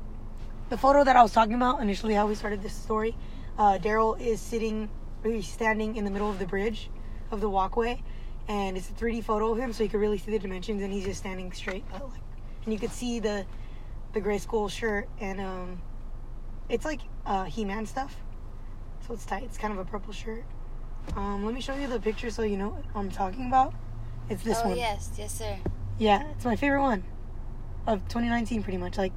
the 0.69 0.79
photo 0.79 1.03
that 1.03 1.17
I 1.17 1.23
was 1.25 1.33
talking 1.33 1.55
about 1.55 1.83
initially, 1.83 2.15
how 2.15 2.29
we 2.29 2.37
started 2.37 2.63
this 2.63 2.75
story, 2.75 3.17
uh, 3.59 3.79
Daryl 3.83 4.21
is 4.21 4.41
sitting, 4.41 4.89
he's 5.25 5.49
standing 5.49 5.97
in 5.97 6.05
the 6.05 6.13
middle 6.13 6.31
of 6.31 6.39
the 6.39 6.47
bridge 6.47 6.89
of 7.33 7.41
the 7.41 7.51
walkway, 7.51 8.01
and 8.47 8.77
it's 8.77 8.89
a 8.89 8.93
3D 8.93 9.25
photo 9.25 9.51
of 9.51 9.59
him, 9.59 9.73
so 9.73 9.83
you 9.83 9.91
could 9.91 10.01
really 10.01 10.19
see 10.19 10.31
the 10.31 10.39
dimensions, 10.39 10.81
and 10.81 10.93
he's 10.93 11.07
just 11.07 11.19
standing 11.19 11.51
straight, 11.51 11.83
uh, 11.93 11.99
and 12.63 12.73
you 12.73 12.79
could 12.79 12.93
see 12.93 13.19
the 13.19 13.45
the 14.13 14.21
gray 14.21 14.39
school 14.39 14.69
shirt, 14.69 15.09
and 15.19 15.41
um, 15.41 15.83
it's 16.69 16.85
like 16.85 17.01
uh, 17.27 17.43
He-Man 17.47 17.85
stuff, 17.85 18.15
so 19.07 19.15
it's 19.15 19.25
tight. 19.25 19.45
It's 19.45 19.59
kind 19.59 19.73
of 19.73 19.79
a 19.79 19.85
purple 19.85 20.13
shirt. 20.13 20.45
Um, 21.17 21.45
let 21.45 21.55
me 21.55 21.61
show 21.61 21.75
you 21.75 21.87
the 21.87 22.01
picture 22.01 22.31
so 22.31 22.43
you 22.43 22.57
know 22.57 22.71
what 22.71 22.85
I'm 22.95 23.11
talking 23.11 23.47
about. 23.47 23.75
It's 24.29 24.43
this 24.43 24.59
oh, 24.65 24.69
one. 24.69 24.77
yes, 24.77 25.11
yes, 25.17 25.39
sir. 25.39 25.57
Yeah, 25.99 26.25
it's 26.33 26.45
my 26.45 26.57
favorite 26.57 26.83
one 26.83 27.05
of 27.87 28.01
2019, 28.09 28.63
pretty 28.63 28.79
much. 28.79 28.99
Like, 28.99 29.13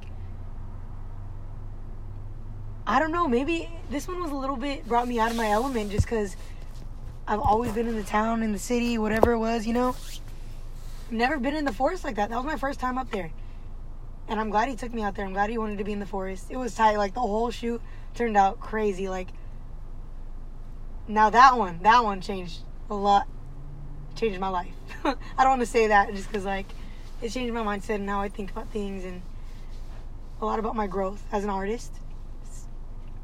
I 2.86 3.00
don't 3.00 3.10
know, 3.10 3.26
maybe 3.26 3.68
this 3.90 4.06
one 4.06 4.22
was 4.22 4.30
a 4.30 4.34
little 4.34 4.56
bit 4.56 4.86
brought 4.86 5.08
me 5.08 5.18
out 5.18 5.30
of 5.30 5.36
my 5.36 5.48
element 5.48 5.90
just 5.90 6.06
because 6.06 6.36
I've 7.26 7.40
always 7.40 7.72
been 7.72 7.88
in 7.88 7.96
the 7.96 8.04
town, 8.04 8.42
in 8.42 8.52
the 8.52 8.58
city, 8.58 8.98
whatever 8.98 9.32
it 9.32 9.38
was, 9.38 9.66
you 9.66 9.72
know. 9.72 9.96
Never 11.10 11.38
been 11.38 11.56
in 11.56 11.64
the 11.64 11.72
forest 11.72 12.04
like 12.04 12.16
that. 12.16 12.30
That 12.30 12.36
was 12.36 12.46
my 12.46 12.56
first 12.56 12.78
time 12.78 12.96
up 12.96 13.10
there, 13.10 13.32
and 14.28 14.38
I'm 14.38 14.50
glad 14.50 14.68
he 14.68 14.76
took 14.76 14.94
me 14.94 15.02
out 15.02 15.16
there. 15.16 15.24
I'm 15.24 15.32
glad 15.32 15.50
he 15.50 15.58
wanted 15.58 15.78
to 15.78 15.84
be 15.84 15.92
in 15.92 15.98
the 15.98 16.06
forest. 16.06 16.46
It 16.50 16.56
was 16.56 16.72
tight. 16.72 16.96
Like 16.98 17.14
the 17.14 17.20
whole 17.20 17.50
shoot 17.50 17.82
turned 18.14 18.36
out 18.36 18.60
crazy. 18.60 19.08
Like 19.08 19.26
now 21.10 21.30
that 21.30 21.56
one, 21.58 21.80
that 21.82 22.02
one 22.04 22.20
changed 22.20 22.60
a 22.88 22.94
lot. 22.94 23.26
Changed 24.16 24.40
my 24.40 24.48
life. 24.48 24.72
I 25.04 25.14
don't 25.38 25.48
want 25.50 25.60
to 25.60 25.66
say 25.66 25.88
that 25.88 26.12
just 26.14 26.28
because 26.28 26.44
like 26.44 26.66
it 27.22 27.30
changed 27.30 27.52
my 27.54 27.62
mindset 27.62 27.96
and 27.96 28.08
how 28.08 28.20
I 28.20 28.28
think 28.28 28.50
about 28.50 28.68
things 28.70 29.04
and 29.04 29.22
a 30.40 30.46
lot 30.46 30.58
about 30.58 30.74
my 30.76 30.86
growth 30.86 31.22
as 31.32 31.44
an 31.44 31.50
artist. 31.50 31.92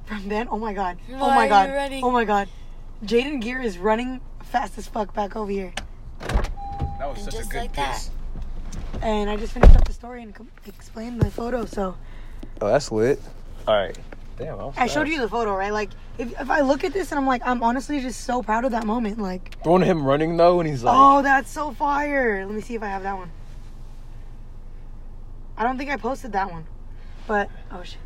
From 0.05 0.29
then, 0.29 0.47
oh 0.51 0.59
my 0.59 0.73
god, 0.73 0.99
oh 1.15 1.31
my 1.35 1.49
god, 1.49 1.69
oh 2.03 2.13
my 2.13 2.25
god, 2.25 2.49
Jaden 3.05 3.41
Gear 3.41 3.61
is 3.61 3.77
running 3.77 4.21
fast 4.45 4.79
as 4.79 4.87
fuck 4.87 5.13
back 5.13 5.35
over 5.35 5.51
here, 5.51 5.73
That 6.21 6.51
was 7.09 7.25
And 7.25 7.33
such 7.33 7.45
a 7.45 7.49
good 7.49 7.61
like 7.63 7.75
that. 7.75 8.09
and 9.03 9.29
I 9.29 9.37
just 9.37 9.53
finished 9.53 9.75
up 9.75 9.85
the 9.85 9.93
story 9.93 10.23
and 10.23 10.33
com- 10.33 10.49
explained 10.67 11.21
the 11.21 11.29
photo. 11.31 11.65
So 11.65 11.97
Oh, 12.61 12.69
that's 12.69 12.93
lit. 12.93 13.21
All 13.67 13.75
right. 13.75 13.99
Damn, 14.37 14.59
was 14.59 14.75
I 14.77 14.87
showed 14.87 15.09
you 15.09 15.19
the 15.21 15.29
photo, 15.29 15.55
right? 15.55 15.73
Like 15.73 15.91
if 16.19 16.39
if 16.41 16.51
I 16.51 16.61
look 16.61 16.85
at 16.85 16.93
this 16.93 17.11
and 17.13 17.19
I'm 17.19 17.27
like, 17.27 17.43
I'm 17.47 17.63
honestly 17.63 18.01
just 18.01 18.23
so 18.23 18.43
proud 18.43 18.65
of 18.65 18.73
that 18.73 18.85
moment. 18.85 19.19
Like, 19.19 19.63
the 19.63 19.71
one 19.71 19.83
of 19.83 19.89
him 19.89 20.05
running 20.05 20.37
though, 20.37 20.61
and 20.61 20.69
he's 20.69 20.85
like, 20.85 20.95
oh, 20.97 21.23
that's 21.23 21.51
so 21.51 21.71
fire. 21.73 22.45
Let 22.45 22.55
me 22.55 22.61
see 22.61 22.75
if 22.75 22.83
I 22.83 22.89
have 22.89 23.03
that 23.03 23.17
one. 23.17 23.31
I 25.57 25.63
don't 25.63 25.79
think 25.79 25.91
I 25.91 25.97
posted 25.97 26.33
that 26.33 26.51
one, 26.51 26.67
but 27.27 27.49
oh 27.73 27.83
shit. 27.83 27.99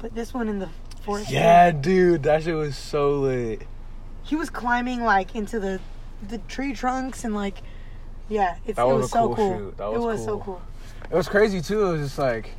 But 0.00 0.14
this 0.14 0.34
one 0.34 0.48
in 0.48 0.58
the 0.58 0.68
forest. 1.02 1.30
yeah, 1.30 1.70
dude, 1.70 2.24
that 2.24 2.42
shit 2.42 2.54
was 2.54 2.76
so 2.76 3.20
lit. 3.20 3.62
he 4.24 4.34
was 4.36 4.50
climbing 4.50 5.02
like 5.04 5.34
into 5.34 5.60
the 5.60 5.80
the 6.28 6.38
tree 6.38 6.72
trunks 6.72 7.22
and 7.24 7.32
like 7.32 7.58
yeah 8.28 8.56
it's, 8.66 8.76
That 8.76 8.82
it 8.86 8.92
was 8.92 9.02
was 9.02 9.06
a 9.06 9.08
so 9.12 9.26
cool 9.26 9.36
cool. 9.36 9.70
That 9.76 9.84
it 9.86 9.92
was 10.00 10.04
was 10.04 10.24
so 10.24 10.38
cool. 10.40 10.40
cool 10.40 10.62
It 11.12 11.14
was 11.14 11.28
crazy 11.28 11.60
too. 11.62 11.86
It 11.86 11.92
was 11.92 12.00
just 12.08 12.18
like, 12.18 12.50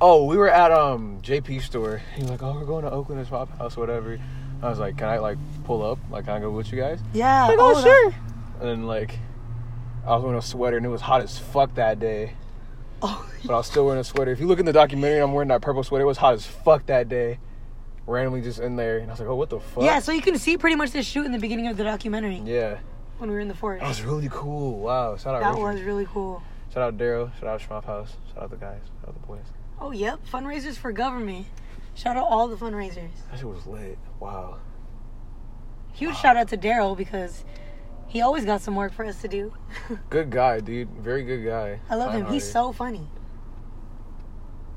oh, 0.00 0.24
we 0.24 0.36
were 0.36 0.50
at 0.50 0.70
um 0.72 1.20
JP 1.22 1.62
store. 1.62 2.02
He 2.14 2.22
was 2.22 2.30
like, 2.30 2.42
oh, 2.42 2.54
we're 2.54 2.64
going 2.64 2.84
to 2.84 2.90
Oakland 2.90 3.22
to 3.22 3.28
Swap 3.28 3.56
House, 3.58 3.76
whatever. 3.76 4.18
I 4.62 4.68
was 4.70 4.78
like, 4.78 4.96
can 4.96 5.08
I 5.08 5.18
like 5.18 5.38
pull 5.64 5.84
up? 5.84 5.98
Like, 6.10 6.24
can 6.24 6.34
I 6.34 6.40
go 6.40 6.50
with 6.50 6.72
you 6.72 6.78
guys? 6.80 7.00
yeah 7.12 7.46
Like, 7.46 7.58
oh, 7.58 7.74
oh, 7.76 7.82
sure. 7.82 8.14
And 8.60 8.68
then 8.68 8.86
like, 8.86 9.18
I 10.06 10.14
was 10.14 10.22
wearing 10.22 10.38
a 10.38 10.42
sweater 10.42 10.76
and 10.76 10.86
it 10.86 10.90
was 10.90 11.00
hot 11.00 11.22
as 11.22 11.38
fuck 11.38 11.74
that 11.74 11.98
day. 11.98 12.34
oh 13.02 13.28
But 13.44 13.54
I 13.54 13.56
was 13.56 13.66
still 13.66 13.84
wearing 13.84 14.00
a 14.00 14.04
sweater. 14.04 14.30
If 14.32 14.40
you 14.40 14.46
look 14.46 14.58
in 14.58 14.66
the 14.66 14.72
documentary, 14.72 15.20
I'm 15.20 15.32
wearing 15.32 15.48
that 15.48 15.60
purple 15.62 15.82
sweater. 15.82 16.04
It 16.04 16.08
was 16.08 16.18
hot 16.18 16.34
as 16.34 16.46
fuck 16.46 16.86
that 16.86 17.08
day. 17.08 17.38
Randomly 18.06 18.42
just 18.42 18.60
in 18.60 18.76
there, 18.76 18.98
and 18.98 19.08
I 19.10 19.14
was 19.14 19.20
like, 19.20 19.28
oh, 19.30 19.34
what 19.34 19.48
the 19.48 19.60
fuck? 19.60 19.82
yeah 19.82 19.98
so 19.98 20.12
you 20.12 20.20
can 20.20 20.36
see 20.38 20.58
pretty 20.58 20.76
much 20.76 20.90
this 20.90 21.06
shoot 21.06 21.24
in 21.24 21.32
the 21.32 21.38
beginning 21.38 21.68
of 21.68 21.78
the 21.78 21.84
documentary 21.84 22.42
Yeah. 22.44 22.76
when 23.16 23.30
we 23.30 23.34
were 23.34 23.40
in 23.40 23.48
the 23.48 23.54
forest 23.54 23.80
That 23.80 23.88
was 23.88 24.02
really 24.02 24.28
cool. 24.30 24.78
Wow. 24.78 25.16
Shout 25.16 25.34
out. 25.34 25.40
that 25.40 25.50
Richard. 25.50 25.62
was 25.62 25.82
really 25.82 26.06
cool 26.06 26.42
Shout 26.74 26.82
out 26.82 26.98
Daryl. 26.98 27.30
Shout 27.38 27.48
out 27.48 27.60
Schmop 27.60 27.84
House. 27.84 28.16
Shout 28.34 28.42
out 28.42 28.50
the 28.50 28.56
guys. 28.56 28.80
Shout 29.00 29.08
out 29.08 29.14
the 29.20 29.26
boys. 29.26 29.44
Oh 29.84 29.90
yep 29.90 30.18
fundraisers 30.32 30.76
for 30.76 30.92
government 30.92 31.44
shout 31.94 32.16
out 32.16 32.24
all 32.26 32.48
the 32.48 32.56
fundraisers 32.56 33.10
That 33.30 33.36
shit 33.38 33.46
was 33.46 33.66
lit. 33.66 33.98
Wow. 34.18 34.56
huge 35.92 36.16
shout 36.16 36.38
out 36.38 36.48
to 36.48 36.56
daryl 36.56 36.96
because 36.96 37.44
he 38.06 38.22
always 38.22 38.46
got 38.46 38.62
some 38.62 38.76
work 38.76 38.92
for 38.94 39.04
us 39.04 39.20
to 39.22 39.28
do 39.28 39.52
Good 40.10 40.30
guy, 40.30 40.60
dude. 40.60 40.88
Very 40.90 41.22
good 41.22 41.44
guy. 41.44 41.80
i 41.90 41.96
love 41.96 42.14
him 42.14 42.26
he's 42.26 42.50
so 42.50 42.72
funny 42.72 43.06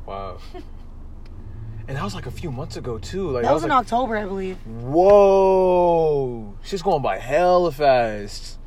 Wow. 0.05 0.39
and 1.87 1.95
that 1.95 2.03
was 2.03 2.13
like 2.13 2.25
a 2.25 2.31
few 2.31 2.51
months 2.51 2.75
ago 2.77 2.97
too. 2.97 3.29
Like 3.29 3.43
that 3.43 3.53
was 3.53 3.63
in 3.63 3.69
like, 3.69 3.79
october 3.79 4.17
i 4.17 4.25
believe 4.25 4.57
Whoa. 4.65 6.53
she's 6.63 6.81
going 6.81 7.01
by 7.01 7.17
hella 7.17 7.71
fast. 7.71 8.59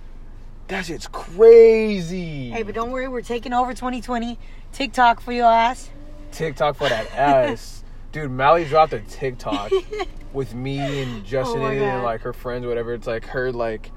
That 0.69 0.87
shit's 0.87 1.07
crazy. 1.07 2.49
hey 2.49 2.63
but 2.63 2.75
don't 2.75 2.91
worry 2.93 3.09
we're 3.09 3.21
taking 3.21 3.53
over 3.53 3.75
2020 3.75 4.39
tiktok 4.73 5.21
for 5.21 5.33
your 5.33 5.51
ass 5.51 5.91
TikTok 6.33 6.77
for 6.77 6.89
that 6.89 7.13
ass. 7.15 7.85
Dude, 8.13 8.31
Mally 8.31 8.65
dropped 8.65 8.93
a 8.93 9.01
TikTok 9.01 9.73
with 10.33 10.55
me 10.55 10.79
and 10.79 11.25
Justin 11.25 11.63
Oh 11.63 11.67
and 11.67 12.03
like 12.03 12.23
her 12.23 12.33
friends, 12.33 12.67
whatever. 12.67 12.95
It's 12.95 13.07
like 13.07 13.27
her 13.27 13.53
like 13.53 13.91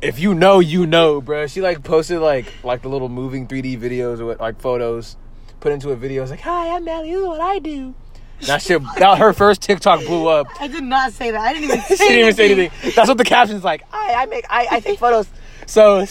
if 0.00 0.18
you 0.18 0.34
know, 0.34 0.58
you 0.58 0.86
know, 0.86 1.20
bro. 1.20 1.46
She 1.46 1.60
like 1.60 1.82
posted 1.84 2.18
like 2.20 2.46
like 2.64 2.82
the 2.82 2.88
little 2.88 3.08
moving 3.08 3.46
3D 3.46 3.78
videos 3.78 4.18
or 4.20 4.34
like 4.36 4.60
photos, 4.60 5.16
put 5.60 5.72
into 5.72 5.90
a 5.90 5.96
video. 5.96 6.22
It's 6.22 6.30
like, 6.30 6.40
hi, 6.40 6.74
I'm 6.74 6.84
Mally. 6.84 7.10
This 7.10 7.20
is 7.20 7.26
what 7.26 7.40
I 7.40 7.58
do. 7.58 7.94
That 8.42 8.60
shit. 8.60 8.82
That 8.96 9.18
her 9.18 9.32
first 9.32 9.62
TikTok 9.62 10.00
blew 10.04 10.26
up. 10.26 10.48
i 10.60 10.66
did 10.66 10.82
not 10.82 11.12
say 11.12 11.30
that 11.30 11.40
i 11.40 11.52
didn't 11.52 11.64
even 11.64 11.80
say 11.82 11.96
she 11.96 12.04
didn't 12.08 12.18
even 12.18 12.34
say 12.34 12.52
anything. 12.52 12.92
That's 12.96 13.08
what 13.08 13.18
the 13.18 13.24
caption's 13.24 13.62
like. 13.64 13.84
I 13.92 14.14
I 14.18 14.26
make 14.26 14.44
I, 14.50 14.66
I 14.70 14.80
take 14.80 14.98
photos. 14.98 15.28
So 15.66 16.04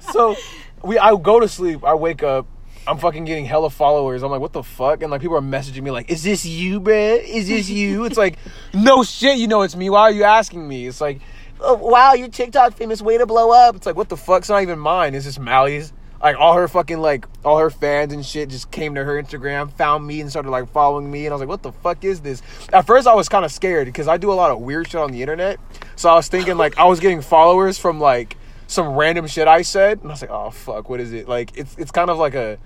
so 0.00 0.36
we 0.82 0.98
I 0.98 1.14
go 1.16 1.40
to 1.40 1.48
sleep. 1.48 1.84
I 1.84 1.94
wake 1.94 2.22
up. 2.22 2.46
I'm 2.88 2.98
fucking 2.98 3.24
getting 3.24 3.44
hella 3.44 3.70
followers. 3.70 4.22
I'm 4.22 4.30
like, 4.30 4.40
what 4.40 4.52
the 4.52 4.62
fuck? 4.62 5.02
And 5.02 5.10
like 5.10 5.20
people 5.20 5.36
are 5.36 5.40
messaging 5.40 5.82
me 5.82 5.90
like, 5.90 6.10
is 6.10 6.22
this 6.22 6.46
you, 6.46 6.80
bruh? 6.80 7.22
Is 7.22 7.48
this 7.48 7.68
you? 7.68 8.04
It's 8.04 8.16
like, 8.16 8.38
no 8.74 9.02
shit. 9.02 9.38
You 9.38 9.48
know 9.48 9.62
it's 9.62 9.74
me. 9.76 9.90
Why 9.90 10.02
are 10.02 10.12
you 10.12 10.24
asking 10.24 10.66
me? 10.66 10.86
It's 10.86 11.00
like, 11.00 11.20
oh, 11.60 11.74
wow, 11.74 12.12
you're 12.14 12.28
TikTok 12.28 12.74
famous. 12.74 13.02
Way 13.02 13.18
to 13.18 13.26
blow 13.26 13.50
up. 13.50 13.76
It's 13.76 13.86
like, 13.86 13.96
what 13.96 14.08
the 14.08 14.16
fuck? 14.16 14.40
It's 14.40 14.48
not 14.48 14.62
even 14.62 14.78
mine. 14.78 15.14
It's 15.14 15.24
just 15.24 15.40
Mally's. 15.40 15.92
like 16.22 16.36
all 16.36 16.54
her 16.54 16.68
fucking 16.68 16.98
like 16.98 17.26
all 17.44 17.58
her 17.58 17.70
fans 17.70 18.12
and 18.12 18.24
shit 18.24 18.48
just 18.48 18.70
came 18.70 18.94
to 18.94 19.04
her 19.04 19.22
Instagram, 19.22 19.72
found 19.72 20.06
me 20.06 20.20
and 20.20 20.30
started 20.30 20.50
like 20.50 20.68
following 20.70 21.10
me 21.10 21.26
and 21.26 21.32
I 21.32 21.34
was 21.34 21.40
like, 21.40 21.48
what 21.48 21.62
the 21.62 21.72
fuck 21.72 22.04
is 22.04 22.20
this? 22.20 22.42
At 22.72 22.86
first 22.86 23.06
I 23.06 23.14
was 23.14 23.28
kind 23.28 23.44
of 23.44 23.52
scared 23.52 23.86
because 23.86 24.08
I 24.08 24.16
do 24.16 24.32
a 24.32 24.34
lot 24.34 24.50
of 24.50 24.60
weird 24.60 24.88
shit 24.88 25.00
on 25.00 25.12
the 25.12 25.22
internet. 25.22 25.58
So 25.96 26.08
I 26.08 26.14
was 26.14 26.28
thinking 26.28 26.56
like 26.56 26.78
I 26.78 26.84
was 26.84 27.00
getting 27.00 27.20
followers 27.20 27.78
from 27.78 28.00
like 28.00 28.36
some 28.66 28.96
random 28.96 29.26
shit 29.26 29.46
I 29.46 29.62
said 29.62 29.98
and 30.00 30.10
I 30.10 30.14
was 30.14 30.22
like, 30.22 30.30
oh 30.30 30.50
fuck, 30.50 30.88
what 30.88 31.00
is 31.00 31.12
it? 31.12 31.28
Like 31.28 31.56
it's 31.56 31.76
it's 31.78 31.90
kind 31.90 32.10
of 32.10 32.18
like 32.18 32.34
a 32.34 32.58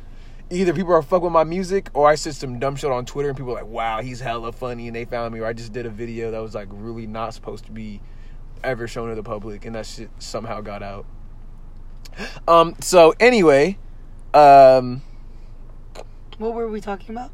either 0.50 0.72
people 0.74 0.92
are 0.92 1.02
fuck 1.02 1.22
with 1.22 1.32
my 1.32 1.44
music 1.44 1.90
or 1.94 2.08
I 2.08 2.16
said 2.16 2.34
some 2.34 2.58
dumb 2.58 2.76
shit 2.76 2.90
on 2.90 3.06
Twitter 3.06 3.28
and 3.28 3.36
people 3.38 3.52
are 3.52 3.62
like, 3.62 3.66
wow, 3.66 4.00
he's 4.02 4.20
hella 4.20 4.52
funny 4.52 4.88
and 4.88 4.96
they 4.96 5.04
found 5.04 5.32
me 5.32 5.40
or 5.40 5.46
I 5.46 5.52
just 5.52 5.72
did 5.72 5.86
a 5.86 5.90
video 5.90 6.30
that 6.32 6.40
was 6.40 6.54
like 6.54 6.68
really 6.70 7.06
not 7.06 7.34
supposed 7.34 7.66
to 7.66 7.72
be 7.72 8.00
ever 8.64 8.86
shown 8.88 9.08
to 9.10 9.14
the 9.14 9.22
public 9.22 9.64
and 9.64 9.74
that 9.76 9.86
shit 9.86 10.10
somehow 10.18 10.60
got 10.60 10.82
out. 10.82 11.06
Um 12.48 12.74
so 12.80 13.14
anyway, 13.20 13.78
um 14.34 15.02
What 16.38 16.54
were 16.54 16.68
we 16.68 16.80
talking 16.80 17.14
about? 17.14 17.30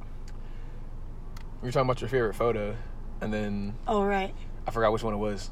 we 1.62 1.68
were 1.68 1.72
talking 1.72 1.88
about 1.88 2.00
your 2.02 2.10
favorite 2.10 2.34
photo 2.34 2.76
and 3.20 3.32
then 3.32 3.74
Oh 3.88 4.04
right, 4.04 4.34
I 4.66 4.70
forgot 4.70 4.92
which 4.92 5.02
one 5.02 5.14
it 5.14 5.18
was. 5.18 5.50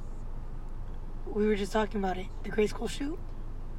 we 1.26 1.46
were 1.46 1.56
just 1.56 1.72
talking 1.72 1.98
about 1.98 2.18
it. 2.18 2.26
The 2.42 2.50
grade 2.50 2.68
school 2.68 2.88
shoot. 2.88 3.18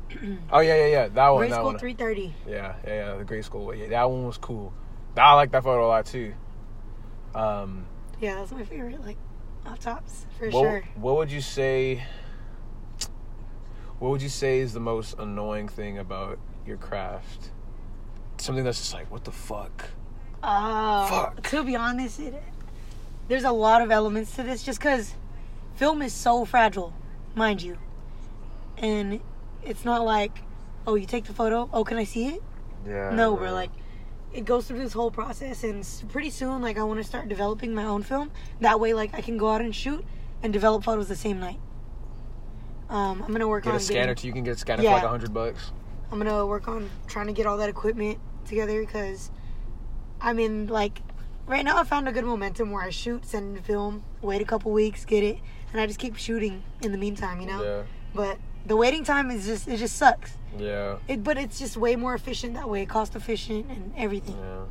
Oh 0.52 0.60
yeah, 0.60 0.76
yeah, 0.76 0.86
yeah. 0.88 1.08
That 1.10 1.30
one, 1.30 1.40
grade 1.40 1.52
that 1.52 1.60
school 1.60 1.78
three 1.78 1.94
thirty. 1.94 2.34
Yeah, 2.48 2.76
yeah, 2.86 3.12
yeah, 3.12 3.18
the 3.18 3.24
grade 3.24 3.46
school. 3.46 3.74
Yeah, 3.74 3.88
that 3.90 4.10
one 4.10 4.26
was 4.26 4.38
cool. 4.38 4.74
I 5.18 5.34
like 5.34 5.52
that 5.52 5.64
photo 5.64 5.86
a 5.86 5.88
lot 5.88 6.06
too. 6.06 6.34
Um 7.34 7.86
Yeah, 8.20 8.36
that's 8.36 8.52
my 8.52 8.64
favorite. 8.64 9.04
Like 9.06 9.18
off 9.66 9.80
tops 9.80 10.26
for 10.38 10.50
what, 10.50 10.62
sure. 10.62 10.84
what 10.96 11.18
would 11.18 11.32
you 11.32 11.42
say 11.42 12.04
what 14.00 14.12
would 14.12 14.22
you 14.22 14.30
say 14.30 14.60
is 14.60 14.74
the 14.74 14.80
most 14.80 15.18
annoying 15.20 15.68
thing 15.68 15.98
about 16.00 16.38
your 16.66 16.78
craft? 16.78 17.52
Something 18.38 18.64
that's 18.64 18.78
just 18.78 18.94
like, 18.94 19.10
what 19.10 19.24
the 19.24 19.32
fuck? 19.32 19.90
Uh, 20.44 21.08
Fuck. 21.08 21.42
To 21.48 21.64
be 21.64 21.76
honest, 21.76 22.20
it, 22.20 22.44
there's 23.28 23.46
a 23.46 23.52
lot 23.52 23.82
of 23.82 23.92
elements 23.92 24.36
to 24.36 24.44
this 24.44 24.64
just 24.64 24.80
because 24.80 25.16
film 25.76 26.02
is 26.02 26.14
so 26.14 26.44
fragile, 26.46 26.94
mind 27.36 27.62
you. 27.62 27.78
And 28.78 29.22
it's 29.66 29.86
not 29.86 30.04
like, 30.06 30.40
oh, 30.88 30.96
you 30.96 31.06
take 31.06 31.26
the 31.26 31.34
photo, 31.34 31.70
oh, 31.74 31.84
can 31.84 31.98
I 31.98 32.04
see 32.04 32.28
it? 32.28 32.44
Yeah. 32.88 33.10
No, 33.12 33.34
we're 33.34 33.52
Like, 33.52 33.72
it 34.34 34.46
goes 34.46 34.68
through 34.68 34.80
this 34.80 34.94
whole 34.94 35.12
process, 35.12 35.64
and 35.64 35.88
pretty 36.10 36.30
soon, 36.30 36.62
like, 36.62 36.78
I 36.78 36.84
want 36.84 37.00
to 37.00 37.04
start 37.06 37.30
developing 37.30 37.74
my 37.74 37.86
own 37.86 38.04
film. 38.04 38.32
That 38.60 38.80
way, 38.80 38.94
like, 38.94 39.14
I 39.16 39.22
can 39.22 39.38
go 39.38 39.50
out 39.50 39.62
and 39.62 39.74
shoot 39.74 40.06
and 40.44 40.52
develop 40.52 40.84
photos 40.84 41.08
the 41.08 41.16
same 41.16 41.40
night. 41.40 41.60
Um, 42.90 43.24
I'm 43.24 43.32
gonna 43.32 43.48
work 43.48 43.64
get 43.64 43.72
on 43.72 43.78
a 43.78 43.80
scanner 43.80 44.08
getting- 44.14 44.16
too. 44.22 44.28
You 44.28 44.34
can 44.34 44.44
get 44.44 44.56
a 44.56 44.60
scanner 44.60 44.84
Yeah. 44.84 44.90
for 44.92 44.96
like 44.98 45.04
a 45.06 45.10
hundred 45.10 45.34
bucks. 45.34 45.72
I'm 46.12 46.20
gonna 46.20 46.46
work 46.46 46.68
on 46.68 46.90
trying 47.08 47.28
to 47.28 47.34
get 47.34 47.48
all 47.48 47.58
that 47.58 47.70
equipment 47.70 48.20
together 48.46 48.80
because 48.82 49.32
I 50.22 50.34
mean, 50.34 50.68
like, 50.68 51.02
right 51.48 51.66
now 51.66 51.78
I 51.80 51.84
found 51.84 52.08
a 52.08 52.12
good 52.12 52.26
momentum 52.26 52.72
where 52.72 52.84
I 52.84 52.90
shoot, 52.92 53.26
send 53.26 53.60
film, 53.66 54.04
wait 54.22 54.42
a 54.42 54.46
couple 54.46 54.72
weeks, 54.72 55.04
get 55.04 55.24
it, 55.24 55.40
and 55.72 55.82
I 55.82 55.88
just 55.88 55.98
keep 56.00 56.16
shooting 56.16 56.64
in 56.82 56.92
the 56.92 56.98
meantime, 56.98 57.42
you 57.42 57.48
know. 57.48 57.64
Yeah. 57.64 57.82
But 58.14 58.38
the 58.66 58.76
waiting 58.76 59.04
time 59.04 59.32
is 59.32 59.46
just 59.46 59.68
it 59.68 59.78
just 59.78 59.96
sucks. 59.96 60.38
Yeah. 60.58 60.98
It, 61.08 61.24
but 61.24 61.38
it's 61.38 61.60
just 61.60 61.78
way 61.78 61.96
more 61.96 62.14
efficient 62.16 62.54
that 62.54 62.70
way, 62.70 62.86
cost 62.86 63.16
efficient 63.16 63.70
and 63.70 63.94
everything 63.98 64.38
Yeah. 64.38 64.62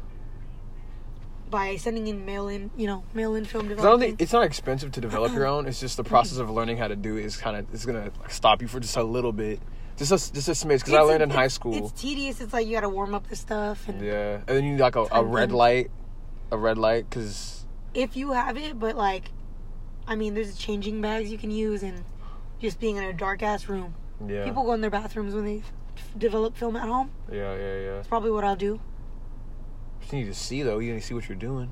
by 1.51 1.77
sending 1.77 2.07
in 2.07 2.25
mail 2.25 2.49
in, 2.49 2.71
you 2.77 2.87
know, 2.87 3.05
mail 3.13 3.35
in 3.35 3.45
film 3.45 3.65
'Cause 3.65 3.73
I 3.73 3.75
don't 3.75 3.77
development. 3.77 4.11
think 4.13 4.23
it's 4.23 4.33
not 4.33 4.45
expensive 4.45 4.93
to 4.93 5.01
develop 5.01 5.33
your 5.33 5.47
own. 5.47 5.67
It's 5.67 5.81
just 5.81 5.97
the 5.97 6.03
mm-hmm. 6.03 6.11
process 6.11 6.39
of 6.39 6.51
learning 6.51 6.79
how 6.79 6.89
to 6.89 6.97
do 6.97 7.17
it 7.17 7.25
is 7.25 7.37
kind 7.37 7.57
of 7.57 7.67
it's 7.73 7.85
gonna 7.85 8.11
stop 8.29 8.63
you 8.63 8.69
for 8.69 8.81
just 8.81 8.97
a 8.97 9.03
little 9.05 9.33
bit, 9.33 9.61
just 9.97 10.11
a, 10.11 10.33
just 10.33 10.49
a 10.49 10.53
smidge. 10.53 10.81
Because 10.81 10.95
I 10.95 11.01
learned 11.01 11.23
in 11.23 11.31
high 11.31 11.49
school. 11.49 11.75
It's 11.75 12.01
tedious. 12.01 12.41
It's 12.41 12.53
like 12.53 12.67
you 12.67 12.73
gotta 12.73 12.89
warm 12.89 13.15
up 13.15 13.29
the 13.29 13.37
stuff, 13.37 13.87
and 13.89 14.01
Yeah, 14.03 14.37
and 14.37 14.47
then 14.47 14.65
you 14.65 14.73
need 14.73 14.81
like 14.81 14.97
a, 14.97 15.07
a 15.13 15.23
red 15.23 15.53
light, 15.53 15.91
a 16.51 16.57
red 16.57 16.79
light, 16.79 17.09
because 17.09 17.67
if 17.93 18.17
you 18.17 18.33
have 18.33 18.57
it, 18.57 18.79
but 18.79 18.97
like, 18.97 19.31
I 20.07 20.17
mean, 20.17 20.35
there's 20.35 20.57
changing 20.57 21.01
bags 21.01 21.31
you 21.31 21.39
can 21.39 21.51
use, 21.51 21.83
and 21.83 22.05
just 22.65 22.81
being 22.81 22.97
in 22.97 23.05
a 23.05 23.13
dark 23.13 23.43
ass 23.43 23.69
room. 23.69 23.95
yeah, 24.27 24.45
People 24.45 24.65
go 24.65 24.73
in 24.73 24.81
their 24.81 24.91
bathrooms 24.91 25.35
when 25.35 25.45
they 25.45 25.59
f- 25.59 26.09
develop 26.19 26.57
film 26.57 26.77
at 26.77 26.89
home. 26.89 27.11
yeah, 27.31 27.55
yeah, 27.55 27.79
yeah. 27.79 27.99
It's 27.99 28.09
probably 28.09 28.31
what 28.31 28.43
I'll 28.45 28.57
do. 28.57 28.81
You 30.11 30.19
need 30.19 30.25
to 30.27 30.35
see 30.35 30.63
though. 30.63 30.79
You 30.79 30.93
need 30.95 31.01
to 31.01 31.07
see 31.07 31.15
what 31.15 31.29
you're 31.29 31.37
doing. 31.37 31.71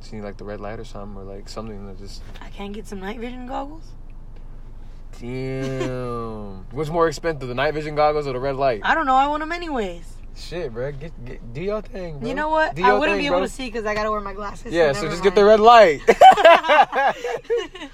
Just 0.00 0.12
need 0.12 0.22
like 0.22 0.36
the 0.36 0.44
red 0.44 0.60
light 0.60 0.78
or 0.78 0.84
something, 0.84 1.16
or 1.20 1.24
like 1.24 1.48
something 1.48 1.86
that 1.86 1.98
just. 1.98 2.22
I 2.40 2.48
can't 2.48 2.72
get 2.72 2.86
some 2.86 3.00
night 3.00 3.18
vision 3.18 3.46
goggles. 3.46 3.84
Damn. 5.20 6.66
What's 6.72 6.90
more 6.90 7.08
expensive, 7.08 7.48
the 7.48 7.54
night 7.54 7.72
vision 7.74 7.94
goggles 7.94 8.26
or 8.26 8.32
the 8.34 8.40
red 8.40 8.56
light? 8.56 8.80
I 8.84 8.94
don't 8.94 9.06
know. 9.06 9.14
I 9.14 9.26
want 9.28 9.40
them 9.40 9.52
anyways. 9.52 10.04
Shit, 10.36 10.72
bro. 10.74 10.92
Get, 10.92 11.24
get 11.24 11.54
do 11.54 11.62
your 11.62 11.80
thing. 11.80 12.18
Bro. 12.18 12.28
You 12.28 12.34
know 12.34 12.50
what? 12.50 12.78
I 12.78 12.92
wouldn't 12.92 13.14
thing, 13.16 13.22
be 13.22 13.26
able 13.26 13.38
bro. 13.38 13.46
to 13.46 13.52
see 13.52 13.66
because 13.66 13.86
I 13.86 13.94
gotta 13.94 14.10
wear 14.10 14.20
my 14.20 14.34
glasses. 14.34 14.72
Yeah, 14.72 14.92
so 14.92 15.02
never 15.02 15.12
just 15.12 15.22
get 15.22 15.34
the 15.34 15.44
red 15.44 15.60
light. 15.60 16.02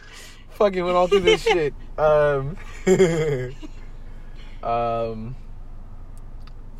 Fucking 0.62 0.84
went 0.84 0.96
all 0.96 1.08
through 1.08 1.20
this 1.20 1.42
shit. 1.44 1.74
Um, 1.98 2.56
um, 4.62 5.34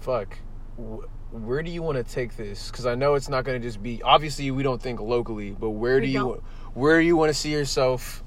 fuck. 0.01 0.39
Wh- 0.77 1.05
Where 1.35 1.63
do 1.65 1.71
you 1.71 1.83
want 1.83 1.97
to 1.99 2.05
take 2.05 2.37
this? 2.37 2.71
Because 2.71 2.87
I 2.87 2.95
know 2.95 3.15
it's 3.15 3.29
not 3.29 3.45
going 3.45 3.61
to 3.61 3.67
just 3.67 3.83
be. 3.83 4.01
Obviously, 4.03 4.51
we 4.53 4.63
don't 4.63 4.81
think 4.81 5.01
locally, 5.01 5.51
but 5.51 5.71
where 5.71 5.97
We 5.97 6.03
do 6.03 6.07
you 6.09 6.19
don't. 6.19 6.43
where 6.75 7.01
do 7.01 7.07
you 7.07 7.17
want 7.17 7.31
to 7.31 7.35
see 7.35 7.51
yourself? 7.51 8.23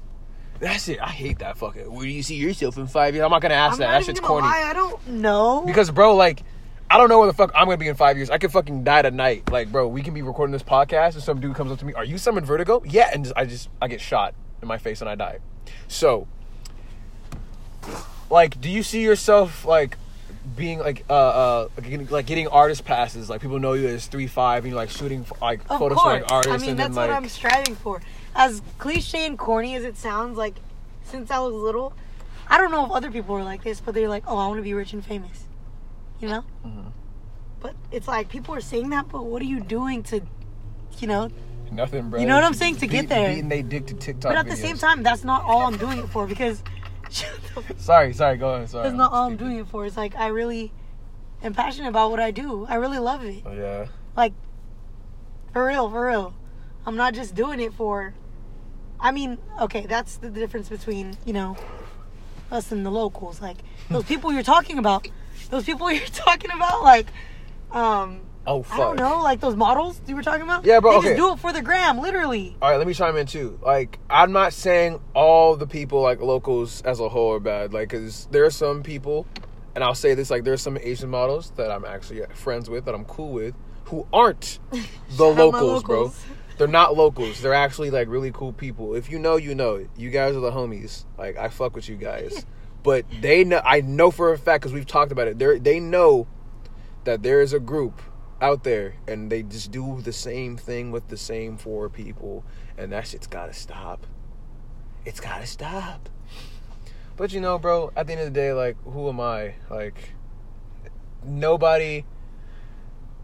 That's 0.60 0.88
it. 0.88 1.00
I 1.00 1.08
hate 1.08 1.38
that 1.40 1.56
fucking. 1.58 1.90
Where 1.90 2.02
do 2.04 2.10
you 2.10 2.22
see 2.22 2.36
yourself 2.36 2.76
in 2.78 2.86
five 2.86 3.14
years? 3.14 3.24
I'm 3.24 3.30
not 3.30 3.40
gonna 3.42 3.54
ask 3.54 3.74
I'm 3.74 3.78
that. 3.80 3.98
That 3.98 4.04
shit's 4.04 4.20
corny. 4.20 4.46
lie, 4.46 4.64
I 4.68 4.72
don't 4.74 5.06
know. 5.08 5.62
Because 5.66 5.90
bro, 5.90 6.16
like, 6.16 6.42
I 6.90 6.96
don't 6.98 7.08
know 7.08 7.18
where 7.18 7.26
the 7.28 7.34
fuck 7.34 7.50
I'm 7.54 7.64
gonna 7.66 7.76
be 7.76 7.88
in 7.88 7.94
five 7.94 8.16
years. 8.16 8.30
I 8.30 8.38
could 8.38 8.52
fucking 8.52 8.84
die 8.84 9.02
tonight. 9.02 9.50
Like, 9.50 9.70
bro, 9.72 9.86
we 9.88 10.02
can 10.02 10.12
be 10.14 10.22
recording 10.22 10.52
this 10.52 10.62
podcast 10.62 11.14
and 11.14 11.22
some 11.22 11.40
dude 11.40 11.54
comes 11.54 11.72
up 11.72 11.78
to 11.80 11.84
me, 11.84 11.92
"Are 11.94 12.04
you 12.04 12.16
Simon 12.18 12.44
Vertigo?" 12.44 12.82
Yeah, 12.86 13.10
and 13.12 13.24
just, 13.24 13.36
I 13.36 13.44
just 13.44 13.68
I 13.82 13.88
get 13.88 14.00
shot 14.00 14.34
in 14.62 14.68
my 14.68 14.78
face 14.78 15.00
and 15.00 15.10
I 15.10 15.14
die. 15.14 15.38
So, 15.88 16.26
like, 18.30 18.60
do 18.60 18.68
you 18.68 18.82
see 18.82 19.02
yourself 19.02 19.64
like 19.64 19.96
being 20.56 20.78
like 20.78 21.04
uh 21.10 21.12
uh 21.12 21.68
like 21.76 21.88
getting, 21.90 22.06
like 22.08 22.26
getting 22.26 22.48
artist 22.48 22.84
passes? 22.84 23.28
Like 23.30 23.40
people 23.40 23.58
know 23.58 23.74
you 23.74 23.88
as 23.88 24.06
three 24.06 24.26
five 24.26 24.64
and 24.64 24.72
you're 24.72 24.80
like 24.80 24.90
shooting 24.90 25.24
like 25.40 25.60
Of 25.70 25.78
photos 25.78 25.98
for 26.00 26.08
like 26.08 26.30
artists 26.30 26.54
I 26.54 26.58
mean, 26.58 26.70
and 26.70 26.78
that's 26.78 26.88
then 26.88 26.96
like 26.96 27.10
what 27.10 27.16
I'm 27.16 27.28
striving 27.28 27.74
for. 27.76 28.02
As 28.34 28.62
cliche 28.78 29.26
and 29.26 29.38
corny 29.38 29.74
as 29.76 29.84
it 29.84 29.96
sounds, 29.96 30.36
like 30.36 30.56
since 31.04 31.30
I 31.30 31.38
was 31.38 31.52
little, 31.52 31.94
I 32.48 32.58
don't 32.58 32.70
know 32.70 32.84
if 32.84 32.90
other 32.90 33.10
people 33.10 33.34
are 33.36 33.44
like 33.44 33.62
this, 33.64 33.80
but 33.80 33.94
they're 33.94 34.08
like, 34.08 34.24
"Oh, 34.26 34.36
I 34.36 34.46
want 34.48 34.58
to 34.58 34.62
be 34.62 34.74
rich 34.74 34.92
and 34.92 35.04
famous," 35.04 35.44
you 36.20 36.28
know. 36.28 36.44
Mhm. 36.64 36.92
But 37.60 37.74
it's 37.90 38.06
like 38.06 38.28
people 38.28 38.54
are 38.54 38.60
saying 38.60 38.90
that, 38.90 39.08
but 39.08 39.24
what 39.24 39.40
are 39.40 39.46
you 39.46 39.60
doing 39.60 40.02
to, 40.04 40.20
you 40.98 41.08
know? 41.08 41.30
Nothing, 41.72 42.10
bro. 42.10 42.20
You 42.20 42.26
know 42.26 42.34
what 42.34 42.44
I'm 42.44 42.54
saying? 42.54 42.76
To 42.76 42.86
get 42.86 43.08
there. 43.08 43.28
beating 43.30 43.48
they 43.48 43.62
dick 43.62 43.86
to 43.86 43.94
TikTok. 43.94 44.32
But 44.32 44.38
at 44.38 44.46
the 44.46 44.56
same 44.56 44.76
time, 44.76 45.02
that's 45.02 45.24
not 45.24 45.42
all 45.42 45.62
I'm 45.62 45.76
doing 45.76 45.98
it 45.98 46.08
for 46.08 46.26
because 46.26 46.62
Shut 47.10 47.30
the 47.54 47.60
f- 47.60 47.80
sorry, 47.80 48.12
sorry, 48.12 48.36
go 48.36 48.54
ahead. 48.54 48.68
Sorry, 48.68 48.84
that's 48.84 48.96
not 48.96 49.12
all 49.12 49.26
I'm 49.26 49.36
doing 49.36 49.58
it 49.58 49.68
for. 49.68 49.86
It's 49.86 49.96
like 49.96 50.16
I 50.16 50.28
really 50.28 50.72
am 51.42 51.54
passionate 51.54 51.88
about 51.88 52.10
what 52.10 52.20
I 52.20 52.30
do. 52.30 52.66
I 52.68 52.76
really 52.76 52.98
love 52.98 53.24
it. 53.24 53.42
Oh, 53.46 53.52
yeah. 53.52 53.86
Like, 54.16 54.32
for 55.52 55.66
real, 55.66 55.88
for 55.88 56.06
real. 56.06 56.34
I'm 56.84 56.96
not 56.96 57.14
just 57.14 57.34
doing 57.34 57.60
it 57.60 57.72
for. 57.74 58.14
I 58.98 59.12
mean, 59.12 59.38
okay, 59.60 59.86
that's 59.86 60.16
the 60.16 60.30
difference 60.30 60.68
between, 60.68 61.16
you 61.24 61.32
know, 61.32 61.56
us 62.50 62.72
and 62.72 62.84
the 62.84 62.90
locals. 62.90 63.40
Like, 63.40 63.58
those 63.90 64.04
people 64.04 64.32
you're 64.32 64.42
talking 64.42 64.78
about, 64.78 65.08
those 65.50 65.64
people 65.64 65.90
you're 65.92 66.06
talking 66.06 66.50
about, 66.50 66.82
like, 66.82 67.06
um, 67.70 68.20
Oh 68.46 68.62
fuck. 68.62 68.78
I 68.78 68.82
don't 68.82 68.96
know, 68.96 69.22
like 69.22 69.40
those 69.40 69.56
models 69.56 70.00
you 70.06 70.14
were 70.14 70.22
talking 70.22 70.42
about? 70.42 70.64
Yeah, 70.64 70.80
bro, 70.80 70.92
They 70.92 70.98
okay. 70.98 71.08
just 71.08 71.16
do 71.16 71.32
it 71.32 71.38
for 71.38 71.52
the 71.52 71.62
gram, 71.62 71.98
literally. 71.98 72.56
All 72.62 72.70
right, 72.70 72.76
let 72.76 72.86
me 72.86 72.94
chime 72.94 73.16
in 73.16 73.26
too. 73.26 73.58
Like, 73.62 73.98
I'm 74.08 74.32
not 74.32 74.52
saying 74.52 75.00
all 75.14 75.56
the 75.56 75.66
people, 75.66 76.00
like 76.00 76.20
locals 76.20 76.82
as 76.82 77.00
a 77.00 77.08
whole, 77.08 77.32
are 77.32 77.40
bad. 77.40 77.72
Like, 77.72 77.88
cause 77.88 78.28
there 78.30 78.44
are 78.44 78.50
some 78.50 78.82
people, 78.82 79.26
and 79.74 79.82
I'll 79.82 79.94
say 79.94 80.14
this: 80.14 80.30
like, 80.30 80.44
there 80.44 80.52
are 80.52 80.58
some 80.58 80.78
Asian 80.78 81.10
models 81.10 81.50
that 81.56 81.70
I'm 81.72 81.84
actually 81.84 82.22
friends 82.34 82.70
with, 82.70 82.84
that 82.84 82.94
I'm 82.94 83.04
cool 83.06 83.32
with, 83.32 83.54
who 83.86 84.06
aren't 84.12 84.60
the 84.70 84.78
my 85.18 85.42
locals, 85.42 85.82
bro. 85.82 86.12
They're 86.58 86.68
not 86.68 86.96
locals. 86.96 87.42
They're 87.42 87.52
actually 87.52 87.90
like 87.90 88.08
really 88.08 88.30
cool 88.32 88.52
people. 88.52 88.94
If 88.94 89.10
you 89.10 89.18
know, 89.18 89.36
you 89.36 89.54
know. 89.54 89.86
You 89.96 90.10
guys 90.10 90.36
are 90.36 90.40
the 90.40 90.52
homies. 90.52 91.04
Like, 91.18 91.36
I 91.36 91.48
fuck 91.48 91.74
with 91.74 91.88
you 91.88 91.96
guys. 91.96 92.46
but 92.82 93.04
they 93.20 93.44
know. 93.44 93.60
I 93.64 93.80
know 93.80 94.10
for 94.10 94.32
a 94.32 94.38
fact 94.38 94.62
because 94.62 94.72
we've 94.72 94.86
talked 94.86 95.12
about 95.12 95.26
it. 95.26 95.38
They 95.38 95.58
they 95.58 95.80
know 95.80 96.26
that 97.04 97.22
there 97.22 97.40
is 97.40 97.52
a 97.52 97.60
group 97.60 98.00
out 98.40 98.64
there 98.64 98.94
and 99.08 99.30
they 99.30 99.42
just 99.42 99.70
do 99.70 100.00
the 100.02 100.12
same 100.12 100.56
thing 100.56 100.90
with 100.90 101.08
the 101.08 101.16
same 101.16 101.56
four 101.56 101.88
people 101.88 102.44
and 102.76 102.92
that 102.92 103.06
shit's 103.06 103.26
gotta 103.26 103.52
stop. 103.52 104.06
It's 105.04 105.20
gotta 105.20 105.46
stop. 105.46 106.08
But 107.16 107.32
you 107.32 107.40
know 107.40 107.58
bro 107.58 107.92
at 107.96 108.06
the 108.06 108.12
end 108.12 108.22
of 108.22 108.26
the 108.26 108.38
day 108.38 108.52
like 108.52 108.76
who 108.84 109.08
am 109.08 109.20
i? 109.20 109.54
Like 109.70 110.14
nobody 111.24 112.04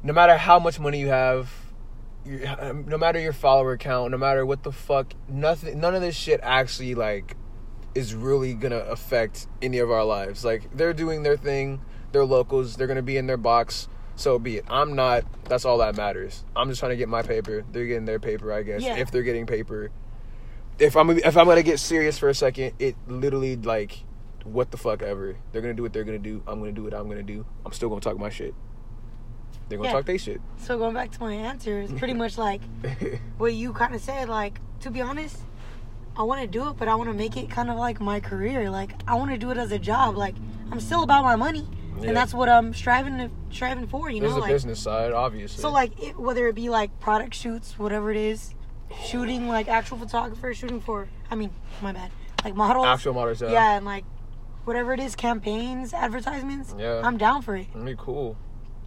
no 0.03 0.13
matter 0.13 0.37
how 0.37 0.59
much 0.59 0.81
money 0.81 0.99
you 0.99 1.09
have 1.09 1.53
um, 2.59 2.87
no 2.87 2.97
matter 2.97 3.19
your 3.19 3.33
follower 3.33 3.77
count 3.77 4.13
no 4.13 4.19
matter 4.19 4.47
what 4.47 4.63
the 4.63 4.73
fuck 4.73 5.13
nothing 5.29 5.79
none 5.81 5.95
of 5.95 6.01
this 6.01 6.17
shit 6.17 6.41
actually 6.43 6.95
like 6.95 7.37
is 7.95 8.15
really 8.15 8.55
gonna 8.55 8.77
affect 8.77 9.47
any 9.61 9.79
of 9.79 9.91
our 9.91 10.05
lives. 10.05 10.45
Like 10.45 10.75
they're 10.77 10.93
doing 10.93 11.23
their 11.23 11.37
thing. 11.37 11.81
They're 12.13 12.25
locals. 12.25 12.77
They're 12.77 12.87
gonna 12.87 13.03
be 13.03 13.17
in 13.17 13.27
their 13.27 13.37
box. 13.37 13.89
So 14.23 14.39
be 14.39 14.59
it. 14.59 14.65
I'm 14.71 14.95
not. 14.95 15.25
That's 15.47 15.65
all 15.65 15.79
that 15.79 15.97
matters. 15.97 16.45
I'm 16.55 16.69
just 16.69 16.79
trying 16.79 16.91
to 16.91 16.97
get 16.97 17.09
my 17.09 17.23
paper. 17.23 17.65
They're 17.73 17.87
getting 17.87 18.05
their 18.05 18.21
paper, 18.21 18.53
I 18.53 18.63
guess. 18.63 18.81
Yeah. 18.81 18.97
If 18.99 19.11
they're 19.11 19.25
getting 19.25 19.47
paper. 19.47 19.91
If 20.79 20.97
I'm 20.97 21.11
if 21.11 21.37
I'm 21.37 21.47
gonna 21.47 21.65
get 21.65 21.81
serious 21.81 22.19
for 22.19 22.29
a 22.29 22.35
second, 22.35 22.75
it 22.79 22.95
literally 23.09 23.57
like 23.57 24.05
what 24.45 24.71
the 24.71 24.77
fuck 24.77 25.03
ever. 25.03 25.35
They're 25.51 25.61
gonna 25.61 25.75
do 25.75 25.83
what 25.83 25.93
they're 25.93 26.05
gonna 26.05 26.21
do. 26.21 26.41
I'm 26.47 26.61
gonna 26.61 26.71
do 26.71 26.85
what 26.85 26.95
I'm 26.95 27.09
gonna 27.09 27.25
do. 27.25 27.45
I'm 27.67 27.73
still 27.73 27.89
gonna 27.89 28.01
talk 28.01 28.17
my 28.17 28.31
shit. 28.31 28.55
They're 29.69 29.77
gonna 29.77 29.89
Yeah. 29.89 29.95
talk 29.97 30.07
their 30.07 30.19
shit. 30.19 30.41
So 30.57 30.79
going 30.79 30.95
back 30.95 31.11
to 31.11 31.21
my 31.21 31.35
answer, 31.35 31.81
it's 31.81 31.93
pretty 31.93 32.15
much 32.15 32.39
like 32.49 32.61
what 33.39 33.55
you 33.55 33.73
kind 33.73 33.93
of 33.93 34.01
said. 34.01 34.29
Like 34.29 34.61
to 34.83 34.91
be 34.93 35.01
honest, 35.01 35.39
I 36.17 36.23
want 36.23 36.41
to 36.43 36.47
do 36.47 36.69
it, 36.69 36.75
but 36.79 36.87
I 36.87 36.95
want 36.95 37.11
to 37.11 37.15
make 37.17 37.37
it 37.37 37.51
kind 37.51 37.71
of 37.71 37.77
like 37.77 38.01
my 38.01 38.21
career. 38.21 38.71
Like 38.71 38.93
I 39.09 39.17
want 39.17 39.33
to 39.33 39.37
do 39.37 39.51
it 39.51 39.57
as 39.59 39.73
a 39.73 39.81
job. 39.81 40.17
Like 40.17 40.37
I'm 40.71 40.79
still 40.79 41.03
about 41.03 41.25
my 41.25 41.35
money, 41.35 41.67
Yeah. 42.03 42.09
and 42.09 42.17
that's 42.17 42.35
what 42.35 42.49
I'm 42.49 42.75
striving 42.75 43.19
to 43.19 43.31
striving 43.51 43.87
for. 43.87 44.11
You 44.11 44.21
There's 44.21 44.33
know, 44.33 44.37
the 44.37 44.41
like 44.43 44.51
business 44.51 44.81
side, 44.81 45.13
obviously. 45.13 45.61
so 45.61 45.71
like 45.71 46.01
it, 46.03 46.19
whether 46.19 46.49
it 46.49 46.55
be 46.55 46.69
like 46.69 46.99
product 47.01 47.35
shoots, 47.35 47.79
whatever 47.79 48.11
it 48.11 48.17
is, 48.17 48.55
shooting 49.05 49.49
like 49.49 49.69
actual 49.69 49.99
photographers, 49.99 50.57
shooting 50.57 50.81
for. 50.81 51.09
I 51.31 51.35
mean, 51.35 51.51
my 51.81 51.93
bad, 51.93 52.11
like 52.45 52.55
models. 52.55 52.87
actual 52.87 53.15
models. 53.15 53.41
Yeah. 53.41 53.53
yeah, 53.53 53.77
and 53.77 53.87
like 53.87 54.05
whatever 54.65 54.93
it 54.93 55.01
is, 55.01 55.17
campaigns, 55.17 55.93
advertisements. 55.93 56.75
Yeah. 56.79 57.01
I'm 57.05 57.17
down 57.19 57.43
for 57.43 57.57
it. 57.57 57.69
That'd 57.73 57.87
be 57.87 57.95
cool. 57.97 58.37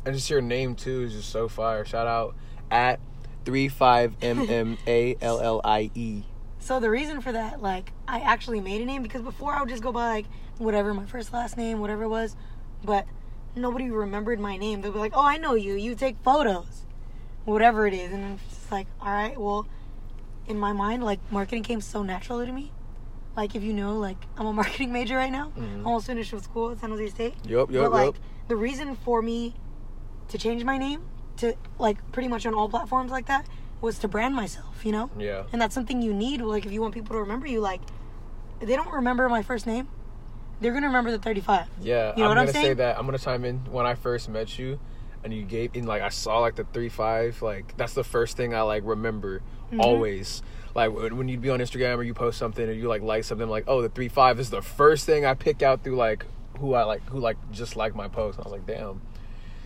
And 0.06 0.16
just 0.16 0.30
your 0.30 0.42
name 0.42 0.76
too 0.76 1.04
is 1.04 1.14
just 1.14 1.30
so 1.30 1.48
fire. 1.48 1.84
Shout 1.86 2.08
out 2.08 2.36
at 2.70 3.00
three 3.46 3.68
five 3.68 4.16
M 4.22 4.50
M 4.50 4.78
A 4.88 5.16
L 5.22 5.40
L 5.40 5.62
I 5.64 5.90
E. 5.96 6.24
So 6.60 6.80
the 6.80 6.90
reason 6.90 7.22
for 7.22 7.32
that, 7.32 7.62
like, 7.62 7.92
I 8.08 8.22
actually 8.22 8.60
made 8.60 8.82
a 8.82 8.86
name 8.86 9.04
because 9.04 9.22
before 9.22 9.54
I 9.54 9.60
would 9.60 9.70
just 9.70 9.84
go 9.84 9.92
by 9.92 10.10
like 10.10 10.26
whatever 10.58 10.94
my 10.94 11.06
first 11.06 11.32
last 11.32 11.58
name, 11.58 11.80
whatever 11.80 12.04
it 12.04 12.10
was, 12.10 12.36
but 12.86 13.06
nobody 13.56 13.90
remembered 13.90 14.40
my 14.40 14.58
name. 14.58 14.82
They'd 14.82 14.94
be 14.94 15.00
like, 15.00 15.14
"Oh, 15.16 15.24
I 15.26 15.38
know 15.38 15.56
you. 15.56 15.74
You 15.76 15.96
take 15.96 16.18
photos, 16.24 16.86
whatever 17.46 17.88
it 17.88 17.94
is," 17.94 18.12
and 18.14 18.24
I'm 18.26 18.40
just 18.50 18.72
like, 18.72 18.88
"All 19.02 19.12
right, 19.12 19.40
well." 19.40 19.68
In 20.48 20.60
my 20.60 20.74
mind, 20.74 21.04
like 21.04 21.20
marketing 21.32 21.64
came 21.64 21.82
so 21.82 22.04
naturally 22.04 22.46
to 22.46 22.52
me. 22.52 22.72
Like 23.36 23.56
if 23.56 23.64
you 23.64 23.74
know, 23.74 23.98
like 23.98 24.18
I'm 24.38 24.46
a 24.46 24.54
marketing 24.62 24.94
major 24.94 25.16
right 25.16 25.32
now. 25.32 25.52
Mhm. 25.58 25.84
Almost 25.84 26.06
finished 26.06 26.32
with 26.32 26.44
school 26.44 26.70
at 26.70 26.80
San 26.80 26.92
Jose 26.92 27.10
State. 27.10 27.34
Yep, 27.46 27.72
yup, 27.72 27.86
but 27.86 27.92
like 27.92 28.06
yup. 28.14 28.16
the 28.48 28.56
reason 28.56 28.96
for 28.96 29.24
me 29.24 29.56
to 30.28 30.38
change 30.38 30.64
my 30.64 30.78
name 30.78 31.02
to 31.38 31.56
like 31.80 31.98
pretty 32.12 32.28
much 32.28 32.46
on 32.46 32.54
all 32.54 32.70
platforms 32.70 33.10
like 33.10 33.26
that 33.26 33.48
was 33.82 33.98
to 34.00 34.08
brand 34.08 34.36
myself. 34.36 34.86
You 34.86 34.92
know 34.92 35.10
Yeah. 35.18 35.46
and 35.52 35.60
that's 35.60 35.74
something 35.74 36.04
you 36.04 36.14
need 36.14 36.42
like 36.42 36.64
if 36.68 36.72
you 36.72 36.80
want 36.80 36.94
people 36.94 37.16
to 37.16 37.20
remember 37.22 37.48
you 37.48 37.60
like 37.60 37.82
they 38.60 38.76
don't 38.76 38.92
remember 38.94 39.28
my 39.30 39.42
first 39.42 39.66
name 39.66 39.88
they're 40.62 40.74
gonna 40.74 40.88
remember 40.88 41.12
the 41.12 41.20
35 41.20 41.68
Yeah. 41.82 42.12
You 42.16 42.20
know 42.20 42.24
I'm 42.24 42.30
what 42.30 42.38
I'm 42.38 42.46
gonna 42.46 42.54
say 42.54 42.74
that 42.76 42.98
I'm 42.98 43.06
gonna 43.06 43.18
chime 43.18 43.46
in 43.46 43.60
when 43.72 43.86
I 43.86 43.96
first 43.96 44.30
met 44.30 44.58
you 44.58 44.80
and 45.24 45.34
you 45.34 45.44
gave 45.44 45.76
in 45.76 45.86
like 45.86 46.02
I 46.02 46.10
saw 46.10 46.40
like 46.40 46.56
the 46.56 46.66
three 46.66 46.90
five, 46.90 47.42
like 47.42 47.76
that's 47.78 47.94
the 47.94 48.04
first 48.04 48.38
thing 48.38 48.54
I 48.54 48.62
like 48.62 48.84
remember 48.86 49.42
Mm-hmm. 49.72 49.82
always. 49.82 50.44
Like 50.76 50.92
when 50.94 51.28
you'd 51.28 51.42
be 51.42 51.50
on 51.50 51.60
Instagram 51.60 51.98
or 51.98 52.04
you 52.04 52.14
post 52.14 52.38
something 52.38 52.70
or 52.70 52.72
you 52.72 52.88
like 52.88 53.02
like 53.02 53.24
something 53.24 53.50
like, 53.50 53.64
oh 53.68 53.82
the 53.82 53.90
three 53.90 54.10
five 54.10 54.40
is 54.40 54.52
the 54.52 54.62
first 54.62 55.06
thing 55.08 55.26
I 55.26 55.34
pick 55.34 55.64
out 55.64 55.84
through 55.84 55.96
like 55.96 56.26
who 56.60 56.76
I 56.76 56.84
like 56.84 57.04
who 57.10 57.20
like 57.20 57.38
just 57.52 57.76
like 57.76 57.96
my 57.96 58.08
post. 58.08 58.38
And 58.38 58.46
I 58.46 58.50
was 58.50 58.60
like, 58.60 58.68
damn. 58.68 59.02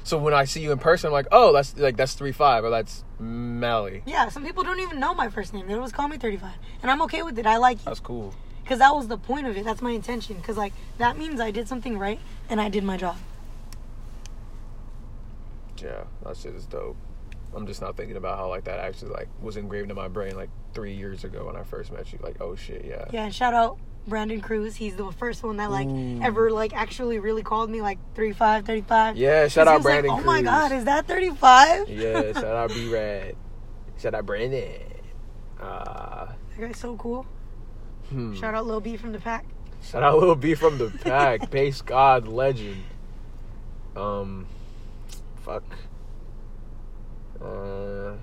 So 0.06 0.18
when 0.18 0.34
I 0.34 0.46
see 0.46 0.62
you 0.62 0.72
in 0.72 0.80
person, 0.80 1.08
I'm 1.08 1.14
like, 1.14 1.28
oh, 1.34 1.52
that's 1.52 1.78
like 1.78 1.98
that's 1.98 2.14
three 2.14 2.32
five 2.32 2.64
or 2.64 2.70
that's 2.70 3.04
Mally. 3.20 4.02
yeah 4.06 4.30
some 4.30 4.46
people 4.46 4.64
don't 4.64 4.80
even 4.80 5.00
know 5.02 5.14
my 5.14 5.28
first 5.30 5.54
name 5.54 5.68
they 5.68 5.74
always 5.74 5.92
call 5.92 6.08
me 6.08 6.18
35 6.18 6.50
and 6.82 6.90
i'm 6.90 7.02
okay 7.02 7.22
with 7.22 7.38
it 7.38 7.46
i 7.46 7.58
like 7.58 7.84
That's 7.84 8.00
cool. 8.00 8.34
Because 8.70 8.78
that 8.78 8.94
was 8.94 9.08
the 9.08 9.18
point 9.18 9.48
of 9.48 9.58
it 9.58 9.66
that's 9.66 9.82
my 9.82 9.90
intention 9.90 10.36
because 10.36 10.56
like 10.56 10.74
that 11.00 11.18
means 11.18 11.40
i 11.40 11.50
did 11.50 11.68
something 11.68 11.98
right 11.98 12.20
and 12.50 12.62
i 12.62 12.70
did 12.70 12.84
my 12.84 12.96
job 12.98 13.18
Yeah, 15.82 16.04
that 16.26 16.36
shit 16.36 16.54
is 16.56 16.66
dope. 16.66 16.98
I'm 17.56 17.66
just 17.66 17.82
not 17.82 17.96
thinking 17.96 18.18
about 18.18 18.38
how 18.38 18.50
like 18.50 18.66
that 18.66 18.80
actually 18.80 19.12
like 19.12 19.30
was 19.42 19.56
engraved 19.58 19.90
in 19.90 19.96
my 19.96 20.10
brain 20.10 20.36
like 20.36 20.50
three 20.74 20.94
years 20.94 21.24
ago 21.24 21.46
when 21.46 21.56
I 21.56 21.64
first 21.64 21.90
met 21.92 22.12
you. 22.12 22.20
Like, 22.22 22.42
oh 22.42 22.56
shit, 22.56 22.84
yeah. 22.86 23.06
yeah 23.12 23.24
and 23.24 23.34
shout 23.34 23.54
out 23.54 23.78
brandon 24.08 24.42
cruz 24.42 24.76
he's 24.76 24.96
the 24.96 25.12
first 25.14 25.44
one 25.44 25.58
that 25.58 25.70
like 25.72 25.88
Ooh. 25.88 26.22
ever 26.24 26.52
like 26.52 26.74
actually 26.76 27.20
really 27.20 27.44
called 27.44 27.70
me 27.70 27.82
like 27.82 27.98
35 28.16 28.66
35 28.66 29.18
Yeah, 29.18 29.48
shout 29.48 29.68
out 29.68 29.78
was 29.78 29.86
like, 29.86 30.04
Brandon 30.04 30.12
oh 30.12 30.24
my 30.26 30.42
Cruz. 30.42 30.52
god 30.52 30.72
is 30.74 30.84
that 30.86 31.08
35 31.08 31.90
Yeah, 31.90 32.34
shout 32.34 32.44
out 32.46 32.70
B 32.70 32.94
Rad. 32.94 33.36
Shout 33.98 34.14
out 34.14 34.26
Brandon. 34.26 34.82
Uh, 35.60 36.28
that 36.28 36.60
guy's 36.60 36.78
so 36.78 36.96
cool 36.96 37.26
hmm. 38.10 38.34
shout 38.34 38.54
out 38.56 38.66
lil 38.66 38.82
b 38.82 38.98
from 38.98 39.12
the 39.12 39.20
pack 39.20 39.46
Shout 39.84 40.04
out 40.04 40.20
Lil 40.20 40.36
B 40.36 40.56
from 40.56 40.78
the 40.78 40.90
pack, 40.90 41.50
base 41.52 41.82
god 41.82 42.28
legend. 42.28 42.84
Um, 43.96 44.46
fuck. 45.42 45.64
Uh, 47.42 48.14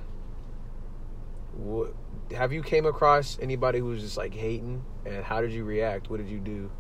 what? 1.55 1.95
Have 2.35 2.53
you 2.53 2.63
came 2.63 2.87
across 2.87 3.39
anybody 3.41 3.79
who 3.79 3.87
was 3.87 4.03
just 4.03 4.17
like 4.17 4.35
hating, 4.35 4.85
and 5.05 5.25
how 5.25 5.41
did 5.41 5.53
you 5.53 5.65
react? 5.65 6.11
What 6.11 6.19
did 6.19 6.29
you 6.29 6.39
do? 6.39 6.71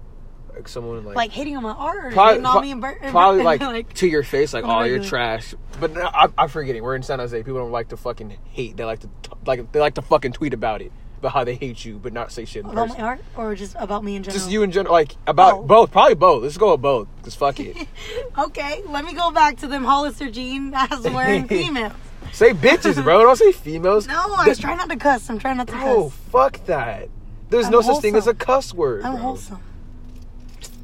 Like 0.52 0.68
someone 0.68 1.04
like 1.04 1.16
like 1.16 1.30
hating 1.30 1.56
on 1.56 1.62
my 1.62 1.72
art 1.72 2.06
or 2.06 2.10
Probably, 2.12 2.34
hating 2.34 2.46
on 2.46 2.62
me 2.62 2.70
and 2.72 2.80
Bert. 2.80 3.00
probably 3.10 3.42
like, 3.44 3.92
to 3.94 4.06
your 4.06 4.22
face, 4.22 4.54
like, 4.54 4.64
"Oh, 4.64 4.82
you're 4.82 5.02
trash." 5.04 5.54
But 5.80 5.92
no, 5.92 6.02
I, 6.02 6.28
I'm 6.38 6.48
forgetting. 6.48 6.82
We're 6.82 6.96
in 6.96 7.02
San 7.02 7.18
Jose. 7.18 7.36
People 7.42 7.58
don't 7.58 7.72
like 7.72 7.88
to 7.88 7.96
fucking 7.96 8.36
hate. 8.44 8.76
They 8.76 8.84
like 8.84 9.00
to 9.00 9.08
t- 9.22 9.30
like 9.46 9.72
they 9.72 9.80
like 9.80 9.94
to 9.94 10.02
fucking 10.02 10.32
tweet 10.32 10.54
about 10.54 10.82
it, 10.82 10.92
about 11.18 11.32
how 11.32 11.44
they 11.44 11.54
hate 11.54 11.84
you, 11.84 11.98
but 12.02 12.12
not 12.12 12.30
say 12.32 12.44
shit 12.44 12.64
in 12.64 12.70
about 12.70 12.88
person. 12.88 13.00
my 13.02 13.06
art 13.08 13.20
or 13.36 13.54
just 13.54 13.74
about 13.78 14.04
me 14.04 14.16
in 14.16 14.22
general. 14.22 14.38
Just 14.38 14.50
you 14.50 14.62
in 14.62 14.70
general, 14.70 14.92
like 14.92 15.16
about 15.26 15.54
Oh. 15.54 15.62
both. 15.62 15.90
Probably 15.90 16.14
both. 16.14 16.42
Let's 16.42 16.58
go 16.58 16.72
with 16.72 16.82
both. 16.82 17.08
Cause 17.22 17.34
fuck 17.34 17.58
it. 17.60 17.76
Okay, 18.38 18.82
let 18.88 19.04
me 19.04 19.14
go 19.14 19.30
back 19.30 19.56
to 19.58 19.66
them 19.66 19.84
Hollister 19.84 20.30
jean 20.30 20.72
ass 20.74 21.00
wearing 21.08 21.48
females. 21.48 21.94
say 22.32 22.50
bitches, 22.52 23.02
bro. 23.02 23.22
Don't 23.22 23.36
say 23.36 23.52
females. 23.52 24.06
No, 24.06 24.34
I 24.36 24.46
was 24.48 24.58
trying 24.58 24.76
not 24.76 24.90
to 24.90 24.96
cuss. 24.96 25.28
I'm 25.30 25.38
trying 25.38 25.56
not 25.56 25.66
to 25.68 25.72
Bro, 25.72 25.80
cuss. 25.82 25.88
Oh, 25.96 26.08
fuck 26.30 26.64
that. 26.66 27.08
There's 27.48 27.66
I'm 27.66 27.72
no 27.72 27.80
such 27.80 28.02
thing 28.02 28.14
as 28.16 28.26
a 28.26 28.34
cuss 28.34 28.74
word. 28.74 29.02
I'm 29.04 29.12
bro. 29.12 29.22
wholesome. 29.22 29.60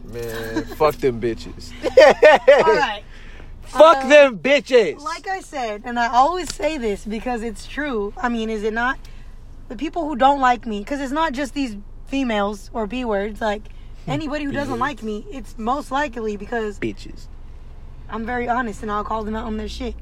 Man, 0.04 0.64
fuck 0.76 0.94
them 0.96 1.20
bitches. 1.20 1.72
All 2.66 2.74
right. 2.74 3.02
Fuck 3.62 3.98
Uh, 4.04 4.08
them 4.08 4.38
bitches. 4.38 4.98
Like 5.00 5.26
I 5.28 5.40
said, 5.40 5.82
and 5.84 5.98
I 5.98 6.08
always 6.08 6.54
say 6.54 6.76
this 6.76 7.04
because 7.06 7.42
it's 7.42 7.66
true. 7.66 8.12
I 8.18 8.28
mean, 8.28 8.50
is 8.50 8.62
it 8.64 8.74
not? 8.74 8.98
The 9.72 9.78
people 9.78 10.06
who 10.06 10.16
don't 10.16 10.38
like 10.38 10.66
me, 10.66 10.80
because 10.80 11.00
it's 11.00 11.14
not 11.14 11.32
just 11.32 11.54
these 11.54 11.78
females 12.04 12.68
or 12.74 12.86
B 12.86 13.06
words. 13.06 13.40
Like 13.40 13.68
hmm. 14.04 14.10
anybody 14.10 14.44
who 14.44 14.52
doesn't 14.52 14.78
like 14.78 15.02
me, 15.02 15.26
it's 15.30 15.56
most 15.56 15.90
likely 15.90 16.36
because 16.36 16.78
bitches. 16.78 17.26
I'm 18.10 18.26
very 18.26 18.46
honest 18.46 18.82
and 18.82 18.92
I'll 18.92 19.02
call 19.02 19.24
them 19.24 19.34
out 19.34 19.46
on 19.46 19.56
their 19.56 19.70
shit. 19.70 19.94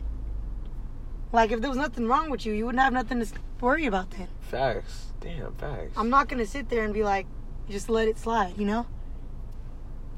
Like 1.33 1.53
if 1.53 1.61
there 1.61 1.71
was 1.71 1.79
nothing 1.79 2.09
wrong 2.09 2.31
with 2.31 2.45
you, 2.45 2.53
you 2.53 2.67
wouldn't 2.67 2.83
have 2.83 2.93
nothing 2.93 3.21
to 3.21 3.27
s- 3.27 3.33
worry 3.61 3.87
about 3.87 4.11
then. 4.11 4.27
Facts. 4.41 5.13
Damn 5.21 5.55
facts. 5.55 5.93
I'm 5.97 6.11
not 6.11 6.29
gonna 6.29 6.47
sit 6.47 6.69
there 6.69 6.85
and 6.85 6.93
be 6.93 7.05
like, 7.05 7.29
just 7.71 7.89
let 7.89 8.09
it 8.09 8.19
slide, 8.19 8.59
you 8.59 8.67
know? 8.67 8.87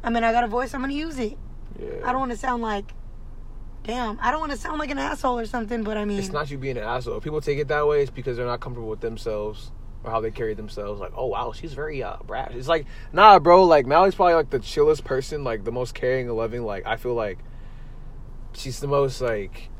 I 0.02 0.08
mean, 0.08 0.24
I 0.24 0.32
got 0.32 0.44
a 0.44 0.48
voice, 0.48 0.72
I'm 0.72 0.80
gonna 0.80 0.94
use 0.94 1.18
it. 1.18 1.36
Yeah. 1.78 1.88
I 2.06 2.12
don't 2.12 2.20
want 2.20 2.30
to 2.30 2.38
sound 2.38 2.62
like, 2.62 2.94
damn, 3.84 4.18
I 4.20 4.30
don't 4.30 4.40
want 4.40 4.52
to 4.52 4.58
sound 4.58 4.78
like 4.78 4.90
an 4.90 4.98
asshole 4.98 5.38
or 5.38 5.46
something, 5.46 5.82
but 5.82 5.96
I 5.96 6.04
mean, 6.04 6.18
It's 6.18 6.32
not 6.32 6.50
you 6.50 6.58
being 6.58 6.76
an 6.76 6.84
asshole. 6.84 7.16
If 7.16 7.24
people 7.24 7.40
take 7.40 7.58
it 7.58 7.68
that 7.68 7.86
way, 7.86 8.02
it's 8.02 8.10
because 8.10 8.36
they're 8.36 8.46
not 8.46 8.60
comfortable 8.60 8.88
with 8.88 9.00
themselves 9.00 9.70
or 10.04 10.10
how 10.10 10.20
they 10.20 10.30
carry 10.30 10.54
themselves. 10.54 11.00
Like, 11.00 11.12
oh 11.16 11.26
wow, 11.26 11.52
she's 11.52 11.74
very 11.74 12.02
uh 12.02 12.16
brash. 12.26 12.52
It's 12.54 12.68
like, 12.68 12.86
nah, 13.12 13.38
bro. 13.38 13.64
Like 13.64 13.86
Mally's 13.86 14.14
probably 14.14 14.34
like 14.34 14.50
the 14.50 14.58
chillest 14.58 15.04
person, 15.04 15.44
like 15.44 15.64
the 15.64 15.72
most 15.72 15.94
caring 15.94 16.28
and 16.28 16.36
loving. 16.36 16.64
Like 16.64 16.86
I 16.86 16.96
feel 16.96 17.14
like 17.14 17.38
she's 18.52 18.80
the 18.80 18.88
most 18.88 19.20
like, 19.20 19.70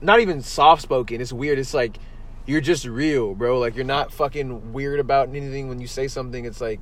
not 0.00 0.20
even 0.20 0.42
soft 0.42 0.82
spoken. 0.82 1.20
It's 1.20 1.32
weird. 1.32 1.58
It's 1.58 1.74
like 1.74 1.98
you're 2.46 2.60
just 2.60 2.84
real, 2.84 3.34
bro. 3.34 3.58
Like 3.58 3.76
you're 3.76 3.84
not 3.84 4.12
fucking 4.12 4.72
weird 4.72 5.00
about 5.00 5.28
anything 5.28 5.68
when 5.68 5.80
you 5.80 5.86
say 5.86 6.08
something. 6.08 6.44
It's 6.44 6.60
like 6.60 6.80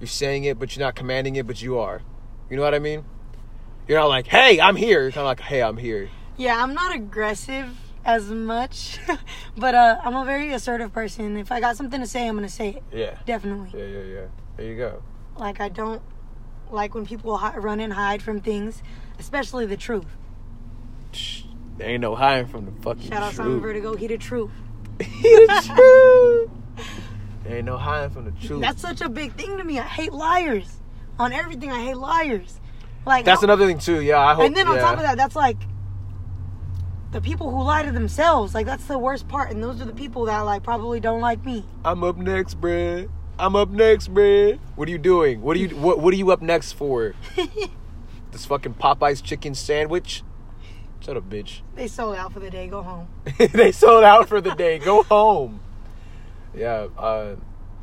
you're 0.00 0.08
saying 0.08 0.44
it, 0.44 0.58
but 0.58 0.74
you're 0.74 0.84
not 0.84 0.94
commanding 0.94 1.36
it, 1.36 1.46
but 1.46 1.62
you 1.62 1.78
are. 1.78 2.02
You 2.50 2.56
know 2.56 2.62
what 2.62 2.74
I 2.74 2.78
mean? 2.78 3.04
You're 3.88 3.98
not 4.00 4.06
like, 4.08 4.26
hey, 4.26 4.60
I'm 4.60 4.76
here. 4.76 5.02
You're 5.02 5.10
kind 5.10 5.20
of 5.22 5.26
like, 5.26 5.40
hey, 5.40 5.62
I'm 5.62 5.76
here. 5.76 6.08
yeah, 6.36 6.62
I'm 6.62 6.74
not 6.74 6.94
aggressive 6.94 7.76
as 8.04 8.28
much, 8.30 8.98
but 9.56 9.74
uh, 9.74 10.00
I'm 10.02 10.16
a 10.16 10.24
very 10.24 10.52
assertive 10.52 10.92
person. 10.92 11.36
If 11.36 11.52
I 11.52 11.60
got 11.60 11.76
something 11.76 12.00
to 12.00 12.06
say, 12.06 12.26
I'm 12.26 12.34
gonna 12.34 12.48
say 12.48 12.70
it. 12.70 12.82
Yeah. 12.92 13.18
Definitely. 13.26 13.78
Yeah, 13.78 13.86
yeah, 13.86 14.02
yeah. 14.20 14.26
There 14.56 14.66
you 14.66 14.76
go. 14.76 15.02
Like 15.36 15.60
I 15.60 15.68
don't 15.68 16.02
like 16.70 16.94
when 16.94 17.06
people 17.06 17.36
hi- 17.36 17.56
run 17.56 17.78
and 17.80 17.92
hide 17.92 18.22
from 18.22 18.40
things, 18.40 18.82
especially 19.18 19.66
the 19.66 19.76
truth. 19.76 20.06
There 21.78 21.88
ain't 21.88 22.00
no 22.00 22.14
hiding 22.14 22.46
from 22.46 22.64
the 22.66 22.72
fucking 22.82 23.02
truth. 23.02 23.12
Shout 23.12 23.22
out 23.22 23.32
Simon 23.34 23.52
truth. 23.52 23.62
Vertigo, 23.62 23.96
he 23.96 24.06
the 24.06 24.18
truth. 24.18 24.50
he 25.00 25.22
the 25.22 25.62
truth. 25.74 26.86
There 27.44 27.56
ain't 27.56 27.66
no 27.66 27.76
hiding 27.76 28.10
from 28.10 28.24
the 28.26 28.46
truth. 28.46 28.60
That's 28.60 28.80
such 28.82 29.00
a 29.00 29.08
big 29.08 29.34
thing 29.34 29.56
to 29.58 29.64
me. 29.64 29.78
I 29.78 29.82
hate 29.84 30.12
liars. 30.12 30.78
On 31.18 31.32
everything, 31.32 31.70
I 31.70 31.82
hate 31.84 31.96
liars. 31.96 32.58
Like 33.04 33.24
That's 33.24 33.42
another 33.42 33.66
thing 33.66 33.78
too. 33.78 34.00
Yeah, 34.00 34.20
I 34.20 34.34
hope. 34.34 34.46
and 34.46 34.56
then 34.56 34.68
on 34.68 34.76
yeah. 34.76 34.82
top 34.82 34.96
of 34.96 35.02
that, 35.02 35.16
that's 35.16 35.34
like 35.34 35.56
the 37.10 37.20
people 37.20 37.50
who 37.50 37.62
lie 37.62 37.82
to 37.82 37.92
themselves. 37.92 38.54
Like 38.54 38.66
that's 38.66 38.84
the 38.86 38.98
worst 38.98 39.28
part, 39.28 39.50
and 39.50 39.62
those 39.62 39.80
are 39.80 39.84
the 39.84 39.94
people 39.94 40.24
that 40.26 40.40
like 40.40 40.62
probably 40.62 41.00
don't 41.00 41.20
like 41.20 41.44
me. 41.44 41.64
I'm 41.84 42.04
up 42.04 42.16
next, 42.16 42.60
bruh. 42.60 43.08
I'm 43.38 43.56
up 43.56 43.70
next, 43.70 44.12
bruh. 44.12 44.58
What 44.76 44.88
are 44.88 44.90
you 44.90 44.98
doing? 44.98 45.42
What 45.42 45.56
are 45.56 45.60
you 45.60 45.68
what 45.70 45.98
What 46.00 46.14
are 46.14 46.16
you 46.16 46.30
up 46.30 46.42
next 46.42 46.72
for? 46.72 47.14
this 48.32 48.46
fucking 48.46 48.74
Popeyes 48.74 49.22
chicken 49.22 49.54
sandwich. 49.54 50.22
Shut 51.00 51.16
up, 51.16 51.28
bitch. 51.28 51.62
They 51.74 51.88
sold 51.88 52.14
out 52.14 52.32
for 52.32 52.38
the 52.38 52.50
day. 52.50 52.68
Go 52.68 52.82
home. 52.82 53.08
they 53.52 53.72
sold 53.72 54.04
out 54.04 54.28
for 54.28 54.40
the 54.40 54.54
day. 54.54 54.78
Go 54.78 55.02
home. 55.02 55.60
Yeah, 56.54 56.86
uh, 56.96 57.36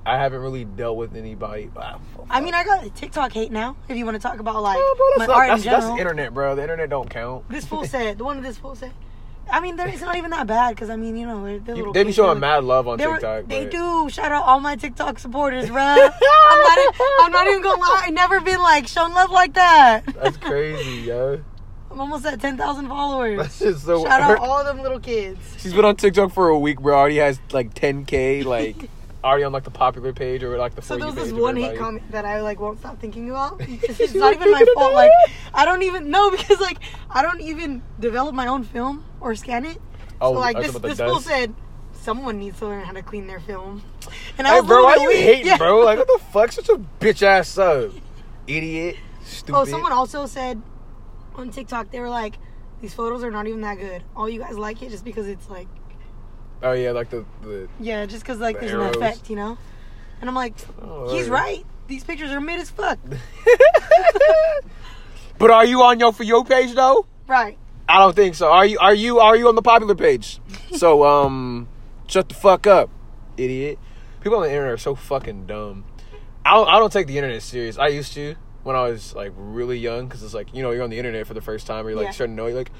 I 0.06 0.18
haven't 0.18 0.42
really 0.42 0.66
dealt 0.66 0.98
with 0.98 1.16
anybody. 1.16 1.70
I 2.30 2.42
mean, 2.42 2.54
I 2.54 2.64
got 2.64 2.96
TikTok 2.96 3.32
hate 3.32 3.52
now. 3.52 3.76
If 3.88 3.98
you 3.98 4.06
want 4.06 4.16
to 4.16 4.22
talk 4.22 4.40
about 4.40 4.62
like 4.64 4.78
Oh, 4.80 4.96
bro, 4.98 5.08
my 5.08 5.26
that's, 5.26 5.28
not, 5.28 5.38
art 5.38 5.48
that's, 5.50 5.66
in 5.66 5.72
general. 5.72 5.96
the 5.96 6.02
internet, 6.02 6.34
bro. 6.34 6.56
The 6.56 6.62
internet 6.64 6.90
don't 6.90 7.10
count. 7.10 7.50
This 7.50 7.66
fool 7.66 7.86
said 7.86 8.18
the 8.18 8.24
one 8.24 8.38
that 8.38 8.44
this 8.44 8.58
fool 8.58 8.76
said. 8.76 8.92
I 9.52 9.62
mean, 9.62 9.78
there, 9.78 9.88
it's 9.88 10.02
not 10.02 10.16
even 10.16 10.30
that 10.32 10.46
bad 10.46 10.76
because 10.76 10.90
I 10.92 10.96
mean, 10.96 11.18
you 11.18 11.26
know, 11.26 11.44
they're, 11.44 11.60
they're 11.60 11.92
they 11.92 12.04
be 12.04 12.12
showing 12.12 12.40
mad 12.40 12.64
love 12.64 12.88
on 12.88 13.00
TikTok. 13.00 13.48
They 13.48 13.64
but- 13.66 13.72
do. 13.72 14.10
Shout 14.10 14.32
out 14.32 14.44
all 14.44 14.60
my 14.60 14.76
TikTok 14.76 15.20
supporters, 15.20 15.68
bro. 15.70 15.82
I'm 15.82 15.98
not. 15.98 16.96
I'm 17.22 17.32
not 17.32 17.48
even 17.48 17.62
gonna 17.62 17.82
lie. 17.82 18.04
I 18.06 18.10
never 18.12 18.42
been 18.42 18.60
like 18.60 18.88
shown 18.88 19.14
love 19.14 19.32
like 19.32 19.54
that. 19.56 20.04
That's 20.16 20.38
crazy, 20.38 21.08
yo. 21.08 21.44
I'm 21.92 22.00
almost 22.00 22.26
at 22.26 22.40
ten 22.40 22.58
thousand 22.58 22.88
followers. 22.88 23.40
That's 23.40 23.60
just 23.60 23.86
so. 23.86 24.04
Shout 24.04 24.22
out 24.22 24.38
all 24.38 24.64
them 24.64 24.82
little 24.82 25.00
kids. 25.00 25.40
She's 25.58 25.74
been 25.74 25.86
on 25.86 25.96
TikTok 25.96 26.32
for 26.32 26.50
a 26.50 26.60
week, 26.60 26.80
bro. 26.80 26.96
Already 26.96 27.18
has 27.18 27.40
like 27.52 27.74
10k, 27.74 28.46
like 28.46 28.76
already 29.24 29.44
on 29.44 29.52
like 29.52 29.64
the 29.64 29.72
popular 29.72 30.14
page 30.14 30.44
or 30.44 30.58
like 30.58 30.76
the 30.76 30.82
So 30.82 30.98
there 30.98 31.08
was 31.08 31.16
this 31.16 31.32
one 31.32 31.56
hate 31.56 31.78
comment 31.78 32.10
that 32.12 32.26
I 32.26 32.42
like 32.42 32.60
won't 32.60 32.80
stop 32.80 33.00
thinking 33.00 33.30
about. 33.30 33.62
It's, 33.68 34.00
it's 34.00 34.14
not 34.14 34.34
even 34.34 34.52
my 34.52 34.66
fault. 34.76 34.94
Like 34.94 35.12
I 35.54 35.66
don't 35.66 35.84
even 35.84 36.10
know 36.10 36.32
because 36.32 36.60
like 36.60 36.80
I 37.10 37.22
don't 37.22 37.42
even 37.42 37.82
develop 38.00 38.34
my 38.36 38.48
own 38.48 38.64
film 38.64 39.06
or 39.20 39.36
scan 39.36 39.66
it. 39.66 39.80
Oh, 40.22 40.34
so 40.34 40.40
like 40.40 40.58
oh, 40.58 40.62
this 40.62 40.76
about 40.76 40.88
this 40.88 41.00
fool 41.00 41.20
said 41.20 41.54
someone 41.94 42.40
needs 42.40 42.60
to 42.60 42.68
learn 42.68 42.84
how 42.84 42.94
to 42.94 43.02
clean 43.02 43.28
their 43.28 43.40
film. 43.40 43.84
And 44.38 44.48
I 44.48 44.52
Hey, 44.52 44.60
was 44.62 44.68
bro, 44.68 44.84
why 44.84 44.96
you 44.96 45.12
hating, 45.12 45.46
yeah. 45.46 45.58
bro? 45.58 45.84
Like, 45.84 45.98
what 45.98 46.08
the 46.08 46.20
fuck? 46.32 46.52
Such 46.52 46.70
a 46.70 46.78
bitch 47.00 47.22
ass 47.22 47.58
up, 47.58 47.92
idiot, 48.48 48.96
oh, 49.00 49.24
stupid. 49.24 49.58
Oh, 49.58 49.66
someone 49.66 49.92
also 49.92 50.26
said 50.26 50.62
on 51.36 51.52
TikTok 51.52 51.92
they 51.92 52.00
were 52.00 52.10
like, 52.10 52.36
these 52.82 52.94
photos 52.94 53.24
are 53.24 53.32
not 53.32 53.48
even 53.48 53.62
that 53.62 53.78
good. 53.78 54.04
All 54.16 54.30
you 54.30 54.40
guys 54.40 54.58
like 54.58 54.82
it 54.82 54.90
just 54.90 55.04
because 55.04 55.28
it's 55.28 55.50
like 55.50 55.68
Oh 56.62 56.74
yeah, 56.74 56.92
like 56.92 57.10
the 57.10 57.26
the. 57.42 57.68
yeah, 57.80 58.06
just 58.06 58.24
because 58.24 58.40
like 58.40 58.58
The 58.60 58.68
there's 58.68 58.74
arrows. 58.74 58.96
an 58.96 59.02
effect, 59.04 59.30
you 59.30 59.36
know. 59.36 59.58
And 60.22 60.30
I'm 60.30 60.36
like, 60.36 60.54
Oh, 60.82 61.16
he's 61.16 61.30
right. 61.30 61.66
These 61.88 62.04
pictures 62.04 62.32
are 62.32 62.42
mid 62.42 62.60
as 62.60 62.70
fuck. 62.70 63.00
but 65.38 65.52
are 65.52 65.66
you 65.66 65.82
on 65.84 66.00
your 66.00 66.14
for 66.14 66.24
your 66.24 66.46
page 66.46 66.74
though? 66.76 67.06
right. 67.28 67.58
I 67.88 67.98
don't 67.98 68.16
think 68.16 68.36
so. 68.36 68.52
Are 68.52 68.68
you? 68.68 68.78
Are 68.78 68.94
you? 68.94 69.20
Are 69.20 69.36
you 69.36 69.48
on 69.48 69.56
the 69.56 69.64
popular 69.64 69.96
page? 69.96 70.40
so 70.74 71.04
um, 71.08 71.68
shut 72.08 72.30
the 72.30 72.36
fuck 72.36 72.68
up, 72.68 72.90
idiot. 73.36 73.80
People 74.22 74.38
on 74.38 74.44
the 74.44 74.50
internet 74.50 74.74
are 74.74 74.78
so 74.78 74.94
fucking 74.94 75.48
dumb. 75.48 75.86
I 76.46 76.54
don't, 76.54 76.68
I 76.68 76.78
don't 76.78 76.94
take 76.94 77.08
the 77.08 77.18
internet 77.18 77.42
serious. 77.42 77.80
I 77.80 77.88
used 77.88 78.14
to 78.14 78.36
when 78.62 78.76
I 78.76 78.90
was 78.90 79.16
like 79.16 79.32
really 79.36 79.80
young 79.80 80.08
because 80.08 80.22
it's 80.22 80.36
like 80.36 80.54
you 80.54 80.62
know 80.62 80.70
you're 80.70 80.84
on 80.84 80.92
the 80.92 81.00
internet 81.00 81.26
for 81.26 81.34
the 81.34 81.42
first 81.42 81.66
time 81.66 81.84
or 81.86 81.90
you're 81.90 81.98
like 81.98 82.08
Yeah. 82.08 82.12
starting 82.12 82.36
to 82.36 82.42
know 82.44 82.48
you're 82.48 82.58
like, 82.58 82.72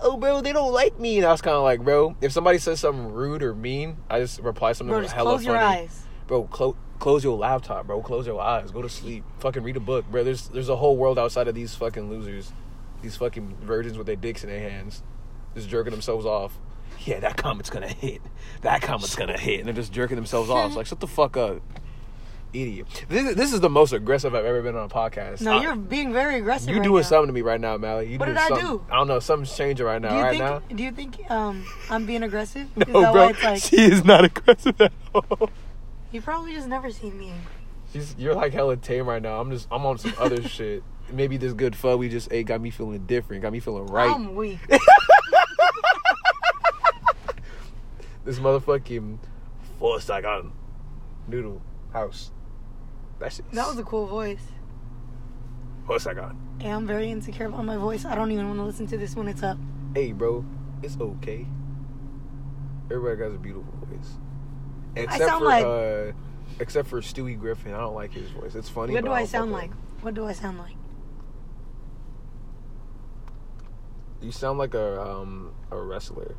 oh 0.00 0.16
bro 0.16 0.40
they 0.40 0.52
don't 0.52 0.72
like 0.72 0.98
me 1.00 1.18
and 1.18 1.26
I 1.26 1.32
was 1.32 1.40
kind 1.40 1.56
of 1.56 1.62
like 1.62 1.80
bro 1.80 2.16
if 2.20 2.32
somebody 2.32 2.58
says 2.58 2.80
something 2.80 3.12
rude 3.12 3.42
or 3.42 3.54
mean 3.54 3.96
I 4.10 4.20
just 4.20 4.40
reply 4.40 4.72
something 4.72 4.92
Bro, 4.92 5.02
just 5.02 5.14
hella 5.14 5.30
close 5.30 5.44
your 5.44 5.56
eyes. 5.56 6.02
Bro, 6.26 6.44
clo- 6.44 6.76
close 6.98 7.22
your 7.22 7.36
laptop, 7.36 7.86
bro. 7.86 8.02
Close 8.02 8.26
your 8.26 8.40
eyes. 8.40 8.72
Go 8.72 8.82
to 8.82 8.88
sleep. 8.88 9.24
Fucking 9.38 9.62
read 9.62 9.76
a 9.76 9.80
book, 9.80 10.10
bro. 10.10 10.24
There's 10.24 10.48
there's 10.48 10.68
a 10.68 10.76
whole 10.76 10.96
world 10.96 11.18
outside 11.18 11.46
of 11.46 11.54
these 11.54 11.74
fucking 11.74 12.10
losers, 12.10 12.52
these 13.00 13.16
fucking 13.16 13.56
virgins 13.62 13.96
with 13.96 14.08
their 14.08 14.16
dicks 14.16 14.42
in 14.42 14.50
their 14.50 14.68
hands, 14.68 15.02
just 15.54 15.68
jerking 15.68 15.92
themselves 15.92 16.26
off. 16.26 16.58
Yeah, 17.04 17.20
that 17.20 17.36
comment's 17.36 17.70
gonna 17.70 17.86
hit. 17.88 18.22
That 18.62 18.82
comment's 18.82 19.14
gonna 19.14 19.38
hit, 19.38 19.60
and 19.60 19.68
they're 19.68 19.74
just 19.74 19.92
jerking 19.92 20.16
themselves 20.16 20.50
off. 20.50 20.66
It's 20.68 20.76
like, 20.76 20.86
shut 20.86 20.98
the 20.98 21.06
fuck 21.06 21.36
up, 21.36 21.62
idiot. 22.52 22.86
This, 23.08 23.34
this 23.34 23.52
is 23.52 23.60
the 23.60 23.68
most 23.70 23.92
aggressive 23.92 24.34
I've 24.34 24.44
ever 24.44 24.62
been 24.62 24.76
on 24.76 24.84
a 24.84 24.88
podcast. 24.88 25.40
No, 25.42 25.52
I- 25.58 25.62
you're 25.62 25.76
being 25.76 26.12
very 26.12 26.36
aggressive. 26.36 26.68
you 26.70 26.76
right 26.76 26.82
doing 26.84 27.02
now. 27.02 27.08
something 27.08 27.26
to 27.28 27.32
me 27.32 27.42
right 27.42 27.60
now, 27.60 27.76
Mally. 27.76 28.12
You 28.12 28.18
What 28.18 28.26
did 28.26 28.36
I 28.36 28.48
do? 28.48 28.84
I 28.90 28.96
don't 28.96 29.08
know. 29.08 29.18
Something's 29.20 29.56
changing 29.56 29.84
right 29.86 30.00
now. 30.00 30.10
Do 30.10 30.16
you 30.16 30.22
right 30.22 30.30
think? 30.30 30.42
now. 30.44 30.62
Do 30.76 30.82
you 30.82 30.92
think 30.92 31.30
um, 31.30 31.64
I'm 31.90 32.06
being 32.06 32.22
aggressive? 32.22 32.68
No, 32.88 33.12
bro. 33.12 33.32
like 33.42 33.60
she 33.62 33.76
is 33.82 34.04
not 34.04 34.24
aggressive 34.36 34.80
at 34.80 34.92
all. 35.14 35.50
you 36.12 36.20
probably 36.22 36.52
just 36.54 36.68
never 36.68 36.90
seen 36.90 37.18
me? 37.18 37.32
She's, 37.92 38.14
you're 38.18 38.34
like 38.34 38.52
hella 38.52 38.76
tame 38.76 39.06
right 39.08 39.22
now. 39.22 39.40
I'm 39.40 39.50
just 39.50 39.68
I'm 39.70 39.84
on 39.86 39.98
some 39.98 40.14
other 40.18 40.42
shit. 40.48 40.82
Maybe 41.12 41.36
this 41.36 41.52
good 41.52 41.76
pho 41.76 41.96
we 41.96 42.08
just 42.08 42.32
ate 42.32 42.46
got 42.46 42.60
me 42.60 42.70
feeling 42.70 43.06
different, 43.06 43.42
got 43.42 43.52
me 43.52 43.60
feeling 43.60 43.86
right. 43.86 44.10
I'm 44.10 44.34
weak. 44.34 44.58
this 48.24 48.38
motherfucking 48.38 49.18
Pho 49.78 49.98
Saigon 49.98 50.52
noodle 51.28 51.62
house. 51.92 52.30
That 53.18 53.32
shit. 53.32 53.50
That 53.52 53.66
was 53.68 53.78
a 53.78 53.82
cool 53.84 54.06
voice. 54.06 54.42
Pho 55.86 55.98
Saigon. 55.98 56.38
Hey, 56.60 56.70
I'm 56.70 56.86
very 56.86 57.10
insecure 57.10 57.46
about 57.46 57.64
my 57.64 57.76
voice. 57.76 58.04
I 58.04 58.14
don't 58.14 58.30
even 58.32 58.46
want 58.48 58.58
to 58.58 58.64
listen 58.64 58.86
to 58.88 58.98
this 58.98 59.14
when 59.14 59.28
it's 59.28 59.42
up. 59.42 59.58
Hey, 59.94 60.12
bro, 60.12 60.44
it's 60.82 60.98
okay. 61.00 61.46
Everybody 62.90 63.22
has 63.22 63.34
a 63.34 63.38
beautiful 63.38 63.72
voice, 63.86 64.12
except 64.94 65.24
sound 65.30 65.38
for 65.40 65.44
like- 65.44 65.64
uh, 65.64 66.12
except 66.60 66.88
for 66.88 67.00
Stewie 67.00 67.38
Griffin. 67.38 67.72
I 67.74 67.78
don't 67.78 67.94
like 67.94 68.12
his 68.12 68.30
voice. 68.30 68.54
It's 68.54 68.68
funny. 68.68 68.94
What 68.94 69.04
do 69.04 69.12
I 69.12 69.20
don't 69.20 69.28
sound 69.28 69.52
like? 69.52 69.70
with 69.70 70.04
What 70.04 70.14
do 70.14 70.26
I 70.26 70.32
sound 70.32 70.58
like? 70.58 70.76
You 74.20 74.32
sound 74.32 74.58
like 74.58 74.74
a 74.74 75.02
um 75.02 75.52
a 75.70 75.80
wrestler. 75.80 76.36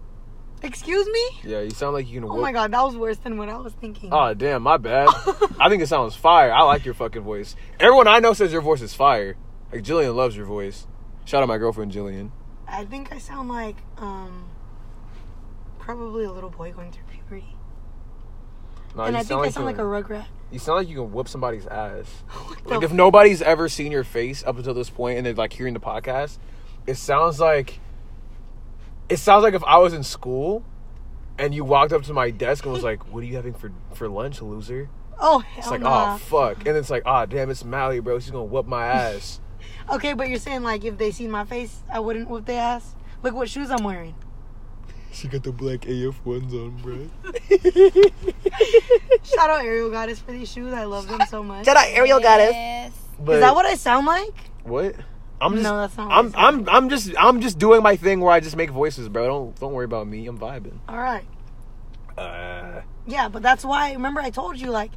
Excuse 0.64 1.08
me? 1.08 1.52
Yeah, 1.52 1.62
you 1.62 1.70
sound 1.70 1.94
like 1.94 2.08
you 2.08 2.20
can. 2.20 2.30
Oh 2.30 2.38
my 2.38 2.52
god, 2.52 2.72
that 2.72 2.82
was 2.82 2.98
worse 2.98 3.18
than 3.18 3.38
what 3.38 3.48
I 3.50 3.58
was 3.58 3.74
thinking. 3.74 4.10
Oh 4.12 4.34
damn, 4.34 4.64
my 4.64 4.78
bad. 4.78 5.08
I 5.60 5.70
think 5.70 5.84
it 5.84 5.88
sounds 5.88 6.16
fire. 6.16 6.52
I 6.52 6.64
like 6.64 6.84
your 6.84 6.94
fucking 6.94 7.22
voice. 7.22 7.56
Everyone 7.80 8.08
I 8.08 8.20
know 8.20 8.34
says 8.34 8.52
your 8.52 8.62
voice 8.62 8.82
is 8.82 8.94
fire. 8.94 9.38
Like 9.72 9.84
Jillian 9.84 10.16
loves 10.16 10.36
your 10.36 10.46
voice. 10.46 10.88
Shout 11.26 11.44
out 11.44 11.48
my 11.48 11.58
girlfriend 11.58 11.92
Jillian. 11.92 12.32
I 12.68 12.86
think 12.86 13.12
I 13.12 13.20
sound 13.20 13.50
like 13.50 13.78
um 13.98 14.50
probably 15.78 16.26
a 16.26 16.32
little 16.32 16.50
boy 16.50 16.72
going 16.72 16.92
through 16.92 17.04
puberty. 17.12 17.56
No, 18.96 19.04
and 19.04 19.16
I 19.16 19.20
think 19.22 19.40
I 19.40 19.44
like 19.44 19.54
sound 19.54 19.66
like 19.68 19.78
a 19.78 19.82
rugrat. 19.82 20.26
You 20.52 20.60
sound 20.60 20.78
like 20.78 20.88
you 20.88 20.96
can 20.96 21.12
whoop 21.12 21.28
somebody's 21.28 21.68
ass. 21.68 22.24
Like 22.66 22.84
if 22.84 22.92
nobody's 22.92 23.42
ever 23.42 23.70
seen 23.70 23.94
your 23.94 24.04
face 24.04 24.44
up 24.46 24.58
until 24.58 24.74
this 24.74 24.90
point 24.90 25.18
and 25.18 25.26
they're 25.26 25.34
like 25.34 25.54
hearing 25.54 25.74
the 25.74 25.80
podcast, 25.80 26.38
it 26.86 26.96
sounds 26.96 27.40
like 27.40 27.80
it 29.10 29.18
sounds 29.18 29.44
like 29.44 29.54
if 29.54 29.64
I 29.64 29.78
was 29.78 29.94
in 29.94 30.04
school 30.04 30.64
and 31.38 31.54
you 31.54 31.64
walked 31.64 31.94
up 31.94 32.04
to 32.04 32.14
my 32.14 32.30
desk 32.32 32.66
and 32.66 32.74
was 32.74 32.84
like, 32.84 33.12
"What 33.14 33.24
are 33.24 33.26
you 33.28 33.36
having 33.36 33.54
for 33.54 33.72
for 33.94 34.08
lunch, 34.10 34.42
loser?" 34.42 34.90
Oh 35.20 35.40
hell 35.40 35.58
It's 35.60 35.70
like, 35.72 35.82
nah. 35.82 36.16
"Oh 36.16 36.18
fuck," 36.18 36.66
and 36.68 36.78
it's 36.78 36.90
like, 36.90 37.04
"Ah, 37.06 37.26
damn, 37.26 37.50
it's 37.50 37.64
Mally, 37.64 38.00
bro. 38.00 38.20
She's 38.20 38.32
gonna 38.32 38.44
whoop 38.46 38.68
my 38.68 38.86
ass." 38.86 39.40
Okay, 39.90 40.14
but 40.14 40.28
you're 40.28 40.38
saying 40.40 40.64
like 40.64 40.84
if 40.84 40.98
they 40.98 41.12
seen 41.12 41.32
my 41.32 41.46
face, 41.46 41.82
I 41.92 42.00
wouldn't 42.00 42.30
whip 42.30 42.46
their 42.46 42.62
ass. 42.62 42.94
Look 43.24 43.34
what 43.34 43.50
shoes 43.50 43.72
I'm 43.72 43.84
wearing. 43.84 44.16
she 45.12 45.28
got 45.28 45.44
the 45.44 45.52
black 45.52 45.88
AF 45.88 46.24
ones 46.26 46.54
on, 46.54 46.78
bro. 46.78 47.10
Shout 49.24 49.50
out 49.50 49.64
Ariel 49.64 49.90
Goddess 49.90 50.20
for 50.20 50.32
these 50.32 50.52
shoes. 50.52 50.74
I 50.74 50.84
love 50.84 51.08
them 51.08 51.22
so 51.30 51.42
much. 51.42 51.66
Shout 51.66 51.78
out 51.78 51.88
Ariel 51.88 52.20
Yes. 52.22 52.92
But 53.20 53.36
Is 53.36 53.42
that 53.42 53.56
what 53.56 53.66
I 53.66 53.76
sound 53.76 54.06
like? 54.06 54.36
What? 54.64 54.96
I'm 55.40 55.54
just. 55.54 55.64
No, 55.64 55.78
that's 55.78 55.98
not 55.98 56.12
I'm. 56.12 56.34
I'm. 56.36 56.70
I'm 56.70 56.90
just. 56.90 57.14
I'm 57.18 57.42
just 57.42 57.60
doing 57.60 57.84
my 57.84 57.96
thing 57.96 58.22
where 58.22 58.32
I 58.32 58.40
just 58.40 58.56
make 58.56 58.72
voices, 58.72 59.10
bro. 59.10 59.28
Don't. 59.28 59.60
Don't 59.60 59.74
worry 59.74 59.86
about 59.86 60.08
me. 60.08 60.26
I'm 60.28 60.38
vibing. 60.38 60.80
All 60.90 60.98
right. 60.98 61.26
Uh. 62.18 62.82
Yeah, 63.06 63.30
but 63.30 63.44
that's 63.44 63.64
why. 63.64 63.94
Remember, 63.94 64.22
I 64.22 64.30
told 64.32 64.60
you 64.60 64.72
like 64.72 64.92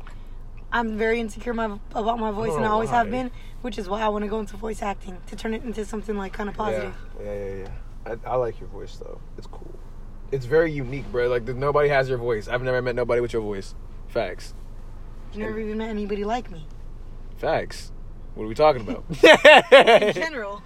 I'm 0.72 0.96
very 0.96 1.20
insecure 1.20 1.52
my, 1.52 1.78
about 1.94 2.18
my 2.18 2.30
voice, 2.30 2.54
and 2.54 2.64
I 2.64 2.68
Oh, 2.68 2.72
always 2.72 2.90
have 2.90 3.10
been, 3.10 3.30
which 3.62 3.78
is 3.78 3.88
why 3.88 4.02
I 4.02 4.08
want 4.08 4.24
to 4.24 4.28
go 4.28 4.40
into 4.40 4.56
voice 4.56 4.82
acting 4.82 5.18
to 5.26 5.36
turn 5.36 5.54
it 5.54 5.64
into 5.64 5.84
something 5.84 6.16
like 6.16 6.32
kind 6.32 6.48
of 6.48 6.54
positive. 6.54 6.94
Yeah. 7.18 7.24
Yeah. 7.24 7.44
Yeah. 7.44 7.54
Yeah. 8.06 8.16
I, 8.24 8.30
I 8.30 8.36
like 8.36 8.60
your 8.60 8.68
voice 8.68 8.96
though. 8.96 9.20
It's 9.36 9.46
cool. 9.46 9.74
It's 10.32 10.46
very 10.46 10.72
unique, 10.72 11.10
bro. 11.10 11.28
Like 11.28 11.44
nobody 11.44 11.88
has 11.88 12.08
your 12.08 12.18
voice. 12.18 12.48
I've 12.48 12.62
never 12.62 12.80
met 12.80 12.94
nobody 12.94 13.20
with 13.20 13.32
your 13.32 13.42
voice. 13.42 13.74
Facts. 14.08 14.54
You 15.32 15.44
never 15.44 15.58
even 15.60 15.78
met 15.78 15.90
anybody 15.90 16.24
like 16.24 16.50
me. 16.50 16.66
Facts. 17.36 17.92
What 18.34 18.44
are 18.44 18.46
we 18.46 18.54
talking 18.54 18.82
about? 18.82 19.04
In 20.02 20.12
general. 20.14 20.62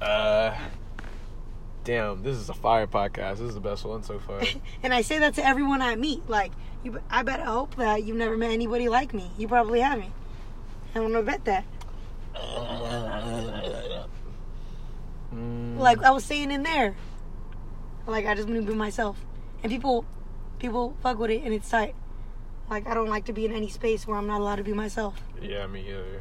uh. 0.00 0.56
Damn, 1.84 2.22
this 2.22 2.36
is 2.38 2.48
a 2.48 2.54
fire 2.54 2.86
podcast. 2.86 3.32
This 3.38 3.48
is 3.48 3.54
the 3.54 3.60
best 3.60 3.84
one 3.84 4.02
so 4.02 4.18
far. 4.18 4.40
And 4.82 4.94
I 4.94 5.02
say 5.02 5.18
that 5.18 5.34
to 5.34 5.44
everyone 5.46 5.82
I 5.82 5.96
meet. 5.96 6.26
Like, 6.30 6.50
you, 6.82 6.98
I 7.10 7.22
better 7.22 7.44
hope 7.44 7.76
that 7.76 8.04
you've 8.04 8.16
never 8.16 8.38
met 8.38 8.50
anybody 8.52 8.88
like 8.88 9.12
me. 9.12 9.30
You 9.36 9.48
probably 9.48 9.80
haven't. 9.80 10.12
I 10.94 11.00
want 11.00 11.12
to 11.12 11.22
bet 11.22 11.44
that. 11.44 11.64
Mm, 15.34 15.78
Like 15.78 16.02
I 16.02 16.10
was 16.10 16.24
saying 16.24 16.50
in 16.50 16.62
there. 16.62 16.94
Like 18.06 18.26
I 18.26 18.34
just 18.34 18.48
want 18.48 18.60
to 18.64 18.66
be 18.70 18.74
myself, 18.76 19.18
and 19.62 19.72
people, 19.72 20.04
people 20.58 20.94
fuck 21.02 21.18
with 21.18 21.30
it, 21.30 21.42
and 21.42 21.54
it's 21.54 21.68
tight. 21.70 21.94
Like 22.68 22.86
I 22.86 22.92
don't 22.94 23.08
like 23.08 23.24
to 23.26 23.32
be 23.32 23.44
in 23.46 23.52
any 23.52 23.68
space 23.68 24.06
where 24.06 24.16
I'm 24.18 24.26
not 24.26 24.40
allowed 24.40 24.56
to 24.56 24.64
be 24.64 24.72
myself. 24.74 25.14
Yeah, 25.40 25.66
me 25.66 25.88
either. 25.88 26.20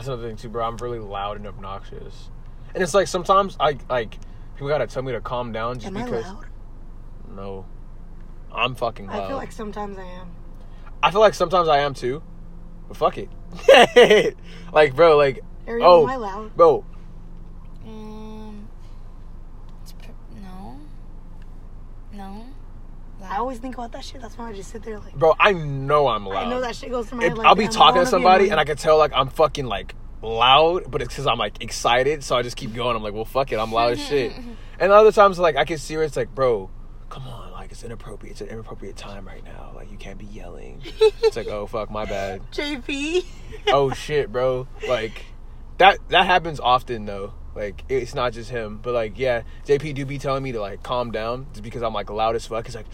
That's 0.00 0.08
another 0.08 0.28
thing 0.28 0.36
too, 0.36 0.48
bro. 0.48 0.66
I'm 0.66 0.78
really 0.78 0.98
loud 0.98 1.36
and 1.36 1.46
obnoxious, 1.46 2.30
and 2.72 2.82
it's 2.82 2.94
like 2.94 3.06
sometimes 3.06 3.54
I 3.60 3.76
like 3.90 4.18
people 4.54 4.68
gotta 4.68 4.86
tell 4.86 5.02
me 5.02 5.12
to 5.12 5.20
calm 5.20 5.52
down 5.52 5.74
just 5.74 5.88
am 5.88 5.92
because. 5.92 6.24
I 6.24 6.30
loud? 6.30 6.46
No, 7.36 7.66
I'm 8.50 8.74
fucking 8.74 9.08
loud. 9.08 9.24
I 9.24 9.28
feel 9.28 9.36
like 9.36 9.52
sometimes 9.52 9.98
I 9.98 10.04
am. 10.04 10.30
I 11.02 11.10
feel 11.10 11.20
like 11.20 11.34
sometimes 11.34 11.68
I 11.68 11.80
am 11.80 11.92
too, 11.92 12.22
but 12.88 12.96
fuck 12.96 13.18
it. 13.18 14.36
like, 14.72 14.96
bro, 14.96 15.18
like, 15.18 15.44
oh, 15.68 16.04
am 16.04 16.08
I 16.08 16.16
loud? 16.16 16.56
bro. 16.56 16.82
Um, 17.84 18.68
no, 20.40 20.80
no. 22.14 22.46
I 23.30 23.36
always 23.36 23.58
think 23.58 23.74
about 23.76 23.92
that 23.92 24.04
shit. 24.04 24.20
That's 24.20 24.36
why 24.36 24.48
I 24.48 24.52
just 24.52 24.70
sit 24.70 24.82
there 24.82 24.98
like. 24.98 25.14
Bro, 25.14 25.36
I 25.38 25.52
know 25.52 26.08
I'm 26.08 26.26
loud. 26.26 26.46
I 26.46 26.50
know 26.50 26.60
that 26.60 26.74
shit 26.74 26.90
goes 26.90 27.08
through 27.08 27.18
my 27.18 27.24
head. 27.24 27.38
Like, 27.38 27.46
I'll 27.46 27.54
be 27.54 27.64
damn, 27.64 27.70
I 27.70 27.74
talking 27.74 27.84
wanna 27.84 28.00
to 28.00 28.04
be 28.06 28.10
somebody 28.10 28.34
annoying. 28.44 28.50
and 28.52 28.60
I 28.60 28.64
can 28.64 28.76
tell 28.76 28.98
like 28.98 29.12
I'm 29.14 29.28
fucking 29.28 29.66
like 29.66 29.94
loud, 30.22 30.90
but 30.90 31.00
it's 31.00 31.14
because 31.14 31.26
I'm 31.26 31.38
like 31.38 31.62
excited, 31.62 32.24
so 32.24 32.36
I 32.36 32.42
just 32.42 32.56
keep 32.56 32.74
going. 32.74 32.96
I'm 32.96 33.02
like, 33.02 33.14
well, 33.14 33.24
fuck 33.24 33.52
it, 33.52 33.58
I'm 33.58 33.72
loud 33.72 33.92
as 33.92 34.00
shit. 34.04 34.32
And 34.80 34.90
other 34.92 35.12
times, 35.12 35.38
like 35.38 35.56
I 35.56 35.66
can 35.66 35.76
see 35.76 35.94
where 35.94 36.06
it's 36.06 36.16
like, 36.16 36.34
bro, 36.34 36.70
come 37.10 37.28
on, 37.28 37.52
like 37.52 37.70
it's 37.70 37.82
inappropriate. 37.84 38.32
It's 38.32 38.40
an 38.40 38.48
inappropriate 38.48 38.96
time 38.96 39.26
right 39.26 39.44
now. 39.44 39.72
Like 39.74 39.92
you 39.92 39.98
can't 39.98 40.18
be 40.18 40.24
yelling. 40.24 40.80
it's 41.22 41.36
like, 41.36 41.48
oh 41.48 41.66
fuck, 41.66 41.90
my 41.90 42.06
bad. 42.06 42.40
JP. 42.52 43.26
oh 43.68 43.92
shit, 43.92 44.32
bro. 44.32 44.66
Like 44.88 45.26
that 45.76 45.98
that 46.08 46.24
happens 46.24 46.60
often 46.60 47.04
though. 47.04 47.34
Like 47.54 47.84
it's 47.88 48.14
not 48.14 48.32
just 48.32 48.50
him, 48.50 48.78
but 48.82 48.94
like 48.94 49.18
yeah, 49.18 49.42
JP 49.66 49.94
do 49.94 50.04
be 50.06 50.18
telling 50.18 50.42
me 50.42 50.52
to 50.52 50.60
like 50.60 50.82
calm 50.82 51.10
down 51.10 51.46
just 51.52 51.62
because 51.62 51.82
I'm 51.82 51.92
like 51.92 52.08
loud 52.10 52.36
as 52.36 52.46
fuck. 52.46 52.66
He's 52.66 52.76
like, 52.76 52.86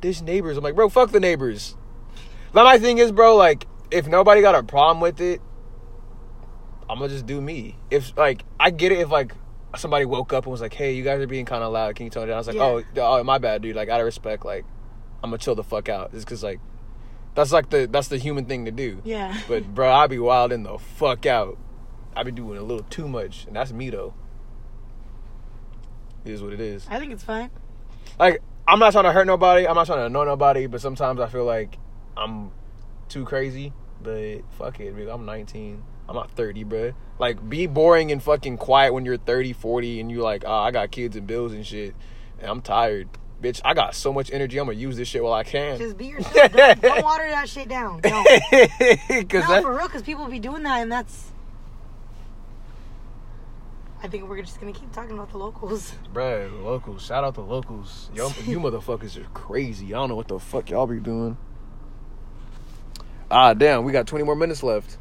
there's 0.00 0.22
neighbors. 0.22 0.56
I'm 0.56 0.64
like, 0.64 0.74
bro, 0.74 0.88
fuck 0.88 1.10
the 1.10 1.20
neighbors. 1.20 1.76
But 2.52 2.64
my 2.64 2.78
thing 2.78 2.98
is, 2.98 3.10
bro, 3.10 3.36
like 3.36 3.66
if 3.90 4.06
nobody 4.06 4.42
got 4.42 4.54
a 4.54 4.62
problem 4.62 5.00
with 5.00 5.20
it, 5.20 5.40
I'm 6.90 6.98
gonna 6.98 7.08
just 7.08 7.26
do 7.26 7.40
me. 7.40 7.76
If 7.90 8.16
like 8.16 8.44
I 8.60 8.70
get 8.70 8.92
it, 8.92 8.98
if 8.98 9.10
like 9.10 9.32
somebody 9.76 10.04
woke 10.04 10.34
up 10.34 10.44
and 10.44 10.52
was 10.52 10.60
like, 10.60 10.74
hey, 10.74 10.92
you 10.92 11.02
guys 11.02 11.20
are 11.20 11.26
being 11.26 11.46
kind 11.46 11.62
of 11.64 11.72
loud. 11.72 11.94
Can 11.96 12.04
you 12.04 12.10
tone 12.10 12.24
it 12.24 12.26
down? 12.26 12.34
I 12.34 12.38
was 12.38 12.46
like, 12.48 12.56
Yeah. 12.56 12.62
oh, 12.62 13.18
oh, 13.20 13.24
my 13.24 13.38
bad, 13.38 13.62
dude. 13.62 13.74
Like 13.74 13.88
out 13.88 14.00
of 14.00 14.04
respect, 14.04 14.44
like 14.44 14.66
I'm 15.24 15.30
gonna 15.30 15.38
chill 15.38 15.54
the 15.54 15.64
fuck 15.64 15.88
out. 15.88 16.12
Just 16.12 16.26
cause 16.26 16.42
like 16.42 16.60
that's 17.34 17.52
like 17.52 17.70
the 17.70 17.88
that's 17.90 18.08
the 18.08 18.18
human 18.18 18.44
thing 18.44 18.66
to 18.66 18.70
do. 18.70 19.00
Yeah. 19.04 19.38
But 19.48 19.74
bro, 19.74 19.90
I 19.90 20.06
be 20.06 20.18
wilding 20.18 20.64
the 20.64 20.76
fuck 20.78 21.24
out. 21.24 21.56
I 22.14 22.22
be 22.22 22.32
doing 22.32 22.58
a 22.58 22.62
little 22.62 22.84
too 22.84 23.08
much, 23.08 23.46
and 23.46 23.56
that's 23.56 23.72
me 23.72 23.90
though. 23.90 24.14
It 26.24 26.32
is 26.32 26.42
what 26.42 26.52
it 26.52 26.60
is. 26.60 26.86
I 26.88 26.98
think 26.98 27.12
it's 27.12 27.24
fine. 27.24 27.50
Like 28.18 28.42
I'm 28.66 28.78
not 28.78 28.92
trying 28.92 29.04
to 29.04 29.12
hurt 29.12 29.26
nobody. 29.26 29.66
I'm 29.66 29.74
not 29.74 29.86
trying 29.86 29.98
to 29.98 30.06
annoy 30.06 30.24
nobody. 30.24 30.66
But 30.66 30.80
sometimes 30.80 31.20
I 31.20 31.28
feel 31.28 31.44
like 31.44 31.78
I'm 32.16 32.50
too 33.08 33.24
crazy. 33.24 33.72
But 34.02 34.40
fuck 34.58 34.80
it. 34.80 34.94
I'm 35.08 35.24
19. 35.24 35.82
I'm 36.08 36.16
not 36.16 36.30
30, 36.32 36.64
bro. 36.64 36.92
Like 37.18 37.48
be 37.48 37.66
boring 37.66 38.10
and 38.12 38.22
fucking 38.22 38.58
quiet 38.58 38.92
when 38.92 39.04
you're 39.04 39.16
30, 39.16 39.52
40, 39.52 40.00
and 40.00 40.10
you're 40.10 40.22
like, 40.22 40.44
oh, 40.46 40.52
I 40.52 40.70
got 40.70 40.90
kids 40.90 41.16
and 41.16 41.26
bills 41.26 41.52
and 41.52 41.66
shit, 41.66 41.94
and 42.40 42.50
I'm 42.50 42.60
tired. 42.60 43.08
Bitch, 43.40 43.60
I 43.64 43.74
got 43.74 43.94
so 43.94 44.12
much 44.12 44.30
energy. 44.32 44.58
I'm 44.58 44.66
gonna 44.66 44.78
use 44.78 44.96
this 44.96 45.08
shit 45.08 45.22
while 45.22 45.32
I 45.32 45.42
can. 45.42 45.78
Just 45.78 45.96
be 45.96 46.06
yourself. 46.06 46.52
don't, 46.52 46.80
don't 46.80 47.02
water 47.02 47.28
that 47.28 47.48
shit 47.48 47.68
down. 47.68 48.00
Don't. 48.00 48.26
No, 49.32 49.48
that, 49.48 49.62
for 49.62 49.74
real, 49.74 49.86
because 49.86 50.02
people 50.02 50.28
be 50.28 50.38
doing 50.38 50.62
that, 50.62 50.80
and 50.80 50.92
that's. 50.92 51.31
I 54.02 54.08
think 54.08 54.28
we're 54.28 54.42
just 54.42 54.60
gonna 54.60 54.72
keep 54.72 54.90
talking 54.92 55.12
about 55.12 55.30
the 55.30 55.38
locals. 55.38 55.94
Bruh, 56.12 56.62
locals. 56.64 57.06
Shout 57.06 57.22
out 57.22 57.34
the 57.34 57.42
locals. 57.42 58.10
Yo, 58.14 58.26
you 58.44 58.58
motherfuckers 58.58 59.16
are 59.16 59.28
crazy. 59.30 59.94
I 59.94 59.98
don't 59.98 60.08
know 60.08 60.16
what 60.16 60.28
the 60.28 60.40
fuck 60.40 60.70
y'all 60.70 60.88
be 60.88 60.98
doing. 60.98 61.36
Ah, 63.30 63.54
damn. 63.54 63.84
We 63.84 63.92
got 63.92 64.06
20 64.06 64.24
more 64.24 64.34
minutes 64.34 64.62
left. 64.62 64.98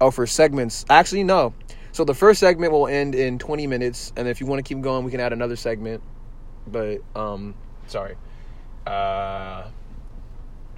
Oh, 0.00 0.10
for 0.10 0.26
segments. 0.26 0.86
Actually, 0.88 1.24
no. 1.24 1.52
So 1.92 2.04
the 2.04 2.14
first 2.14 2.40
segment 2.40 2.72
will 2.72 2.88
end 2.88 3.14
in 3.14 3.38
20 3.38 3.66
minutes, 3.66 4.12
and 4.16 4.26
if 4.26 4.40
you 4.40 4.46
want 4.46 4.64
to 4.64 4.68
keep 4.68 4.82
going, 4.82 5.04
we 5.04 5.10
can 5.10 5.20
add 5.20 5.32
another 5.32 5.56
segment. 5.56 6.02
But, 6.66 7.02
um, 7.14 7.54
sorry. 7.88 8.16
Uh, 8.86 9.68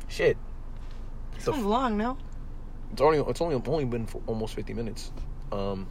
shit. 0.08 0.36
This 1.34 1.46
one's 1.46 1.64
long, 1.64 1.96
no? 1.96 2.18
It's 2.92 3.00
only 3.00 3.18
it's 3.18 3.40
only 3.40 3.54
only 3.54 3.84
been 3.84 4.06
for 4.06 4.20
almost 4.26 4.54
50 4.54 4.74
minutes. 4.74 5.12
Um, 5.52 5.86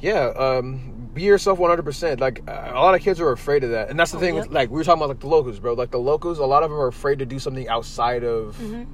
yeah, 0.00 0.26
um, 0.36 1.10
be 1.14 1.22
yourself 1.22 1.58
100%. 1.58 2.20
Like 2.20 2.40
a 2.46 2.72
lot 2.74 2.94
of 2.94 3.00
kids 3.00 3.20
are 3.20 3.32
afraid 3.32 3.64
of 3.64 3.70
that. 3.70 3.90
And 3.90 3.98
that's 3.98 4.10
the 4.12 4.18
Oh, 4.18 4.20
thing 4.20 4.34
yep. 4.36 4.44
with 4.46 4.52
like 4.54 4.70
we 4.70 4.76
were 4.76 4.84
talking 4.84 5.00
about 5.00 5.08
like 5.08 5.20
the 5.20 5.28
locals, 5.28 5.58
bro. 5.58 5.74
Like 5.74 5.90
the 5.90 5.98
locals, 5.98 6.38
a 6.38 6.44
lot 6.46 6.62
of 6.62 6.70
them 6.70 6.78
are 6.78 6.88
afraid 6.88 7.18
to 7.20 7.26
do 7.26 7.38
something 7.38 7.68
outside 7.68 8.24
of 8.24 8.56
Mm-hmm. 8.56 8.84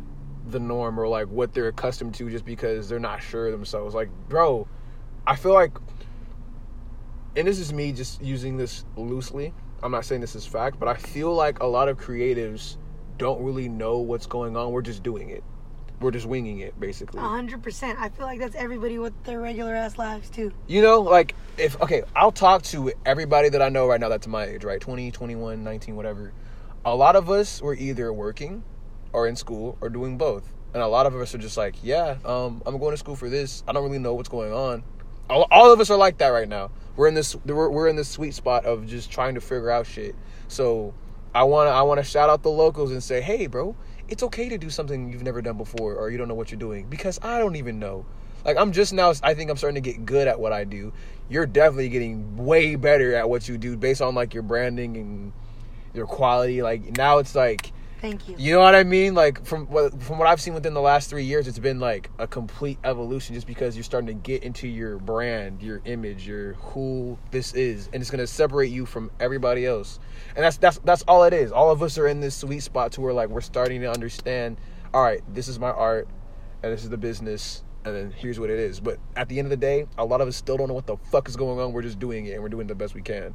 the 0.51 0.59
norm 0.61 0.99
or 0.99 1.09
like 1.09 1.29
what 1.29 1.53
they're 1.55 1.69
accustomed 1.69 2.15
to 2.17 2.29
just 2.31 2.45
because 2.45 2.89
they're 2.89 2.99
not 3.01 3.23
sure 3.23 3.47
of 3.47 3.53
themselves. 3.53 3.95
Like, 3.95 4.11
bro, 4.29 4.67
I 5.27 5.37
feel 5.37 5.55
like 5.55 5.73
and 7.37 7.49
this 7.49 7.59
is 7.59 7.73
me 7.73 7.93
just 7.93 8.23
using 8.23 8.57
this 8.57 8.85
loosely. 8.97 9.55
I'm 9.83 9.91
not 9.91 10.05
saying 10.05 10.21
this 10.21 10.37
is 10.37 10.47
fact, 10.47 10.79
but 10.79 10.87
I 10.89 10.95
feel 10.95 11.35
like 11.35 11.61
a 11.61 11.67
lot 11.67 11.89
of 11.89 11.99
creatives 11.99 12.77
don't 13.17 13.43
really 13.43 13.69
know 13.69 13.99
what's 13.99 14.27
going 14.27 14.57
on. 14.57 14.71
We're 14.71 14.83
just 14.83 15.03
doing 15.03 15.31
it. 15.31 15.43
We're 16.03 16.11
just 16.11 16.27
winging 16.27 16.61
it, 16.61 16.79
basically. 16.79 17.21
A 17.21 17.23
hundred 17.23 17.63
percent. 17.63 17.99
I 18.01 18.09
feel 18.09 18.27
like 18.27 18.41
that's 18.41 18.57
everybody 18.57 18.99
with 18.99 19.13
their 19.25 19.41
regular 19.41 19.75
ass 19.75 19.99
lives 19.99 20.29
too. 20.31 20.53
You 20.67 20.83
know, 20.83 21.01
like 21.01 21.35
if 21.59 21.81
okay, 21.81 22.03
I'll 22.17 22.33
talk 22.33 22.63
to 22.65 22.93
everybody 23.07 23.49
that 23.49 23.63
I 23.63 23.69
know 23.69 23.87
right 23.87 24.01
now 24.01 24.09
that's 24.09 24.27
my 24.27 24.45
age, 24.45 24.65
right? 24.65 24.81
20, 24.81 25.11
21, 25.11 25.63
19, 25.63 25.97
whatever. 25.97 26.33
A 26.85 26.95
lot 26.95 27.15
of 27.15 27.31
us 27.31 27.63
were 27.63 27.75
either 27.75 28.13
working 28.13 28.65
or 29.13 29.29
in 29.29 29.37
school 29.37 29.79
or 29.81 29.89
doing 29.89 30.19
both. 30.19 30.53
And 30.75 30.83
a 30.83 30.89
lot 30.89 31.07
of 31.07 31.15
us 31.15 31.35
are 31.35 31.39
just 31.39 31.57
like, 31.57 31.77
yeah, 31.83 32.17
um, 32.25 32.63
I'm 32.65 32.79
going 32.79 32.93
to 32.93 32.97
school 32.97 33.15
for 33.15 33.29
this. 33.29 33.63
I 33.69 33.73
don't 33.73 33.85
really 33.85 33.99
know 33.99 34.15
what's 34.15 34.29
going 34.29 34.53
on. 34.53 34.83
All, 35.29 35.47
all 35.51 35.73
of 35.73 35.79
us 35.81 35.91
are 35.91 35.99
like 35.99 36.19
that 36.19 36.29
right 36.29 36.49
now. 36.49 36.71
We're 36.97 37.09
in 37.09 37.15
this 37.15 37.37
we're, 37.47 37.69
we're 37.69 37.89
in 37.89 37.97
this 37.97 38.09
sweet 38.09 38.35
spot 38.35 38.65
of 38.65 38.87
just 38.87 39.11
trying 39.11 39.35
to 39.35 39.41
figure 39.41 39.71
out 39.71 39.87
shit. 39.87 40.15
So, 40.49 40.95
I 41.35 41.45
want 41.45 41.69
to 41.69 41.73
I 41.73 41.83
want 41.83 41.99
to 41.99 42.05
shout 42.05 42.29
out 42.29 42.43
the 42.43 42.51
locals 42.51 42.91
and 42.91 43.03
say, 43.03 43.23
"Hey, 43.23 43.47
bro, 43.47 43.75
it's 44.13 44.23
okay 44.23 44.49
to 44.49 44.59
do 44.59 44.71
something 44.71 45.11
you've 45.11 45.23
never 45.23 45.43
done 45.43 45.57
before 45.57 45.95
or 45.95 46.11
you 46.11 46.19
don't 46.19 46.29
know 46.29 46.35
what 46.35 46.51
you're 46.51 46.61
doing 46.61 46.87
because 46.89 47.19
I 47.23 47.39
don't 47.39 47.57
even 47.57 47.79
know." 47.79 48.05
Like 48.45 48.57
I'm 48.57 48.73
just 48.73 48.93
now 48.93 49.13
I 49.23 49.35
think 49.35 49.51
I'm 49.51 49.57
starting 49.57 49.83
to 49.83 49.91
get 49.91 50.05
good 50.05 50.29
at 50.29 50.39
what 50.39 50.53
I 50.53 50.65
do. 50.65 50.93
You're 51.29 51.47
definitely 51.47 51.89
getting 51.89 52.37
way 52.37 52.77
better 52.77 53.15
at 53.15 53.29
what 53.29 53.49
you 53.49 53.57
do 53.57 53.77
based 53.77 54.03
on 54.03 54.15
like 54.15 54.35
your 54.35 54.43
branding 54.43 54.97
and 54.97 55.33
your 55.95 56.07
quality. 56.07 56.63
Like 56.63 56.97
now 56.97 57.19
it's 57.19 57.35
like 57.35 57.73
Thank 58.03 58.29
you. 58.29 58.35
you 58.37 58.53
know 58.53 58.59
what 58.59 58.75
I 58.75 58.83
mean? 58.83 59.15
Like 59.15 59.47
from 59.47 59.67
what 59.69 60.03
from 60.03 60.19
what 60.19 60.27
I've 60.27 60.41
seen 60.41 60.55
within 60.55 60.75
the 60.75 60.81
last 60.81 61.09
three 61.09 61.23
years, 61.23 61.47
it's 61.47 61.61
been 61.61 61.79
like 61.79 62.11
a 62.19 62.27
complete 62.27 62.79
evolution. 62.83 63.37
Just 63.37 63.47
because 63.47 63.77
you're 63.77 63.85
starting 63.85 64.09
to 64.09 64.15
get 64.15 64.43
into 64.43 64.67
your 64.67 64.99
brand, 64.99 65.63
your 65.63 65.81
image, 65.85 66.27
your 66.27 66.55
who 66.55 67.17
this 67.31 67.55
is, 67.55 67.89
and 67.93 68.03
it's 68.03 68.11
gonna 68.11 68.27
separate 68.27 68.73
you 68.73 68.87
from 68.87 69.09
everybody 69.21 69.65
else. 69.65 70.01
And 70.35 70.45
that's 70.45 70.57
that's 70.57 70.79
that's 70.79 71.03
all 71.03 71.23
it 71.23 71.33
is. 71.33 71.53
All 71.53 71.71
of 71.71 71.81
us 71.81 71.97
are 71.97 72.09
in 72.09 72.19
this 72.19 72.35
sweet 72.35 72.65
spot 72.65 72.91
to 72.93 73.01
where 73.01 73.13
like 73.13 73.29
we're 73.29 73.41
starting 73.41 73.81
to 73.83 73.91
understand. 73.93 74.57
All 74.93 75.03
right, 75.03 75.23
this 75.33 75.47
is 75.47 75.61
my 75.61 75.71
art, 75.71 76.09
and 76.65 76.73
this 76.73 76.83
is 76.83 76.91
the 76.91 76.99
business, 76.99 77.63
and 77.85 77.95
then 77.95 78.11
here's 78.11 78.41
what 78.41 78.51
it 78.51 78.59
is. 78.59 78.81
But 78.81 78.99
at 79.15 79.29
the 79.29 79.39
end 79.39 79.47
of 79.47 79.51
the 79.51 79.57
day, 79.57 79.87
a 79.97 80.05
lot 80.05 80.21
of 80.21 80.27
us 80.27 80.37
still 80.37 80.57
don't 80.57 80.67
know 80.67 80.75
what 80.75 80.89
the 80.89 80.97
fuck 81.13 81.29
is 81.29 81.37
going 81.37 81.61
on. 81.61 81.73
We're 81.73 81.83
just 81.83 82.01
doing 82.01 82.27
it, 82.27 82.33
and 82.33 82.43
we're 82.43 82.49
doing 82.49 82.67
the 82.67 82.75
best 82.75 82.97
we 82.97 83.03
can. 83.03 83.33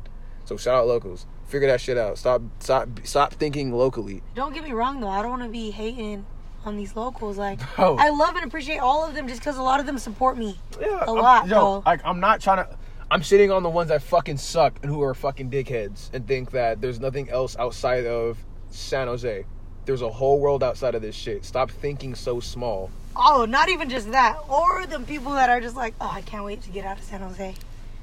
So 0.47 0.57
shout 0.57 0.75
out 0.75 0.87
locals. 0.87 1.25
Figure 1.47 1.67
that 1.67 1.79
shit 1.81 1.97
out. 1.97 2.17
Stop 2.17 2.41
stop 2.59 2.87
stop 3.03 3.33
thinking 3.33 3.71
locally. 3.71 4.23
Don't 4.33 4.53
get 4.53 4.63
me 4.63 4.71
wrong 4.71 4.99
though. 5.01 5.09
I 5.09 5.21
don't 5.21 5.31
want 5.31 5.43
to 5.43 5.49
be 5.49 5.71
hating 5.71 6.25
on 6.65 6.75
these 6.77 6.95
locals. 6.95 7.37
Like 7.37 7.59
Bro. 7.75 7.97
I 7.99 8.09
love 8.09 8.35
and 8.35 8.45
appreciate 8.45 8.79
all 8.79 9.05
of 9.05 9.13
them 9.13 9.27
just 9.27 9.41
because 9.41 9.57
a 9.57 9.61
lot 9.61 9.79
of 9.79 9.85
them 9.85 9.97
support 9.97 10.37
me. 10.37 10.57
Yeah, 10.79 10.87
A 11.03 11.11
I'm- 11.11 11.15
lot, 11.17 11.47
yo, 11.47 11.55
bro. 11.81 11.83
Like 11.85 12.01
I'm 12.05 12.19
not 12.19 12.41
trying 12.41 12.65
to. 12.65 12.77
I'm 13.11 13.23
sitting 13.23 13.51
on 13.51 13.63
the 13.63 13.69
ones 13.69 13.87
that 13.89 14.01
fucking 14.03 14.37
suck 14.37 14.79
and 14.83 14.91
who 14.91 15.01
are 15.03 15.13
fucking 15.13 15.49
dickheads 15.49 16.09
and 16.13 16.27
think 16.27 16.51
that 16.51 16.81
there's 16.81 16.99
nothing 16.99 17.29
else 17.29 17.55
outside 17.57 18.05
of 18.05 18.37
San 18.69 19.07
Jose. 19.07 19.45
There's 19.85 20.01
a 20.01 20.09
whole 20.09 20.39
world 20.41 20.61
outside 20.61 20.93
of 20.95 21.01
this 21.01 21.15
shit. 21.15 21.45
Stop 21.45 21.71
thinking 21.71 22.15
so 22.15 22.41
small. 22.41 22.89
Oh, 23.15 23.45
not 23.47 23.69
even 23.69 23.89
just 23.89 24.11
that. 24.11 24.37
Or 24.49 24.85
the 24.85 24.99
people 24.99 25.31
that 25.33 25.49
are 25.49 25.61
just 25.61 25.77
like, 25.77 25.93
oh, 26.01 26.11
I 26.13 26.21
can't 26.21 26.43
wait 26.43 26.61
to 26.63 26.69
get 26.69 26.85
out 26.85 26.97
of 26.99 27.03
San 27.05 27.21
Jose. 27.21 27.55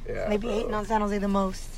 Yeah, 0.09 0.27
Maybe 0.31 0.47
bro. 0.47 0.55
hating 0.57 0.75
on 0.75 0.87
San 0.87 1.03
Jose 1.03 1.19
the 1.19 1.29
most. 1.29 1.69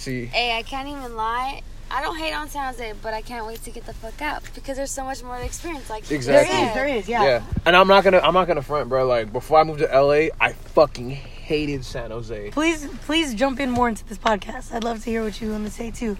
See, 0.00 0.24
Hey, 0.24 0.56
I 0.56 0.62
can't 0.62 0.88
even 0.88 1.14
lie. 1.14 1.60
I 1.90 2.00
don't 2.00 2.16
hate 2.16 2.32
on 2.32 2.48
San 2.48 2.72
Jose, 2.72 2.94
but 3.02 3.12
I 3.12 3.20
can't 3.20 3.46
wait 3.46 3.62
to 3.64 3.70
get 3.70 3.84
the 3.84 3.92
fuck 3.92 4.22
out 4.22 4.42
because 4.54 4.78
there's 4.78 4.90
so 4.90 5.04
much 5.04 5.22
more 5.22 5.36
to 5.36 5.44
experience. 5.44 5.90
Like 5.90 6.10
Exactly. 6.10 6.56
There 6.56 6.68
is, 6.68 6.74
there 6.74 6.86
is, 6.86 7.08
yeah. 7.08 7.22
yeah. 7.22 7.42
and 7.66 7.76
I'm 7.76 7.86
not 7.86 8.02
gonna. 8.02 8.20
I'm 8.20 8.32
not 8.32 8.46
gonna 8.46 8.62
front, 8.62 8.88
bro. 8.88 9.06
Like 9.06 9.30
before 9.30 9.58
I 9.58 9.64
moved 9.64 9.80
to 9.80 9.86
LA, 9.86 10.28
I 10.40 10.54
fucking 10.54 11.10
hated 11.10 11.84
San 11.84 12.12
Jose. 12.12 12.50
Please, 12.52 12.88
please 13.04 13.34
jump 13.34 13.60
in 13.60 13.70
more 13.70 13.90
into 13.90 14.06
this 14.06 14.16
podcast. 14.16 14.72
I'd 14.72 14.84
love 14.84 15.04
to 15.04 15.10
hear 15.10 15.22
what 15.22 15.38
you 15.38 15.50
want 15.50 15.66
to 15.66 15.70
say 15.70 15.90
too. 15.90 16.16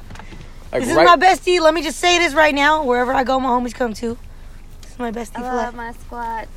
Like 0.72 0.82
This 0.82 0.90
is 0.90 0.96
my 0.96 1.16
bestie. 1.16 1.58
Let 1.58 1.72
me 1.72 1.80
just 1.80 1.98
say 1.98 2.18
this 2.18 2.34
right 2.34 2.54
now. 2.54 2.84
Wherever 2.84 3.14
I 3.14 3.24
go, 3.24 3.40
my 3.40 3.48
homies 3.48 3.74
come 3.74 3.94
too. 3.94 4.18
This 4.82 4.92
is 4.92 4.98
my 4.98 5.10
bestie 5.10 5.38
I 5.38 5.54
love 5.54 5.74
life. 5.74 5.74
my 5.74 5.92
squad. 5.92 6.48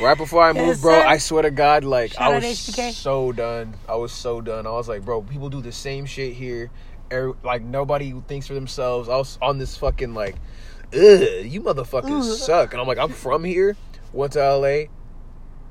Right 0.00 0.16
before 0.16 0.42
I 0.42 0.52
moved, 0.52 0.82
bro. 0.82 1.00
I 1.00 1.18
swear 1.18 1.42
to 1.42 1.50
God, 1.50 1.84
like 1.84 2.12
Shout 2.12 2.32
I 2.32 2.38
was 2.38 2.96
so 2.96 3.32
done. 3.32 3.74
I 3.88 3.96
was 3.96 4.12
so 4.12 4.40
done. 4.40 4.66
I 4.66 4.70
was 4.70 4.88
like, 4.88 5.04
bro, 5.04 5.22
people 5.22 5.50
do 5.50 5.60
the 5.60 5.72
same 5.72 6.06
shit 6.06 6.34
here. 6.34 6.70
Every, 7.10 7.32
like 7.42 7.62
nobody 7.62 8.14
thinks 8.28 8.46
for 8.46 8.54
themselves. 8.54 9.08
I 9.08 9.16
was 9.16 9.38
on 9.42 9.58
this 9.58 9.76
fucking 9.76 10.14
like, 10.14 10.36
ugh, 10.94 11.44
you 11.44 11.62
motherfuckers 11.62 12.24
suck. 12.36 12.72
And 12.72 12.80
I'm 12.80 12.86
like, 12.86 12.98
I'm 12.98 13.10
from 13.10 13.44
here. 13.44 13.76
Went 14.12 14.32
to 14.34 14.56
LA. 14.56 14.84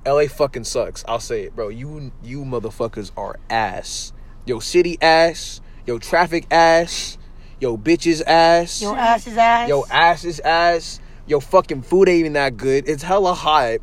LA 0.06 0.28
fucking 0.28 0.64
sucks. 0.64 1.06
I'll 1.08 1.20
say 1.20 1.44
it, 1.44 1.56
bro. 1.56 1.70
You 1.70 2.12
you 2.24 2.44
motherfuckers 2.44 3.12
are 3.16 3.40
ass. 3.50 4.14
Yo 4.46 4.60
city 4.60 4.98
ass. 5.02 5.62
Yo 5.86 6.00
traffic 6.00 6.46
ass. 6.52 7.18
Yo 7.62 7.78
bitches 7.78 8.24
ass. 8.26 8.82
Your 8.82 8.98
ass 8.98 9.28
is 9.28 9.38
ass. 9.38 9.70
Yo, 9.70 9.86
ass 9.92 10.26
is 10.26 10.40
ass. 10.40 11.00
Yo, 11.32 11.40
fucking 11.40 11.82
food 11.82 12.10
ain't 12.10 12.20
even 12.20 12.34
that 12.34 12.58
good. 12.58 12.90
It's 12.90 13.02
hella 13.02 13.34
hot. 13.34 13.80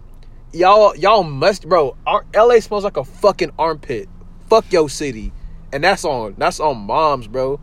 Y'all, 0.53 0.95
y'all 0.95 1.23
must, 1.23 1.67
bro. 1.67 1.97
Our, 2.07 2.27
LA 2.35 2.61
smells 2.61 2.85
like 2.85 2.99
a 2.99 3.05
fucking 3.05 3.53
armpit. 3.59 4.07
Fuck 4.51 4.71
yo 4.71 4.87
city. 4.87 5.33
and 5.73 5.83
that's 5.83 6.05
on 6.05 6.35
that's 6.37 6.61
on 6.61 6.77
moms, 6.77 7.27
bro. 7.27 7.59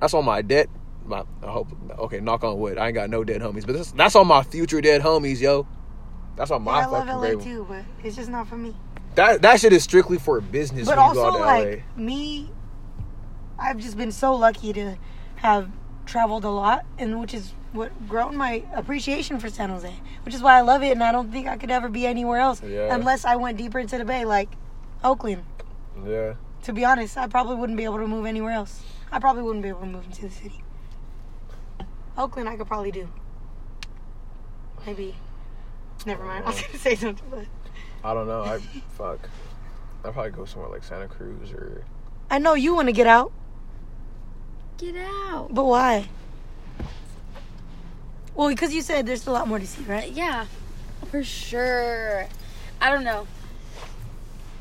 That's 0.00 0.12
on 0.12 0.26
my 0.26 0.42
debt. 0.42 0.68
My 1.06 1.24
I 1.42 1.46
hope 1.46 1.68
okay, 1.98 2.20
knock 2.20 2.44
on 2.44 2.58
wood. 2.58 2.76
I 2.76 2.88
ain't 2.88 2.94
got 2.94 3.08
no 3.08 3.24
dead 3.24 3.40
homies, 3.40 3.64
but 3.64 3.76
that's, 3.76 3.92
that's 3.92 4.16
on 4.16 4.26
my 4.26 4.42
future 4.42 4.82
dead 4.82 5.00
homies, 5.00 5.40
yo. 5.40 5.66
That's 6.36 6.50
on 6.50 6.60
my 6.60 6.80
Yeah, 6.80 6.86
I 6.86 6.90
love 6.90 7.08
LA 7.08 7.20
grave. 7.20 7.42
too, 7.42 7.64
but 7.66 7.84
it's 8.04 8.16
just 8.16 8.28
not 8.28 8.46
for 8.46 8.58
me. 8.58 8.76
That 9.14 9.40
that 9.40 9.60
shit 9.60 9.72
is 9.72 9.82
strictly 9.82 10.18
for 10.18 10.42
business 10.42 10.86
But 10.86 10.98
when 10.98 11.08
you 11.08 11.14
go 11.14 11.24
also, 11.24 11.40
like 11.40 11.96
me, 11.96 12.50
I've 13.58 13.78
just 13.78 13.96
been 13.96 14.12
so 14.12 14.34
lucky 14.34 14.74
to 14.74 14.98
have 15.36 15.70
traveled 16.04 16.44
a 16.44 16.50
lot, 16.50 16.84
and 16.98 17.18
which 17.18 17.32
is 17.32 17.54
what 17.76 18.08
grown 18.08 18.36
my 18.36 18.62
appreciation 18.74 19.38
for 19.38 19.48
San 19.50 19.70
Jose, 19.70 19.92
which 20.24 20.34
is 20.34 20.42
why 20.42 20.56
I 20.58 20.62
love 20.62 20.82
it, 20.82 20.92
and 20.92 21.02
I 21.02 21.12
don't 21.12 21.30
think 21.30 21.46
I 21.46 21.56
could 21.56 21.70
ever 21.70 21.88
be 21.88 22.06
anywhere 22.06 22.38
else 22.40 22.62
Yeah. 22.62 22.94
unless 22.94 23.24
I 23.24 23.36
went 23.36 23.56
deeper 23.58 23.78
into 23.78 23.98
the 23.98 24.04
Bay, 24.04 24.24
like 24.24 24.48
Oakland. 25.04 25.44
Yeah. 26.06 26.34
To 26.64 26.72
be 26.72 26.84
honest, 26.84 27.16
I 27.16 27.26
probably 27.28 27.56
wouldn't 27.56 27.76
be 27.76 27.84
able 27.84 27.98
to 27.98 28.06
move 28.08 28.26
anywhere 28.26 28.52
else. 28.52 28.82
I 29.12 29.20
probably 29.20 29.42
wouldn't 29.42 29.62
be 29.62 29.68
able 29.68 29.80
to 29.80 29.86
move 29.86 30.04
into 30.04 30.22
the 30.22 30.30
city. 30.30 30.62
Oakland, 32.18 32.48
I 32.48 32.56
could 32.56 32.66
probably 32.66 32.90
do. 32.90 33.08
Maybe. 34.86 35.14
Never 36.06 36.24
mind. 36.24 36.44
I 36.44 36.48
was 36.48 36.60
gonna 36.60 36.78
say 36.78 36.94
something, 36.94 37.26
but 37.30 37.44
I 38.04 38.14
don't 38.14 38.26
know. 38.26 38.42
I 38.42 38.58
fuck. 38.96 39.28
I'd 40.04 40.12
probably 40.12 40.30
go 40.30 40.44
somewhere 40.44 40.70
like 40.70 40.84
Santa 40.84 41.08
Cruz 41.08 41.50
or 41.52 41.84
I 42.30 42.38
know 42.38 42.54
you 42.54 42.74
want 42.74 42.88
to 42.88 42.92
get 42.92 43.06
out, 43.06 43.32
Get 44.78 44.94
out. 44.96 45.48
but 45.52 45.64
why? 45.64 46.08
Well, 48.36 48.48
because 48.48 48.74
you 48.74 48.82
said 48.82 49.06
there's 49.06 49.26
a 49.26 49.32
lot 49.32 49.48
more 49.48 49.58
to 49.58 49.66
see, 49.66 49.82
right? 49.84 50.12
Yeah, 50.12 50.46
for 51.10 51.24
sure. 51.24 52.26
I 52.80 52.90
don't 52.90 53.04
know. 53.04 53.26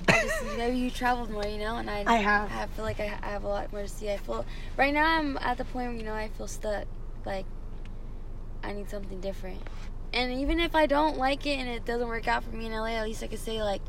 I 0.07 0.23
just, 0.23 0.43
maybe 0.57 0.77
you 0.77 0.89
traveled 0.89 1.29
more, 1.29 1.45
you 1.45 1.57
know, 1.57 1.75
and 1.75 1.89
I 1.89 2.03
I 2.07 2.17
have. 2.17 2.49
I 2.51 2.67
feel 2.67 2.85
like 2.85 2.99
I, 2.99 3.17
I 3.21 3.27
have 3.27 3.43
a 3.43 3.47
lot 3.47 3.71
more 3.73 3.81
to 3.81 3.87
see. 3.87 4.09
I 4.09 4.17
feel 4.17 4.45
right 4.77 4.93
now 4.93 5.19
I'm 5.19 5.37
at 5.37 5.57
the 5.57 5.65
point 5.65 5.89
where 5.89 5.97
you 5.97 6.03
know 6.03 6.13
I 6.13 6.29
feel 6.29 6.47
stuck. 6.47 6.85
Like 7.25 7.45
I 8.63 8.71
need 8.71 8.89
something 8.89 9.19
different. 9.19 9.61
And 10.13 10.31
even 10.31 10.61
if 10.61 10.73
I 10.73 10.85
don't 10.85 11.17
like 11.17 11.45
it 11.45 11.59
and 11.59 11.67
it 11.67 11.83
doesn't 11.83 12.07
work 12.07 12.27
out 12.27 12.43
for 12.43 12.55
me 12.55 12.67
in 12.67 12.71
LA, 12.71 12.91
at 12.91 13.03
least 13.03 13.23
I 13.23 13.27
could 13.27 13.39
say 13.39 13.61
like 13.61 13.81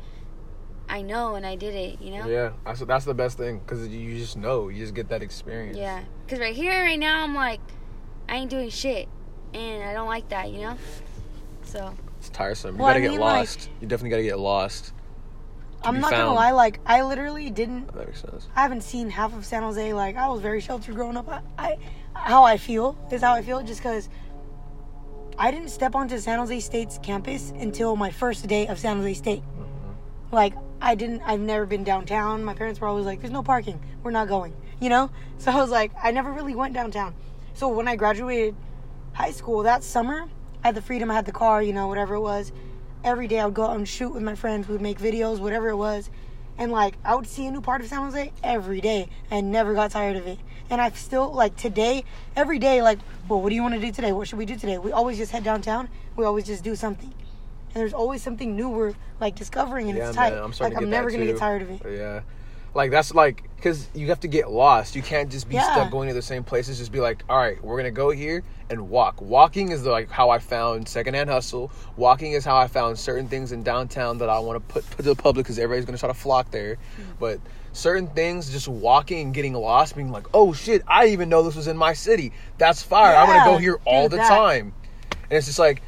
I 0.89 1.01
know 1.01 1.35
and 1.35 1.45
I 1.45 1.55
did 1.55 1.73
it. 1.73 2.01
You 2.01 2.11
know. 2.11 2.27
yeah. 2.27 2.51
That's 2.65 2.81
that's 2.81 3.05
the 3.05 3.13
best 3.13 3.37
thing 3.37 3.59
because 3.59 3.87
you 3.87 4.17
just 4.17 4.35
know 4.35 4.67
you 4.67 4.81
just 4.81 4.93
get 4.93 5.07
that 5.09 5.21
experience. 5.21 5.77
Yeah. 5.77 6.03
Cause 6.27 6.39
right 6.39 6.55
here, 6.55 6.83
right 6.83 6.99
now, 6.99 7.23
I'm 7.23 7.35
like, 7.35 7.61
I 8.27 8.35
ain't 8.35 8.49
doing 8.49 8.69
shit, 8.69 9.07
and 9.53 9.83
I 9.83 9.93
don't 9.93 10.07
like 10.07 10.29
that, 10.29 10.51
you 10.51 10.61
know. 10.61 10.77
So 11.63 11.93
It's 12.19 12.29
tiresome. 12.29 12.75
You 12.75 12.81
Well, 12.83 12.89
gotta 12.89 13.01
get 13.01 13.11
mean, 13.11 13.19
like- 13.19 13.39
lost. 13.39 13.69
you 13.81 13.87
definitely 13.87 14.09
gotta 14.11 14.23
get 14.23 14.39
lost. 14.39 14.93
I'm 15.83 15.99
not 15.99 16.11
gonna 16.11 16.33
lie, 16.33 16.51
like 16.51 16.79
I 16.85 17.03
literally 17.03 17.49
didn't. 17.49 17.93
That 17.93 18.07
makes 18.07 18.21
sense. 18.21 18.47
I 18.55 18.61
haven't 18.63 18.81
seen 18.81 19.09
half 19.11 19.33
of 19.35 19.45
San 19.45 19.61
Jose. 19.63 19.93
Like 19.93 20.15
I 20.17 20.27
was 20.27 20.41
very 20.41 20.59
sheltered 20.59 20.95
growing 20.95 21.15
up. 21.17 21.29
I, 21.29 21.41
I 21.57 21.77
how 22.13 22.43
I 22.43 22.57
feel 22.57 22.97
is 23.11 23.21
how 23.21 23.33
I 23.33 23.41
feel, 23.43 23.61
just 23.61 23.79
because 23.81 24.09
I 25.37 25.51
didn't 25.51 25.69
step 25.69 25.93
onto 25.93 26.17
San 26.17 26.39
Jose 26.39 26.59
State's 26.61 26.97
campus 27.03 27.51
until 27.59 27.95
my 27.95 28.09
first 28.09 28.47
day 28.47 28.65
of 28.67 28.79
San 28.79 28.97
Jose 28.97 29.13
State. 29.13 29.41
Mm-hmm. 29.43 30.35
Like 30.35 30.53
I 30.81 30.95
didn't. 30.95 31.21
I've 31.21 31.39
never 31.41 31.65
been 31.67 31.83
downtown. 31.83 32.43
My 32.43 32.55
parents 32.55 32.81
were 32.81 32.87
always 32.87 33.05
like, 33.05 33.21
"There's 33.21 33.31
no 33.31 33.43
parking. 33.43 33.79
We're 34.03 34.11
not 34.11 34.27
going." 34.27 34.53
You 34.79 34.89
know. 34.89 35.09
So 35.39 35.51
I 35.51 35.55
was 35.57 35.69
like, 35.69 35.91
I 36.01 36.09
never 36.09 36.31
really 36.31 36.55
went 36.55 36.73
downtown. 36.73 37.13
So 37.53 37.67
when 37.67 37.87
I 37.87 37.95
graduated 37.95 38.55
high 39.17 39.31
school 39.31 39.63
that 39.63 39.83
summer, 39.83 40.25
I 40.63 40.67
had 40.67 40.75
the 40.75 40.81
freedom. 40.81 41.09
I 41.09 41.15
had 41.15 41.25
the 41.25 41.31
car. 41.31 41.61
You 41.63 41.73
know, 41.73 41.87
whatever 41.87 42.13
it 42.15 42.21
was. 42.21 42.51
Every 43.03 43.27
day 43.27 43.39
I 43.39 43.45
would 43.45 43.55
go 43.55 43.65
out 43.65 43.75
and 43.75 43.87
shoot 43.87 44.13
with 44.13 44.21
my 44.21 44.35
friends. 44.35 44.67
We 44.67 44.73
would 44.73 44.81
make 44.81 44.99
videos, 44.99 45.39
whatever 45.39 45.69
it 45.69 45.75
was. 45.75 46.09
And 46.59 46.71
like 46.71 46.95
I 47.03 47.15
would 47.15 47.27
see 47.27 47.47
a 47.47 47.51
new 47.51 47.61
part 47.61 47.81
of 47.81 47.87
San 47.87 48.01
Jose 48.01 48.31
every 48.43 48.79
day 48.79 49.09
and 49.31 49.51
never 49.51 49.73
got 49.73 49.91
tired 49.91 50.17
of 50.17 50.27
it. 50.27 50.37
And 50.69 50.79
I 50.79 50.91
still 50.91 51.31
like 51.33 51.55
today, 51.55 52.03
every 52.35 52.59
day, 52.59 52.81
like, 52.81 52.99
well, 53.27 53.41
what 53.41 53.49
do 53.49 53.55
you 53.55 53.61
want 53.63 53.73
to 53.73 53.79
do 53.79 53.91
today? 53.91 54.11
What 54.11 54.27
should 54.27 54.37
we 54.37 54.45
do 54.45 54.55
today? 54.55 54.77
We 54.77 54.91
always 54.91 55.17
just 55.17 55.31
head 55.31 55.43
downtown. 55.43 55.89
We 56.15 56.25
always 56.25 56.45
just 56.45 56.63
do 56.63 56.75
something. 56.75 57.11
And 57.73 57.81
there's 57.81 57.93
always 57.93 58.21
something 58.21 58.55
new 58.55 58.69
we're 58.69 58.93
like 59.19 59.35
discovering 59.35 59.89
and 59.89 59.97
Yeah, 59.97 60.07
it's 60.09 60.15
tight. 60.15 60.33
man. 60.33 60.43
I'm 60.43 60.53
like 60.59 60.77
I'm 60.77 60.89
never 60.89 61.09
gonna 61.09 61.25
get 61.25 61.37
tired 61.37 61.63
of 61.63 61.71
it. 61.71 61.81
Yeah. 61.89 62.21
Like 62.75 62.91
that's 62.91 63.13
like 63.15 63.46
because 63.57 63.87
you 63.93 64.07
have 64.07 64.19
to 64.21 64.27
get 64.27 64.49
lost. 64.51 64.95
You 64.95 65.01
can't 65.01 65.29
just 65.29 65.49
be 65.49 65.55
Yeah. 65.55 65.71
stuck 65.73 65.91
going 65.91 66.07
to 66.07 66.13
the 66.13 66.21
same 66.21 66.43
places. 66.43 66.77
Just 66.77 66.91
be 66.91 66.99
like, 66.99 67.23
all 67.27 67.37
right, 67.37 67.61
we're 67.63 67.75
gonna 67.77 67.91
go 67.91 68.11
here 68.11 68.43
and 68.69 68.89
walk. 68.89 69.19
Walking 69.21 69.71
is 69.71 69.83
like 69.83 70.09
how 70.09 70.29
I 70.29 70.39
found 70.39 70.87
secondhand 70.87 71.29
hustle. 71.29 71.71
Walking 71.97 72.31
is 72.33 72.45
how 72.45 72.55
I 72.55 72.67
found 72.67 72.97
certain 72.99 73.27
things 73.27 73.51
in 73.51 73.63
downtown 73.63 74.19
that 74.19 74.29
I 74.29 74.39
want 74.39 74.57
to 74.67 74.73
put 74.73 74.89
put 74.89 74.97
to 74.97 75.03
the 75.03 75.15
public 75.15 75.45
because 75.45 75.57
everybody's 75.59 75.85
gonna 75.85 75.97
try 75.97 76.07
to 76.07 76.13
flock 76.13 76.51
there. 76.51 76.75
Mm-hmm. 76.75 77.11
But 77.19 77.39
certain 77.73 78.07
things, 78.07 78.49
just 78.51 78.67
walking 78.67 79.19
and 79.21 79.33
getting 79.33 79.53
lost, 79.53 79.95
being 79.95 80.11
like, 80.11 80.27
oh 80.33 80.53
shit, 80.53 80.81
I 80.87 81.07
even 81.07 81.27
know 81.29 81.43
this 81.43 81.55
was 81.55 81.67
in 81.67 81.77
my 81.77 81.93
city. 81.93 82.31
That's 82.57 82.81
fire. 82.83 83.15
I'm 83.15 83.27
gonna 83.27 83.51
go 83.51 83.57
here 83.57 83.79
all 83.85 84.07
the 84.07 84.17
that. 84.17 84.29
time. 84.29 84.73
And 85.29 85.37
it's 85.37 85.47
just 85.47 85.59
like 85.59 85.81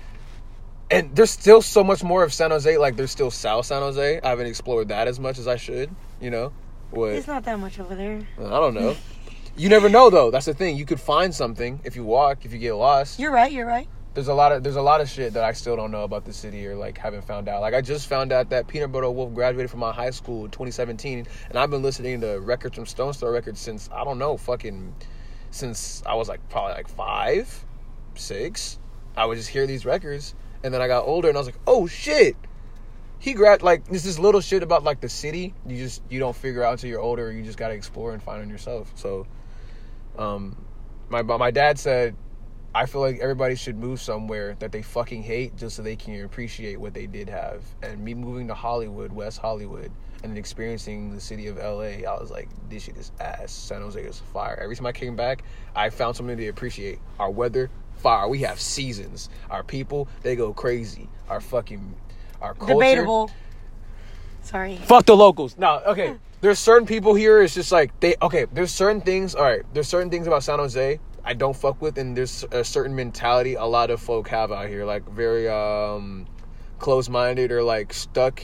and 0.91 1.15
there's 1.15 1.29
still 1.29 1.61
so 1.61 1.83
much 1.83 2.03
more 2.03 2.23
of 2.23 2.33
San 2.33 2.49
Jose. 2.49 2.77
Like 2.77 2.95
there's 2.95 3.11
still 3.11 3.29
South 3.29 3.67
San 3.67 3.81
Jose. 3.83 4.19
I 4.23 4.27
haven't 4.29 4.47
explored 4.47 4.87
that 4.87 5.07
as 5.07 5.19
much 5.19 5.37
as 5.37 5.47
I 5.47 5.55
should. 5.55 5.91
You 6.19 6.31
know, 6.31 6.51
what 6.91 7.11
It's 7.13 7.27
not 7.27 7.43
that 7.45 7.59
much 7.59 7.79
over 7.79 7.95
there. 7.95 8.21
I 8.37 8.41
don't 8.49 8.73
know. 8.73 8.95
You 9.57 9.69
never 9.69 9.89
know 9.89 10.09
though. 10.09 10.31
That's 10.31 10.45
the 10.45 10.53
thing. 10.53 10.77
You 10.77 10.85
could 10.85 10.99
find 11.01 11.33
something 11.35 11.81
if 11.83 11.95
you 11.95 12.03
walk. 12.03 12.45
If 12.45 12.53
you 12.53 12.59
get 12.59 12.73
lost, 12.73 13.19
You're 13.19 13.31
right. 13.31 13.51
You're 13.51 13.65
right. 13.67 13.87
there's 14.13 14.29
a 14.29 14.33
lot 14.33 14.51
of 14.51 14.63
there's 14.63 14.77
a 14.77 14.81
lot 14.81 15.01
of 15.01 15.09
shit 15.09 15.33
that 15.33 15.43
I 15.43 15.51
still 15.51 15.75
don't 15.75 15.91
know 15.91 16.03
about 16.03 16.23
the 16.25 16.31
city 16.33 16.65
or 16.65 16.75
like 16.75 16.97
haven't 16.97 17.23
found 17.25 17.49
out. 17.49 17.59
Like 17.61 17.73
I 17.73 17.81
just 17.81 18.07
found 18.07 18.31
out 18.31 18.49
that 18.51 18.67
Peanut 18.67 18.91
Butter 18.91 19.09
Wolf 19.09 19.33
graduated 19.33 19.69
from 19.69 19.81
my 19.81 19.91
high 19.91 20.11
school 20.11 20.45
in 20.45 20.51
2017, 20.51 21.27
and 21.49 21.57
I've 21.57 21.69
been 21.69 21.81
listening 21.81 22.21
to 22.21 22.39
records 22.39 22.75
from 22.75 22.85
Stones 22.85 23.17
Throw 23.17 23.31
Records 23.31 23.59
since 23.59 23.89
I 23.93 24.03
don't 24.05 24.17
know, 24.17 24.37
fucking, 24.37 24.95
since 25.51 26.03
I 26.05 26.13
was 26.15 26.29
like 26.29 26.47
probably 26.49 26.73
like 26.73 26.87
five, 26.87 27.65
six. 28.15 28.79
I 29.17 29.25
would 29.25 29.37
just 29.37 29.49
hear 29.49 29.67
these 29.67 29.85
records, 29.85 30.35
and 30.63 30.73
then 30.73 30.81
I 30.81 30.87
got 30.87 31.03
older, 31.05 31.27
and 31.27 31.37
I 31.37 31.41
was 31.41 31.47
like, 31.47 31.59
oh 31.67 31.85
shit. 31.87 32.37
He 33.19 33.33
grabbed 33.33 33.61
like 33.61 33.85
this 33.85 34.03
this 34.03 34.17
little 34.17 34.41
shit 34.41 34.63
about 34.63 34.83
like 34.83 35.01
the 35.01 35.09
city. 35.09 35.53
You 35.65 35.77
just 35.77 36.01
you 36.09 36.19
don't 36.19 36.35
figure 36.35 36.63
out 36.63 36.73
until 36.73 36.89
you're 36.89 37.01
older. 37.01 37.31
You 37.31 37.43
just 37.43 37.57
gotta 37.57 37.73
explore 37.73 38.13
and 38.13 38.23
find 38.23 38.41
on 38.41 38.49
yourself. 38.49 38.91
So, 38.95 39.27
um, 40.17 40.55
my 41.09 41.21
my 41.21 41.51
dad 41.51 41.77
said 41.77 42.15
I 42.73 42.85
feel 42.85 43.01
like 43.01 43.17
everybody 43.19 43.55
should 43.55 43.77
move 43.77 43.99
somewhere 43.99 44.55
that 44.59 44.71
they 44.71 44.83
fucking 44.83 45.23
hate 45.23 45.55
just 45.57 45.75
so 45.75 45.81
they 45.81 45.95
can 45.95 46.23
appreciate 46.23 46.79
what 46.79 46.93
they 46.93 47.07
did 47.07 47.27
have. 47.27 47.63
And 47.81 47.99
me 48.03 48.13
moving 48.13 48.47
to 48.49 48.53
Hollywood, 48.53 49.11
West 49.11 49.39
Hollywood, 49.39 49.91
and 50.23 50.37
experiencing 50.37 51.15
the 51.15 51.19
city 51.19 51.47
of 51.47 51.57
LA, 51.57 52.05
I 52.07 52.19
was 52.19 52.29
like, 52.29 52.47
this 52.69 52.83
shit 52.83 52.95
is 52.95 53.11
ass. 53.19 53.51
San 53.51 53.81
Jose 53.81 53.99
is 53.99 54.19
fire. 54.19 54.59
Every 54.61 54.75
time 54.75 54.85
I 54.85 54.91
came 54.91 55.15
back, 55.15 55.43
I 55.75 55.89
found 55.89 56.15
something 56.15 56.37
to 56.37 56.47
appreciate. 56.47 56.99
Our 57.19 57.31
weather, 57.31 57.71
fire. 57.95 58.27
We 58.27 58.39
have 58.39 58.59
seasons. 58.59 59.29
Our 59.49 59.63
people, 59.63 60.07
they 60.21 60.35
go 60.35 60.53
crazy. 60.53 61.09
Our 61.27 61.41
fucking, 61.41 61.95
our 62.41 62.53
culture. 62.53 62.73
Debatable. 62.73 63.31
Sorry. 64.41 64.77
Fuck 64.77 65.05
the 65.05 65.15
locals. 65.15 65.57
No, 65.57 65.81
okay. 65.87 66.15
There's 66.41 66.59
certain 66.59 66.87
people 66.87 67.15
here. 67.15 67.41
It's 67.41 67.53
just 67.53 67.71
like 67.71 67.97
they. 67.99 68.15
Okay, 68.21 68.45
there's 68.53 68.71
certain 68.71 69.01
things. 69.01 69.35
All 69.35 69.43
right. 69.43 69.63
There's 69.73 69.87
certain 69.87 70.09
things 70.09 70.25
about 70.25 70.43
San 70.43 70.59
Jose 70.59 70.99
I 71.23 71.33
don't 71.33 71.55
fuck 71.55 71.81
with, 71.81 71.97
and 71.97 72.15
there's 72.15 72.45
a 72.51 72.63
certain 72.63 72.95
mentality 72.95 73.53
a 73.55 73.65
lot 73.65 73.91
of 73.91 74.01
folk 74.01 74.27
have 74.29 74.51
out 74.51 74.67
here, 74.67 74.85
like 74.85 75.07
very 75.09 75.47
um 75.47 76.27
close-minded 76.79 77.51
or 77.51 77.61
like 77.61 77.93
stuck. 77.93 78.41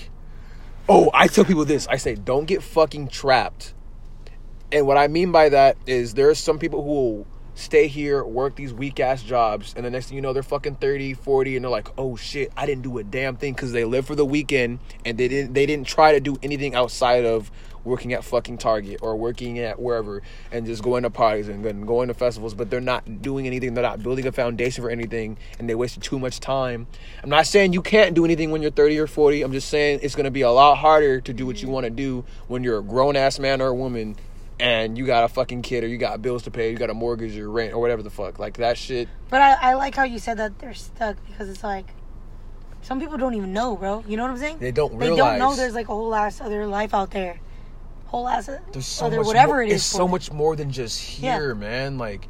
Oh, 0.87 1.09
I 1.13 1.27
tell 1.27 1.45
people 1.45 1.65
this. 1.65 1.87
I 1.87 1.97
say, 1.97 2.15
don't 2.15 2.45
get 2.45 2.61
fucking 2.61 3.07
trapped. 3.07 3.73
And 4.71 4.85
what 4.85 4.97
I 4.97 5.07
mean 5.07 5.31
by 5.31 5.49
that 5.49 5.77
is 5.87 6.13
there 6.13 6.29
are 6.29 6.35
some 6.35 6.59
people 6.59 6.83
who 6.83 6.89
will 6.89 7.27
stay 7.55 7.87
here, 7.87 8.23
work 8.23 8.55
these 8.55 8.73
weak 8.73 8.99
ass 8.99 9.23
jobs, 9.23 9.73
and 9.75 9.85
the 9.85 9.89
next 9.89 10.07
thing 10.07 10.15
you 10.15 10.21
know, 10.21 10.33
they're 10.33 10.43
fucking 10.43 10.75
30, 10.75 11.13
40, 11.13 11.55
and 11.55 11.65
they're 11.65 11.71
like, 11.71 11.89
oh 11.97 12.15
shit, 12.15 12.51
I 12.55 12.65
didn't 12.65 12.83
do 12.83 12.97
a 12.99 13.03
damn 13.03 13.37
thing 13.37 13.53
because 13.53 13.71
they 13.71 13.85
live 13.85 14.05
for 14.05 14.15
the 14.15 14.25
weekend 14.25 14.79
and 15.03 15.17
they 15.17 15.27
didn't 15.27 15.53
they 15.53 15.65
didn't 15.65 15.87
try 15.87 16.11
to 16.11 16.19
do 16.19 16.37
anything 16.43 16.75
outside 16.75 17.25
of 17.25 17.49
working 17.85 18.13
at 18.13 18.23
fucking 18.23 18.57
Target 18.57 18.99
or 19.01 19.15
working 19.15 19.59
at 19.59 19.79
wherever 19.79 20.23
and 20.51 20.65
just 20.65 20.83
going 20.83 21.03
to 21.03 21.09
parties 21.09 21.47
and 21.47 21.87
going 21.87 22.07
to 22.07 22.13
festivals, 22.13 22.53
but 22.53 22.69
they're 22.69 22.81
not 22.81 23.21
doing 23.21 23.47
anything, 23.47 23.73
they're 23.73 23.83
not 23.83 24.03
building 24.03 24.25
a 24.25 24.31
foundation 24.31 24.83
for 24.83 24.89
anything, 24.89 25.37
and 25.59 25.69
they 25.69 25.75
wasted 25.75 26.03
too 26.03 26.19
much 26.19 26.39
time. 26.39 26.87
I'm 27.23 27.29
not 27.29 27.45
saying 27.45 27.73
you 27.73 27.81
can't 27.81 28.15
do 28.15 28.25
anything 28.25 28.51
when 28.51 28.61
you're 28.61 28.71
30 28.71 28.99
or 28.99 29.07
40. 29.07 29.43
I'm 29.43 29.51
just 29.51 29.69
saying 29.69 29.99
it's 30.01 30.15
gonna 30.15 30.31
be 30.31 30.41
a 30.41 30.51
lot 30.51 30.75
harder 30.75 31.21
to 31.21 31.33
do 31.33 31.45
what 31.45 31.61
you 31.61 31.69
want 31.69 31.85
to 31.85 31.91
do 31.91 32.25
when 32.47 32.63
you're 32.63 32.79
a 32.79 32.83
grown 32.83 33.15
ass 33.15 33.39
man 33.39 33.61
or 33.61 33.67
a 33.67 33.75
woman 33.75 34.15
and 34.59 34.97
you 34.97 35.05
got 35.05 35.23
a 35.23 35.27
fucking 35.27 35.61
kid 35.61 35.83
or 35.83 35.87
you 35.87 35.97
got 35.97 36.21
bills 36.21 36.43
to 36.43 36.51
pay, 36.51 36.71
you 36.71 36.77
got 36.77 36.89
a 36.89 36.93
mortgage 36.93 37.37
or 37.37 37.49
rent 37.49 37.73
or 37.73 37.79
whatever 37.79 38.01
the 38.03 38.09
fuck. 38.09 38.39
Like 38.39 38.57
that 38.57 38.77
shit. 38.77 39.09
But 39.29 39.41
I, 39.41 39.71
I 39.71 39.73
like 39.73 39.95
how 39.95 40.03
you 40.03 40.19
said 40.19 40.37
that 40.37 40.59
they're 40.59 40.73
stuck 40.73 41.17
because 41.27 41.49
it's 41.49 41.63
like 41.63 41.87
some 42.81 42.99
people 42.99 43.17
don't 43.17 43.33
even 43.33 43.51
know, 43.51 43.75
bro. 43.75 44.03
You 44.07 44.15
know 44.17 44.23
what 44.23 44.31
I'm 44.31 44.37
saying? 44.37 44.59
They 44.59 44.71
don't 44.71 44.97
They 44.97 45.07
don't 45.15 45.39
know 45.39 45.55
there's 45.55 45.73
like 45.73 45.85
a 45.89 45.93
whole 45.93 46.13
ass 46.15 46.39
other 46.39 46.65
life 46.67 46.93
out 46.93 47.11
there, 47.11 47.39
whole 48.05 48.27
ass 48.27 48.49
There's 48.71 48.85
so 48.85 49.07
other 49.07 49.17
much 49.17 49.25
whatever 49.27 49.53
more, 49.53 49.63
it 49.63 49.69
is. 49.69 49.75
It's 49.77 49.85
so 49.85 50.03
them. 50.03 50.11
much 50.11 50.31
more 50.31 50.55
than 50.55 50.71
just 50.71 51.19
Yeah. 51.19 51.37
here, 51.37 51.55
man. 51.55 51.97
Like 51.97 52.29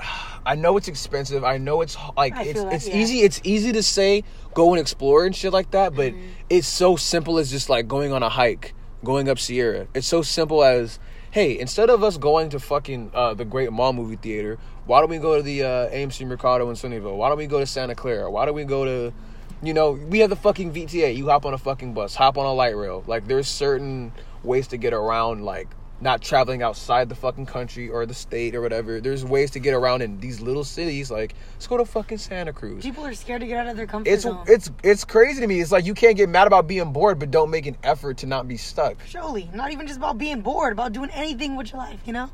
I 0.46 0.54
know 0.54 0.76
it's 0.76 0.88
expensive. 0.88 1.44
I 1.44 1.58
know 1.58 1.82
it's 1.82 1.96
like 2.16 2.34
I 2.34 2.44
it's 2.44 2.60
it's 2.60 2.88
yeah. 2.88 2.96
easy. 2.96 3.20
It's 3.20 3.40
easy 3.44 3.72
to 3.72 3.82
say 3.82 4.24
go 4.54 4.72
and 4.72 4.80
explore 4.80 5.26
and 5.26 5.36
shit 5.36 5.52
like 5.52 5.70
that, 5.72 5.94
but 5.94 6.12
Mm-hmm. 6.14 6.26
it's 6.48 6.66
so 6.66 6.96
simple 6.96 7.38
as 7.38 7.50
just 7.50 7.68
like 7.68 7.86
going 7.86 8.12
on 8.12 8.22
a 8.22 8.28
hike, 8.30 8.74
going 9.04 9.28
up 9.28 9.38
Sierra. 9.38 9.86
It's 9.94 10.06
so 10.06 10.22
simple 10.22 10.64
as 10.64 10.98
hey, 11.38 11.56
instead 11.56 11.88
of 11.88 12.02
us 12.02 12.16
going 12.16 12.50
to 12.50 12.58
fucking 12.58 13.12
uh, 13.14 13.32
the 13.32 13.44
Great 13.44 13.70
Mall 13.70 13.92
movie 13.92 14.16
theater, 14.16 14.58
why 14.86 14.98
don't 14.98 15.08
we 15.08 15.18
go 15.18 15.36
to 15.36 15.42
the 15.42 15.62
uh, 15.62 15.88
AMC 15.90 16.26
Mercado 16.26 16.68
in 16.68 16.74
Sunnyvale? 16.74 17.16
Why 17.16 17.28
don't 17.28 17.38
we 17.38 17.46
go 17.46 17.60
to 17.60 17.66
Santa 17.66 17.94
Clara? 17.94 18.28
Why 18.28 18.44
don't 18.44 18.56
we 18.56 18.64
go 18.64 18.84
to, 18.84 19.14
you 19.62 19.72
know, 19.72 19.92
we 19.92 20.18
have 20.18 20.30
the 20.30 20.36
fucking 20.36 20.72
VTA. 20.72 21.14
You 21.14 21.28
hop 21.28 21.46
on 21.46 21.54
a 21.54 21.58
fucking 21.58 21.94
bus, 21.94 22.16
hop 22.16 22.38
on 22.38 22.46
a 22.46 22.52
light 22.52 22.76
rail. 22.76 23.04
Like 23.06 23.28
there's 23.28 23.46
certain 23.46 24.10
ways 24.42 24.66
to 24.68 24.76
get 24.78 24.92
around, 24.92 25.44
like 25.44 25.68
not 26.00 26.22
traveling 26.22 26.62
outside 26.62 27.08
the 27.08 27.14
fucking 27.14 27.46
country 27.46 27.88
or 27.88 28.06
the 28.06 28.14
state 28.14 28.54
or 28.54 28.60
whatever. 28.60 29.00
There's 29.00 29.24
ways 29.24 29.50
to 29.52 29.58
get 29.58 29.74
around 29.74 30.02
in 30.02 30.20
these 30.20 30.40
little 30.40 30.64
cities. 30.64 31.10
Like 31.10 31.34
let's 31.54 31.66
go 31.66 31.76
to 31.76 31.84
fucking 31.84 32.18
Santa 32.18 32.52
Cruz. 32.52 32.82
People 32.82 33.04
are 33.04 33.14
scared 33.14 33.40
to 33.40 33.46
get 33.46 33.58
out 33.58 33.66
of 33.66 33.76
their 33.76 33.86
comfort 33.86 34.08
It's 34.10 34.22
zone. 34.22 34.44
it's 34.46 34.70
it's 34.82 35.04
crazy 35.04 35.40
to 35.40 35.46
me. 35.46 35.60
It's 35.60 35.72
like 35.72 35.84
you 35.84 35.94
can't 35.94 36.16
get 36.16 36.28
mad 36.28 36.46
about 36.46 36.66
being 36.66 36.92
bored, 36.92 37.18
but 37.18 37.30
don't 37.30 37.50
make 37.50 37.66
an 37.66 37.76
effort 37.82 38.18
to 38.18 38.26
not 38.26 38.46
be 38.46 38.56
stuck. 38.56 38.96
Surely, 39.06 39.50
not 39.52 39.72
even 39.72 39.86
just 39.86 39.98
about 39.98 40.18
being 40.18 40.40
bored, 40.40 40.72
about 40.72 40.92
doing 40.92 41.10
anything 41.10 41.56
with 41.56 41.72
your 41.72 41.78
life, 41.80 42.00
you 42.04 42.12
know? 42.12 42.30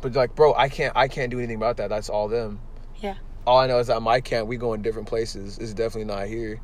But 0.00 0.14
like, 0.14 0.34
bro, 0.34 0.54
I 0.54 0.68
can't 0.68 0.96
I 0.96 1.08
can't 1.08 1.30
do 1.30 1.38
anything 1.38 1.56
about 1.56 1.76
that. 1.76 1.88
That's 1.90 2.08
all 2.08 2.28
them. 2.28 2.60
Yeah. 2.96 3.14
All 3.46 3.58
I 3.58 3.66
know 3.66 3.78
is 3.78 3.86
that 3.86 4.00
my 4.02 4.20
camp 4.20 4.48
we 4.48 4.56
go 4.56 4.74
in 4.74 4.82
different 4.82 5.08
places. 5.08 5.58
It's 5.58 5.72
definitely 5.74 6.12
not 6.12 6.26
here. 6.26 6.60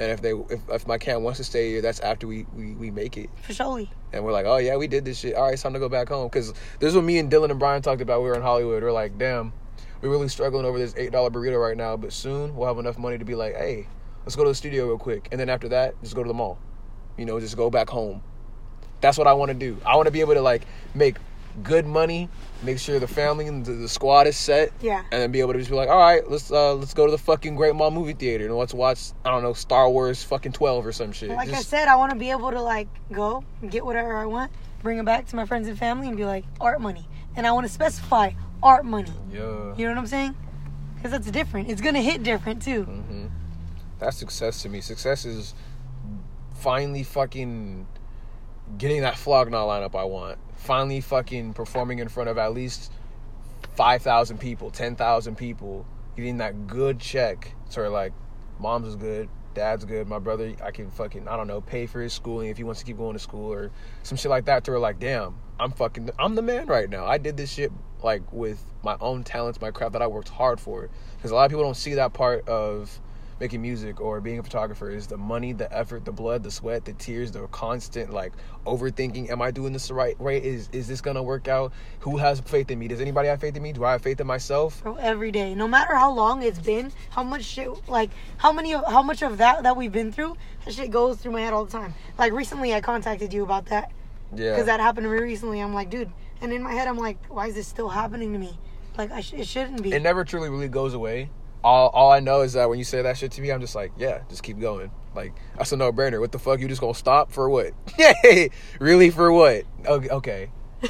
And 0.00 0.10
if 0.10 0.22
they 0.22 0.30
if, 0.30 0.60
if 0.70 0.86
my 0.86 0.96
camp 0.96 1.20
wants 1.20 1.36
to 1.36 1.44
stay 1.44 1.72
here, 1.72 1.82
that's 1.82 2.00
after 2.00 2.26
we, 2.26 2.46
we, 2.56 2.72
we 2.72 2.90
make 2.90 3.18
it. 3.18 3.28
For 3.42 3.52
surely. 3.52 3.90
And 4.14 4.24
we're 4.24 4.32
like, 4.32 4.46
oh 4.46 4.56
yeah, 4.56 4.76
we 4.76 4.86
did 4.86 5.04
this 5.04 5.18
shit. 5.18 5.34
All 5.34 5.44
right, 5.44 5.52
it's 5.52 5.62
time 5.62 5.74
to 5.74 5.78
go 5.78 5.90
back 5.90 6.08
home. 6.08 6.28
Because 6.28 6.54
this 6.78 6.88
is 6.88 6.94
what 6.94 7.04
me 7.04 7.18
and 7.18 7.30
Dylan 7.30 7.50
and 7.50 7.58
Brian 7.58 7.82
talked 7.82 8.00
about. 8.00 8.22
We 8.22 8.30
were 8.30 8.34
in 8.34 8.40
Hollywood. 8.40 8.82
We're 8.82 8.92
like, 8.92 9.18
damn, 9.18 9.52
we're 10.00 10.08
really 10.08 10.28
struggling 10.28 10.64
over 10.64 10.78
this 10.78 10.94
eight 10.96 11.12
dollar 11.12 11.28
burrito 11.28 11.60
right 11.60 11.76
now. 11.76 11.98
But 11.98 12.14
soon 12.14 12.56
we'll 12.56 12.66
have 12.66 12.78
enough 12.78 12.96
money 12.96 13.18
to 13.18 13.26
be 13.26 13.34
like, 13.34 13.54
hey, 13.54 13.86
let's 14.24 14.36
go 14.36 14.42
to 14.42 14.48
the 14.48 14.54
studio 14.54 14.86
real 14.86 14.96
quick. 14.96 15.28
And 15.32 15.38
then 15.38 15.50
after 15.50 15.68
that, 15.68 16.00
just 16.00 16.14
go 16.14 16.22
to 16.22 16.28
the 16.28 16.34
mall. 16.34 16.58
You 17.18 17.26
know, 17.26 17.38
just 17.38 17.58
go 17.58 17.68
back 17.68 17.90
home. 17.90 18.22
That's 19.02 19.18
what 19.18 19.26
I 19.26 19.34
want 19.34 19.50
to 19.50 19.54
do. 19.54 19.76
I 19.84 19.96
want 19.96 20.06
to 20.06 20.12
be 20.12 20.20
able 20.20 20.32
to 20.32 20.40
like 20.40 20.62
make 20.94 21.18
good 21.62 21.84
money, 21.84 22.30
make 22.62 22.78
sure 22.78 22.98
the 22.98 23.06
family 23.08 23.46
and 23.46 23.64
the, 23.64 23.72
the 23.72 23.88
squad 23.88 24.26
is 24.26 24.36
set, 24.36 24.72
Yeah. 24.80 25.02
and 25.12 25.22
then 25.22 25.30
be 25.32 25.40
able 25.40 25.52
to 25.54 25.58
just 25.58 25.70
be 25.70 25.76
like, 25.76 25.88
all 25.88 25.98
right, 25.98 26.28
let's 26.30 26.50
uh 26.50 26.74
let's 26.74 26.94
go 26.94 27.06
to 27.06 27.10
the 27.10 27.18
fucking 27.18 27.56
Great 27.56 27.74
Mall 27.74 27.90
movie 27.90 28.12
theater 28.12 28.46
and 28.46 28.56
let's 28.56 28.74
watch 28.74 29.12
I 29.24 29.30
don't 29.30 29.42
know 29.42 29.52
Star 29.52 29.88
Wars 29.88 30.22
fucking 30.24 30.52
twelve 30.52 30.84
or 30.86 30.92
some 30.92 31.12
shit. 31.12 31.30
Like 31.30 31.48
I 31.50 31.62
said, 31.62 31.88
I 31.88 31.96
want 31.96 32.12
to 32.12 32.18
be 32.18 32.30
able 32.30 32.50
to 32.50 32.60
like 32.62 32.88
go 33.12 33.44
get 33.68 33.84
whatever 33.84 34.16
I 34.16 34.26
want, 34.26 34.52
bring 34.82 34.98
it 34.98 35.04
back 35.04 35.26
to 35.28 35.36
my 35.36 35.46
friends 35.46 35.68
and 35.68 35.78
family, 35.78 36.08
and 36.08 36.16
be 36.16 36.24
like 36.24 36.44
art 36.60 36.80
money. 36.80 37.06
And 37.36 37.46
I 37.46 37.52
want 37.52 37.66
to 37.66 37.72
specify 37.72 38.32
art 38.62 38.84
money. 38.84 39.12
yeah. 39.32 39.38
You 39.76 39.86
know 39.86 39.90
what 39.92 39.98
I'm 39.98 40.06
saying? 40.06 40.34
Because 40.96 41.12
that's 41.12 41.30
different. 41.30 41.70
It's 41.70 41.80
gonna 41.80 42.02
hit 42.02 42.22
different 42.22 42.60
too. 42.62 42.82
hmm 42.84 43.26
That's 43.98 44.18
success 44.18 44.60
to 44.62 44.68
me. 44.68 44.80
Success 44.82 45.24
is 45.24 45.54
finally 46.56 47.02
fucking 47.04 47.86
getting 48.78 49.02
that 49.02 49.16
Flog 49.16 49.50
Gnaw 49.50 49.66
lineup 49.66 49.94
I 49.94 50.04
want. 50.04 50.38
Finally 50.56 51.00
fucking 51.00 51.54
performing 51.54 51.98
in 51.98 52.08
front 52.08 52.28
of 52.28 52.38
at 52.38 52.52
least 52.52 52.92
five 53.74 54.02
thousand 54.02 54.38
people, 54.38 54.70
ten 54.70 54.96
thousand 54.96 55.36
people, 55.36 55.86
getting 56.16 56.38
that 56.38 56.66
good 56.66 56.98
check. 56.98 57.54
So 57.68 57.88
like, 57.90 58.12
mom's 58.58 58.88
is 58.88 58.96
good, 58.96 59.28
dad's 59.54 59.84
good, 59.84 60.06
my 60.06 60.18
brother 60.18 60.54
I 60.62 60.70
can 60.70 60.90
fucking 60.90 61.28
I 61.28 61.36
don't 61.36 61.46
know 61.46 61.60
pay 61.60 61.86
for 61.86 62.00
his 62.00 62.12
schooling 62.12 62.48
if 62.48 62.56
he 62.56 62.64
wants 62.64 62.80
to 62.80 62.86
keep 62.86 62.98
going 62.98 63.14
to 63.14 63.18
school 63.18 63.52
or 63.52 63.70
some 64.02 64.16
shit 64.18 64.30
like 64.30 64.44
that. 64.46 64.64
To 64.64 64.72
where 64.72 64.80
like, 64.80 64.98
damn, 64.98 65.36
I'm 65.58 65.72
fucking 65.72 66.10
I'm 66.18 66.34
the 66.34 66.42
man 66.42 66.66
right 66.66 66.88
now. 66.88 67.06
I 67.06 67.18
did 67.18 67.36
this 67.36 67.52
shit 67.52 67.72
like 68.02 68.32
with 68.32 68.62
my 68.82 68.96
own 69.00 69.24
talents, 69.24 69.60
my 69.60 69.70
craft 69.70 69.92
that 69.92 70.02
I 70.02 70.06
worked 70.06 70.28
hard 70.28 70.60
for. 70.60 70.88
Because 71.16 71.30
a 71.30 71.34
lot 71.34 71.44
of 71.44 71.50
people 71.50 71.64
don't 71.64 71.76
see 71.76 71.94
that 71.94 72.12
part 72.12 72.48
of 72.48 73.00
making 73.40 73.62
music 73.62 74.00
or 74.00 74.20
being 74.20 74.38
a 74.38 74.42
photographer 74.42 74.90
is 74.90 75.06
the 75.06 75.16
money, 75.16 75.52
the 75.54 75.72
effort, 75.76 76.04
the 76.04 76.12
blood, 76.12 76.42
the 76.42 76.50
sweat, 76.50 76.84
the 76.84 76.92
tears, 76.92 77.32
the 77.32 77.46
constant 77.48 78.12
like 78.12 78.32
overthinking. 78.66 79.30
Am 79.30 79.40
I 79.40 79.50
doing 79.50 79.72
this 79.72 79.88
the 79.88 79.94
right 79.94 80.18
way? 80.20 80.36
Is 80.38 80.68
is 80.72 80.86
this 80.86 81.00
gonna 81.00 81.22
work 81.22 81.48
out? 81.48 81.72
Who 82.00 82.18
has 82.18 82.40
faith 82.40 82.70
in 82.70 82.78
me? 82.78 82.86
Does 82.88 83.00
anybody 83.00 83.28
have 83.28 83.40
faith 83.40 83.56
in 83.56 83.62
me? 83.62 83.72
Do 83.72 83.84
I 83.84 83.92
have 83.92 84.02
faith 84.02 84.20
in 84.20 84.26
myself? 84.26 84.82
Bro, 84.82 84.96
every 84.96 85.32
day, 85.32 85.54
no 85.54 85.66
matter 85.66 85.94
how 85.94 86.12
long 86.12 86.42
it's 86.42 86.58
been, 86.58 86.92
how 87.08 87.22
much 87.22 87.44
shit, 87.44 87.68
like 87.88 88.10
how 88.36 88.52
many 88.52 88.74
of 88.74 88.84
how 88.86 89.02
much 89.02 89.22
of 89.22 89.38
that 89.38 89.62
that 89.62 89.76
we've 89.76 89.92
been 89.92 90.12
through, 90.12 90.36
that 90.66 90.74
shit 90.74 90.90
goes 90.90 91.16
through 91.16 91.32
my 91.32 91.40
head 91.40 91.54
all 91.54 91.64
the 91.64 91.72
time. 91.72 91.94
Like 92.18 92.32
recently, 92.32 92.74
I 92.74 92.80
contacted 92.82 93.32
you 93.32 93.42
about 93.42 93.66
that 93.66 93.90
Yeah. 94.34 94.50
because 94.50 94.66
that 94.66 94.80
happened 94.80 95.06
to 95.06 95.10
me 95.10 95.18
recently. 95.18 95.60
I'm 95.60 95.72
like, 95.72 95.88
dude, 95.88 96.10
and 96.42 96.52
in 96.52 96.62
my 96.62 96.72
head, 96.72 96.86
I'm 96.88 96.98
like, 96.98 97.16
why 97.28 97.46
is 97.46 97.54
this 97.54 97.66
still 97.66 97.88
happening 97.88 98.32
to 98.34 98.38
me? 98.38 98.58
Like, 98.98 99.12
I 99.12 99.20
sh- 99.22 99.32
it 99.34 99.46
shouldn't 99.46 99.82
be. 99.82 99.92
it 99.92 100.02
never 100.02 100.24
truly 100.24 100.50
really 100.50 100.68
goes 100.68 100.92
away. 100.92 101.30
All 101.62 101.88
all 101.88 102.10
I 102.10 102.20
know 102.20 102.40
is 102.40 102.54
that 102.54 102.68
when 102.68 102.78
you 102.78 102.84
say 102.84 103.02
that 103.02 103.18
shit 103.18 103.32
to 103.32 103.40
me, 103.42 103.50
I'm 103.52 103.60
just 103.60 103.74
like, 103.74 103.92
yeah, 103.98 104.20
just 104.28 104.42
keep 104.42 104.58
going. 104.58 104.90
Like 105.14 105.32
that's 105.56 105.72
a 105.72 105.76
no 105.76 105.92
brainer. 105.92 106.20
What 106.20 106.32
the 106.32 106.38
fuck? 106.38 106.60
You 106.60 106.68
just 106.68 106.80
gonna 106.80 106.94
stop 106.94 107.30
for 107.32 107.48
what? 107.50 107.72
Really 108.80 109.10
for 109.10 109.32
what? 109.32 109.64
Okay. 109.84 110.08
okay. 110.08 110.50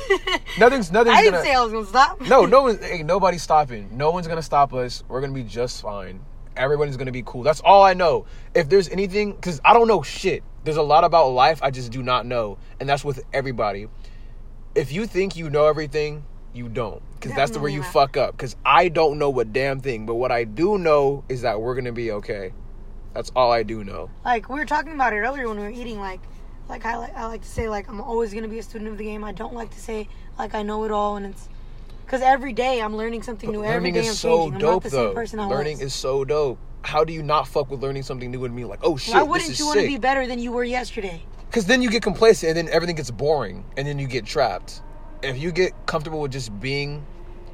Nothing's 0.58 0.92
nothing's 0.92 1.16
I 1.16 1.22
didn't 1.22 1.32
gonna. 1.34 1.44
say 1.44 1.54
I 1.54 1.62
was 1.64 1.72
gonna 1.72 1.86
stop. 1.86 2.20
no, 2.20 2.46
no 2.46 2.62
one. 2.70 2.78
Nobody's 3.06 3.42
stopping. 3.42 3.96
No 3.96 4.10
one's 4.12 4.28
gonna 4.28 4.42
stop 4.42 4.72
us. 4.72 5.02
We're 5.08 5.20
gonna 5.20 5.32
be 5.32 5.42
just 5.42 5.82
fine. 5.82 6.20
Everybody's 6.56 6.96
gonna 6.96 7.10
be 7.12 7.22
cool. 7.24 7.42
That's 7.42 7.60
all 7.60 7.82
I 7.82 7.94
know. 7.94 8.26
If 8.54 8.68
there's 8.68 8.88
anything, 8.88 9.32
because 9.32 9.60
I 9.64 9.72
don't 9.72 9.88
know 9.88 10.02
shit. 10.02 10.44
There's 10.62 10.76
a 10.76 10.82
lot 10.82 11.04
about 11.04 11.28
life 11.30 11.60
I 11.62 11.70
just 11.70 11.90
do 11.90 12.02
not 12.02 12.26
know, 12.26 12.58
and 12.78 12.88
that's 12.88 13.04
with 13.04 13.22
everybody. 13.32 13.88
If 14.74 14.92
you 14.92 15.06
think 15.06 15.34
you 15.36 15.50
know 15.50 15.66
everything, 15.66 16.24
you 16.52 16.68
don't, 16.68 17.02
because 17.14 17.34
that's 17.34 17.52
the 17.52 17.60
where 17.60 17.70
you 17.70 17.82
fuck 17.82 18.16
up. 18.16 18.36
Because 18.36 18.56
I 18.64 18.88
don't 18.88 19.18
know 19.18 19.38
a 19.40 19.44
damn 19.44 19.80
thing, 19.80 20.06
but 20.06 20.16
what 20.16 20.32
I 20.32 20.44
do 20.44 20.78
know 20.78 21.24
is 21.28 21.42
that 21.42 21.60
we're 21.60 21.74
gonna 21.74 21.92
be 21.92 22.12
okay. 22.12 22.52
That's 23.14 23.30
all 23.34 23.50
I 23.50 23.62
do 23.62 23.84
know. 23.84 24.10
Like 24.24 24.48
we 24.48 24.58
were 24.58 24.66
talking 24.66 24.92
about 24.92 25.12
it 25.12 25.18
earlier 25.18 25.48
when 25.48 25.58
we 25.58 25.64
were 25.64 25.70
eating. 25.70 25.98
Like, 25.98 26.20
like 26.68 26.84
I 26.84 26.96
like 26.96 27.16
I 27.16 27.26
like 27.26 27.42
to 27.42 27.48
say 27.48 27.68
like 27.68 27.88
I'm 27.88 28.00
always 28.00 28.32
gonna 28.34 28.48
be 28.48 28.58
a 28.58 28.62
student 28.62 28.90
of 28.90 28.98
the 28.98 29.04
game. 29.04 29.24
I 29.24 29.32
don't 29.32 29.54
like 29.54 29.70
to 29.70 29.80
say 29.80 30.08
like 30.38 30.54
I 30.54 30.62
know 30.62 30.84
it 30.84 30.90
all, 30.90 31.16
and 31.16 31.26
it's 31.26 31.48
because 32.04 32.22
every 32.22 32.52
day 32.52 32.80
I'm 32.80 32.96
learning 32.96 33.22
something 33.22 33.50
new. 33.50 33.62
every 33.62 33.74
learning 33.74 33.94
day 33.94 34.00
is 34.00 34.08
I'm 34.08 34.14
so 34.14 34.38
changing. 34.38 34.54
I'm 34.54 34.60
dope, 34.60 34.84
same 34.84 35.38
though. 35.38 35.48
Learning 35.48 35.78
was. 35.78 35.86
is 35.86 35.94
so 35.94 36.24
dope. 36.24 36.58
How 36.82 37.04
do 37.04 37.12
you 37.12 37.22
not 37.22 37.46
fuck 37.46 37.70
with 37.70 37.82
learning 37.82 38.02
something 38.02 38.30
new 38.30 38.44
and 38.44 38.56
me 38.56 38.64
like, 38.64 38.80
oh 38.82 38.96
shit, 38.96 39.14
Why 39.14 39.22
wouldn't 39.22 39.58
you 39.58 39.66
want 39.66 39.80
to 39.80 39.86
be 39.86 39.98
better 39.98 40.26
than 40.26 40.38
you 40.38 40.50
were 40.50 40.64
yesterday? 40.64 41.22
Because 41.46 41.66
then 41.66 41.82
you 41.82 41.90
get 41.90 42.02
complacent 42.02 42.56
and 42.56 42.56
then 42.56 42.74
everything 42.74 42.96
gets 42.96 43.10
boring 43.10 43.64
and 43.76 43.86
then 43.86 43.98
you 43.98 44.06
get 44.06 44.24
trapped. 44.24 44.82
If 45.22 45.38
you 45.38 45.52
get 45.52 45.72
comfortable 45.86 46.20
with 46.20 46.32
just 46.32 46.58
being, 46.60 47.04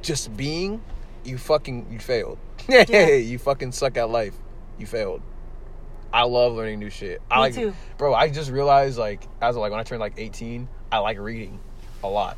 just 0.01 0.35
being, 0.37 0.81
you 1.23 1.37
fucking, 1.37 1.87
you 1.91 1.99
failed. 1.99 2.37
Yeah. 2.69 3.07
you 3.07 3.37
fucking 3.39 3.71
suck 3.71 3.97
at 3.97 4.09
life. 4.09 4.33
You 4.77 4.85
failed. 4.85 5.21
I 6.11 6.23
love 6.23 6.53
learning 6.53 6.79
new 6.79 6.89
shit. 6.89 7.21
I 7.29 7.35
Me 7.35 7.41
like, 7.41 7.53
too. 7.55 7.73
bro. 7.97 8.13
I 8.13 8.29
just 8.29 8.49
realized 8.51 8.97
like 8.97 9.23
as 9.41 9.55
of, 9.55 9.61
like 9.61 9.71
when 9.71 9.79
I 9.79 9.83
turned 9.83 9.99
like 9.99 10.13
18, 10.17 10.67
I 10.91 10.99
like 10.99 11.17
reading 11.19 11.59
a 12.03 12.07
lot. 12.07 12.37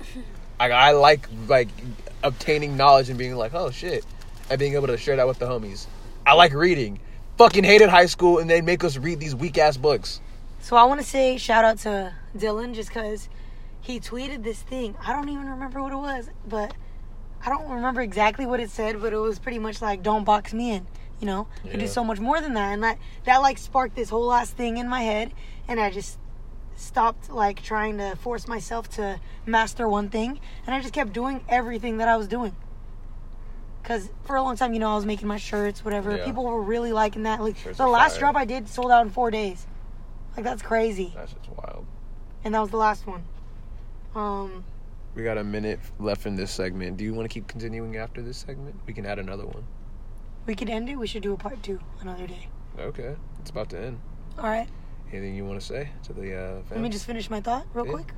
I, 0.60 0.70
I 0.70 0.92
like 0.92 1.28
like 1.48 1.68
obtaining 2.22 2.76
knowledge 2.76 3.08
and 3.08 3.18
being 3.18 3.34
like, 3.36 3.54
oh 3.54 3.70
shit, 3.70 4.04
and 4.50 4.58
being 4.58 4.74
able 4.74 4.88
to 4.88 4.96
share 4.96 5.16
that 5.16 5.26
with 5.26 5.38
the 5.38 5.46
homies. 5.46 5.86
I 6.26 6.34
like 6.34 6.52
reading. 6.52 7.00
Fucking 7.38 7.64
hated 7.64 7.88
high 7.88 8.06
school 8.06 8.38
and 8.38 8.48
they 8.50 8.60
make 8.60 8.82
us 8.84 8.96
read 8.96 9.20
these 9.20 9.34
weak 9.34 9.56
ass 9.58 9.76
books. 9.76 10.20
So 10.60 10.76
I 10.76 10.84
want 10.84 11.00
to 11.00 11.06
say 11.06 11.36
shout 11.38 11.64
out 11.64 11.78
to 11.80 12.12
Dylan 12.36 12.74
just 12.74 12.88
because 12.88 13.28
he 13.80 14.00
tweeted 14.00 14.42
this 14.42 14.60
thing. 14.62 14.96
I 15.04 15.12
don't 15.12 15.28
even 15.28 15.48
remember 15.48 15.82
what 15.82 15.92
it 15.92 15.96
was, 15.96 16.30
but 16.46 16.74
I 17.44 17.48
don't 17.48 17.70
remember 17.70 18.00
exactly 18.00 18.46
what 18.46 18.60
it 18.60 18.70
said, 18.70 19.00
but 19.00 19.12
it 19.12 19.18
was 19.18 19.38
pretty 19.38 19.58
much 19.58 19.80
like 19.80 20.02
"Don't 20.02 20.24
box 20.24 20.52
me 20.52 20.72
in." 20.72 20.86
You 21.20 21.26
know, 21.26 21.48
you 21.64 21.70
can 21.70 21.80
do 21.80 21.88
so 21.88 22.04
much 22.04 22.20
more 22.20 22.40
than 22.40 22.54
that, 22.54 22.72
and 22.72 22.82
that 22.84 22.98
that 23.24 23.38
like 23.38 23.58
sparked 23.58 23.96
this 23.96 24.08
whole 24.08 24.26
last 24.26 24.56
thing 24.56 24.76
in 24.76 24.88
my 24.88 25.02
head, 25.02 25.32
and 25.66 25.80
I 25.80 25.90
just 25.90 26.18
stopped 26.76 27.30
like 27.30 27.62
trying 27.62 27.98
to 27.98 28.14
force 28.16 28.46
myself 28.46 28.88
to 28.90 29.20
master 29.46 29.88
one 29.88 30.08
thing, 30.10 30.40
and 30.66 30.74
I 30.74 30.80
just 30.80 30.94
kept 30.94 31.12
doing 31.12 31.44
everything 31.48 31.98
that 31.98 32.08
I 32.08 32.16
was 32.16 32.28
doing. 32.28 32.54
Cause 33.82 34.10
for 34.24 34.36
a 34.36 34.42
long 34.42 34.56
time, 34.56 34.74
you 34.74 34.80
know, 34.80 34.92
I 34.92 34.96
was 34.96 35.06
making 35.06 35.28
my 35.28 35.38
shirts, 35.38 35.84
whatever. 35.84 36.16
Yeah. 36.16 36.24
People 36.24 36.44
were 36.44 36.60
really 36.60 36.92
liking 36.92 37.22
that. 37.22 37.40
Like 37.40 37.56
Shirts 37.56 37.78
the 37.78 37.86
last 37.86 38.12
fire. 38.12 38.20
drop 38.20 38.36
I 38.36 38.44
did 38.44 38.68
sold 38.68 38.90
out 38.90 39.04
in 39.06 39.10
four 39.10 39.30
days. 39.30 39.66
Like 40.36 40.44
that's 40.44 40.62
crazy. 40.62 41.12
That's 41.16 41.32
just 41.32 41.48
wild. 41.48 41.86
And 42.44 42.54
that 42.54 42.60
was 42.60 42.70
the 42.70 42.76
last 42.76 43.06
one. 43.06 43.24
Um, 44.18 44.64
We 45.14 45.22
got 45.22 45.38
a 45.38 45.44
minute 45.44 45.80
left 45.98 46.26
in 46.26 46.34
this 46.36 46.50
segment. 46.50 46.96
Do 46.96 47.04
you 47.04 47.14
want 47.14 47.28
to 47.28 47.32
keep 47.32 47.46
continuing 47.46 47.96
after 47.96 48.20
this 48.22 48.36
segment? 48.38 48.74
We 48.86 48.92
can 48.92 49.06
add 49.06 49.18
another 49.18 49.46
one. 49.46 49.64
we 50.46 50.54
could 50.54 50.70
end 50.70 50.88
it. 50.88 50.96
We 50.96 51.06
should 51.06 51.22
do 51.22 51.32
a 51.34 51.36
part 51.36 51.62
two 51.62 51.78
another 52.00 52.26
day. 52.26 52.48
Okay, 52.78 53.16
it's 53.40 53.50
about 53.50 53.68
to 53.70 53.78
end. 53.78 54.00
All 54.38 54.44
right. 54.44 54.68
Anything 55.12 55.34
you 55.34 55.44
want 55.44 55.60
to 55.60 55.66
say 55.66 55.90
to 56.04 56.12
the 56.12 56.34
uh, 56.34 56.54
fans? 56.62 56.70
Let 56.70 56.80
me 56.80 56.88
just 56.88 57.06
finish 57.06 57.28
my 57.30 57.40
thought 57.40 57.66
real 57.74 57.86
Yeah. 57.86 57.92
quick. 57.92 58.12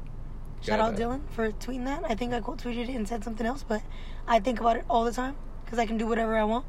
Shout 0.63 0.79
Got 0.79 0.81
out 0.81 0.97
that. 0.97 1.03
Dylan 1.03 1.21
for 1.31 1.51
tweeting 1.53 1.85
that. 1.87 2.03
I 2.09 2.15
think 2.15 2.33
I 2.35 2.41
quote 2.41 2.59
tweeted 2.63 2.89
it 2.89 2.95
and 2.95 3.07
said 3.09 3.25
something 3.25 3.47
else, 3.47 3.63
but 3.67 3.83
I 4.29 4.39
think 4.41 4.61
about 4.61 4.77
it 4.77 4.85
all 4.91 5.05
the 5.05 5.13
time 5.13 5.35
because 5.65 5.79
I 5.79 5.87
can 5.87 5.97
do 5.99 6.07
whatever 6.07 6.37
I 6.37 6.45
want. 6.45 6.67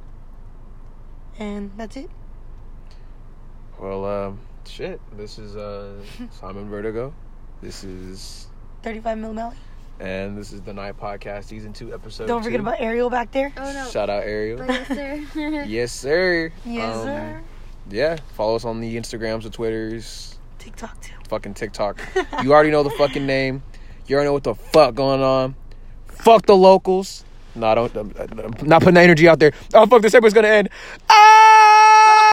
And 1.40 1.72
that's 1.78 1.96
it. 1.98 2.10
Well, 3.80 4.06
um, 4.06 4.40
shit. 4.66 5.00
This 5.18 5.38
is 5.40 5.56
uh, 5.56 5.94
Simon 6.32 6.70
Vertigo. 6.70 7.14
This 7.62 7.84
is 7.84 8.48
35 8.84 9.18
mil 9.18 9.34
Melly. 9.34 9.56
and 10.00 10.38
this 10.38 10.52
is 10.52 10.62
the 10.62 10.74
Night 10.74 11.00
Podcast 11.00 11.46
season 11.46 11.74
two 11.74 11.94
episode. 11.94 12.28
Don't 12.28 12.44
forget 12.44 12.60
two. 12.60 12.68
about 12.68 12.82
Ariel 12.82 13.10
back 13.10 13.32
there. 13.32 13.52
Oh 13.58 13.72
no. 13.74 13.88
Shout 13.90 14.10
out 14.10 14.24
Ariel. 14.24 14.58
But 14.60 14.70
yes, 14.70 14.88
sir. 14.88 15.64
yes, 15.68 15.92
sir. 15.92 16.52
Yes, 16.66 16.96
Um, 16.98 17.04
sir. 17.06 17.42
Yeah, 17.90 18.18
follow 18.36 18.56
us 18.56 18.66
on 18.66 18.80
the 18.80 18.96
Instagrams, 18.96 19.44
the 19.44 19.50
Twitters, 19.50 20.38
TikTok 20.60 21.02
too. 21.02 21.14
fucking 21.30 21.54
TikTok. 21.56 22.00
you 22.44 22.54
already 22.54 22.72
know 22.72 22.84
the 22.84 22.90
fucking 22.92 23.26
name. 23.26 23.64
You 24.08 24.16
already 24.16 24.28
know 24.30 24.34
what 24.34 24.44
the 24.44 24.56
fuck 24.56 24.96
going 24.96 25.22
on. 25.22 25.56
Fuck 26.08 26.46
the 26.46 26.56
locals. 26.56 27.24
No, 27.56 27.68
I 27.68 27.76
don't. 27.76 27.96
I'm, 27.98 28.14
I'm 28.18 28.68
not 28.68 28.82
putting 28.82 28.94
that 28.96 29.04
energy 29.04 29.28
out 29.28 29.40
there. 29.40 29.52
Oh 29.74 29.86
fuck, 29.86 30.02
this 30.02 30.14
episode's 30.14 30.34
gonna 30.34 30.48
end. 30.48 30.70
Ah! 31.10 32.28